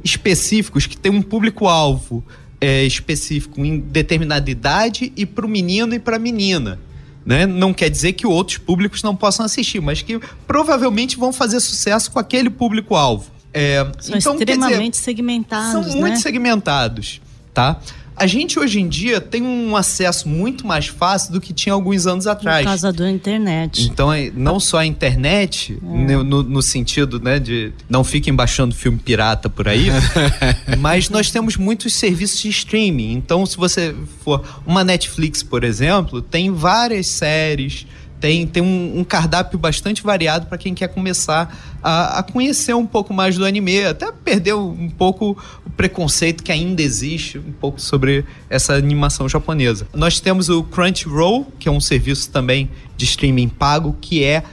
[0.04, 2.24] específicos que tem um público alvo
[2.60, 6.78] é, específico em determinada idade e para o menino e para a menina.
[7.24, 7.46] Né?
[7.46, 12.10] Não quer dizer que outros públicos não possam assistir, mas que provavelmente vão fazer sucesso
[12.10, 13.30] com aquele público-alvo.
[13.54, 16.16] É, São então, quer dizer, extremamente segmentados, são muito né?
[16.16, 17.20] segmentados,
[17.52, 17.78] tá?
[18.14, 22.06] A gente hoje em dia tem um acesso muito mais fácil do que tinha alguns
[22.06, 22.60] anos atrás.
[22.64, 23.82] Por causa da internet.
[23.90, 28.74] Então, é, não só a internet, no, no- no sentido né, de não fiquem baixando
[28.74, 29.86] filme pirata por aí,
[30.78, 33.12] mas nós temos muitos serviços de streaming.
[33.12, 33.94] Então, se você
[34.24, 37.86] for uma Netflix, por exemplo, tem várias séries,
[38.22, 42.86] tem, tem um, um cardápio bastante variado para quem quer começar a, a conhecer um
[42.86, 45.36] pouco mais do anime, até perder um pouco
[45.66, 49.88] o preconceito que ainda existe um pouco sobre essa animação japonesa.
[49.92, 54.44] Nós temos o Crunchyroll, que é um serviço também de streaming pago, que é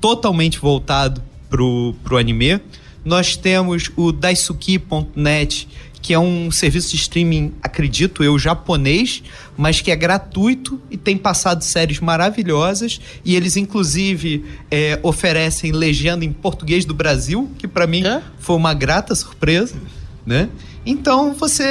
[0.00, 1.20] totalmente voltado
[1.50, 2.60] pro, pro anime.
[3.04, 5.68] Nós temos o Daisuki.net,
[6.06, 9.24] que é um serviço de streaming, acredito eu, japonês,
[9.56, 13.00] mas que é gratuito e tem passado séries maravilhosas.
[13.24, 18.04] E eles, inclusive, é, oferecem legenda em português do Brasil, que para mim
[18.38, 19.74] foi uma grata surpresa,
[20.24, 20.48] né?
[20.86, 21.64] Então, você.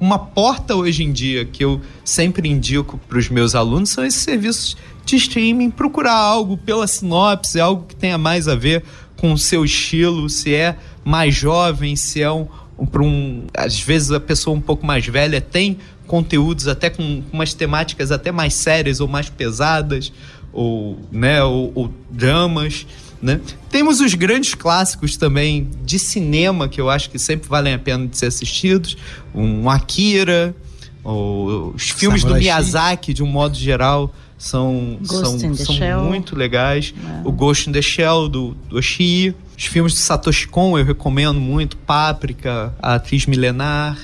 [0.00, 4.22] Uma porta hoje em dia que eu sempre indico para os meus alunos são esses
[4.22, 4.74] serviços
[5.04, 5.70] de streaming.
[5.70, 8.82] Procurar algo pela sinopse, algo que tenha mais a ver
[9.18, 12.48] com o seu estilo, se é mais jovem, se é um.
[12.84, 17.54] Pra um às vezes a pessoa um pouco mais velha tem conteúdos até com umas
[17.54, 20.12] temáticas até mais sérias ou mais pesadas,
[20.52, 22.86] ou, né, ou, ou dramas.
[23.20, 23.40] Né?
[23.70, 28.06] Temos os grandes clássicos também de cinema que eu acho que sempre valem a pena
[28.06, 28.96] de ser assistidos.
[29.34, 30.54] Um Akira,
[31.02, 32.44] ou os filmes Samurai do.
[32.44, 36.02] Miyazaki, de um modo geral, são, Ghost são, são Shell.
[36.04, 36.94] muito legais.
[37.24, 39.34] O Ghost in the Shell, do, do Oshii.
[39.56, 41.76] Os filmes de Satoshi Kon eu recomendo muito.
[41.78, 43.98] Páprica, a atriz milenar,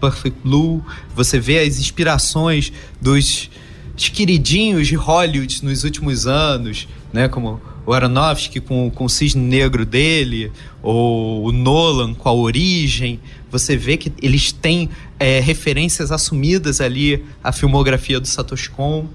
[0.00, 0.84] Perfect Blue.
[1.14, 3.50] Você vê as inspirações dos
[3.96, 7.28] os queridinhos de Hollywood nos últimos anos, né?
[7.28, 10.50] Como o Aronofsky com, com o Cisne Negro dele,
[10.82, 13.20] ou o Nolan com a Origem.
[13.50, 14.88] Você vê que eles têm
[15.18, 19.06] é, referências assumidas ali à filmografia do Satoshi Kon.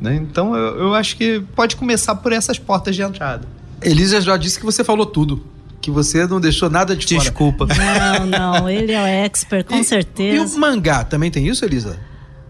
[0.00, 0.16] Né?
[0.16, 3.46] Então eu, eu acho que pode começar por essas portas de entrada.
[3.82, 5.42] Elisa já disse que você falou tudo.
[5.80, 7.20] Que você não deixou nada de fora.
[7.20, 7.66] Desculpa.
[7.66, 10.56] Não, não, ele é o expert, com E- E certeza.
[10.56, 11.98] o mangá também tem isso, Elisa?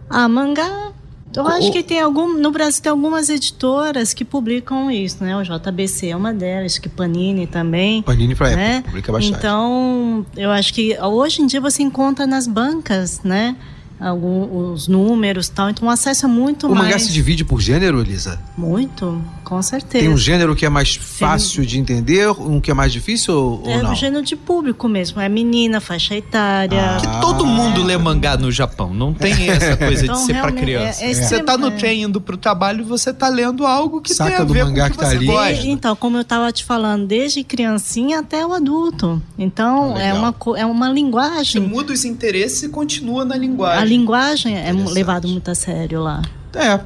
[0.09, 0.93] Ah, mangá.
[1.37, 2.39] Eu O- acho que tem algum.
[2.39, 5.37] No Brasil tem algumas editoras que publicam isso, né?
[5.37, 8.01] O JBC é uma delas, que Panini também.
[8.03, 8.83] Panini pra época, né?
[8.83, 9.37] publica bastante.
[9.37, 13.55] Então, eu acho que hoje em dia você encontra nas bancas, né?
[13.99, 15.71] Algum, os números e tal.
[15.71, 16.85] Então o acesso é muito o mais.
[16.87, 18.39] mangá se divide por gênero, Elisa?
[18.57, 20.05] Muito, com certeza.
[20.05, 23.63] Tem um gênero que é mais fácil de entender, um que é mais difícil ou,
[23.65, 23.93] É não?
[23.93, 25.21] o gênero de público mesmo.
[25.21, 26.97] É menina, faixa etária.
[27.01, 28.93] Que todo mundo lê mangá no Japão.
[28.93, 31.05] Não tem essa coisa Então, de ser pra realmente, criança.
[31.05, 34.13] é- é Você tá no trem indo pro trabalho e você tá lendo algo que
[34.13, 35.27] Saca tem a do ver mangá com o que que, tá você ali.
[35.27, 35.67] gosta.
[35.69, 39.23] Então, como eu estava te falando, desde criancinha até o adulto.
[39.39, 41.63] Então, Ah, é uma, é uma Você linguagem.
[41.63, 43.81] muda os interesses e continua na linguagem.
[43.81, 46.21] A linguagem é levada muito a sério lá.
[46.53, 46.81] É.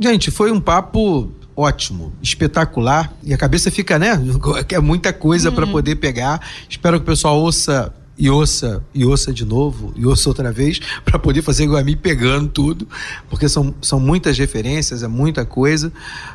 [0.00, 3.12] Gente, foi um papo ótimo, espetacular.
[3.22, 4.12] E a cabeça fica, né?
[4.70, 6.40] É muita coisa pra poder pegar.
[6.68, 10.80] Espero que o pessoal ouça e ouça e ouça de novo e ouça outra vez
[11.04, 12.86] pra poder fazer igual a mim pegando tudo,
[13.28, 15.92] porque são, são muitas referências, é muita coisa,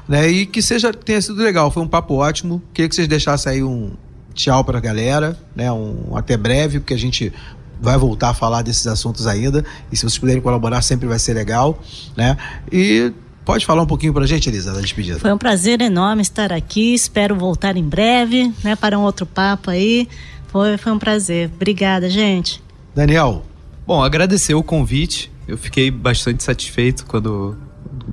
[0.07, 0.27] né?
[0.27, 2.61] E que seja tenha sido legal, foi um papo ótimo.
[2.73, 3.91] Queria que vocês deixassem aí um
[4.33, 5.71] tchau pra galera, né?
[5.71, 7.33] Um até breve, porque a gente
[7.79, 9.63] vai voltar a falar desses assuntos ainda.
[9.91, 11.81] E se vocês puderem colaborar, sempre vai ser legal,
[12.15, 12.37] né?
[12.71, 13.11] E
[13.47, 15.17] pode falar um pouquinho pra gente, Elisa, da despedida.
[15.17, 16.93] Foi um prazer enorme estar aqui.
[16.93, 20.07] Espero voltar em breve, né, para um outro papo aí.
[20.47, 21.49] Foi, foi um prazer.
[21.55, 22.61] Obrigada, gente.
[22.93, 23.43] Daniel,
[23.87, 25.31] Bom, agradecer o convite.
[25.47, 27.57] Eu fiquei bastante satisfeito quando,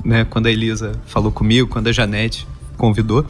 [0.05, 2.47] né, quando a Elisa falou comigo, quando a Janete
[2.78, 3.27] convidou.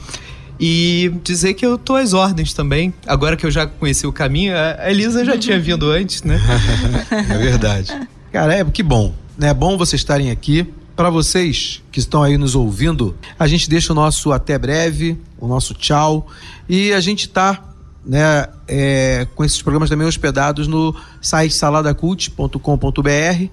[0.61, 2.93] E dizer que eu tô às ordens também.
[3.07, 6.39] Agora que eu já conheci o caminho, a Elisa já tinha vindo antes, né?
[7.11, 7.99] é verdade.
[8.31, 9.15] Cara, é que bom.
[9.39, 9.49] Né?
[9.49, 10.71] É bom vocês estarem aqui.
[10.97, 15.49] Para vocês que estão aí nos ouvindo, a gente deixa o nosso até breve, o
[15.49, 16.29] nosso tchau.
[16.69, 17.63] E a gente tá
[18.07, 23.47] né, é, com esses programas também hospedados no site saladacult.com.br.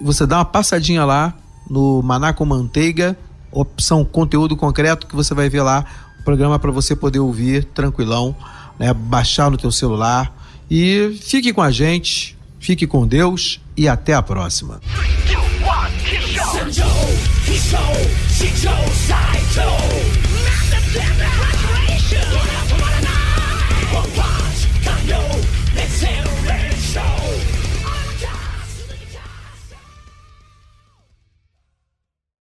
[0.00, 1.34] Você dá uma passadinha lá
[1.68, 3.16] no Maná com Manteiga,
[3.52, 5.84] opção conteúdo concreto, que você vai ver lá
[6.18, 8.34] o programa para você poder ouvir tranquilão,
[8.78, 10.34] né, baixar no teu celular.
[10.68, 14.80] E fique com a gente, fique com Deus e até a próxima.
[16.52, 16.84] 神州，
[17.46, 17.78] 地球，
[18.28, 18.70] 星球，
[19.06, 19.99] 赛场。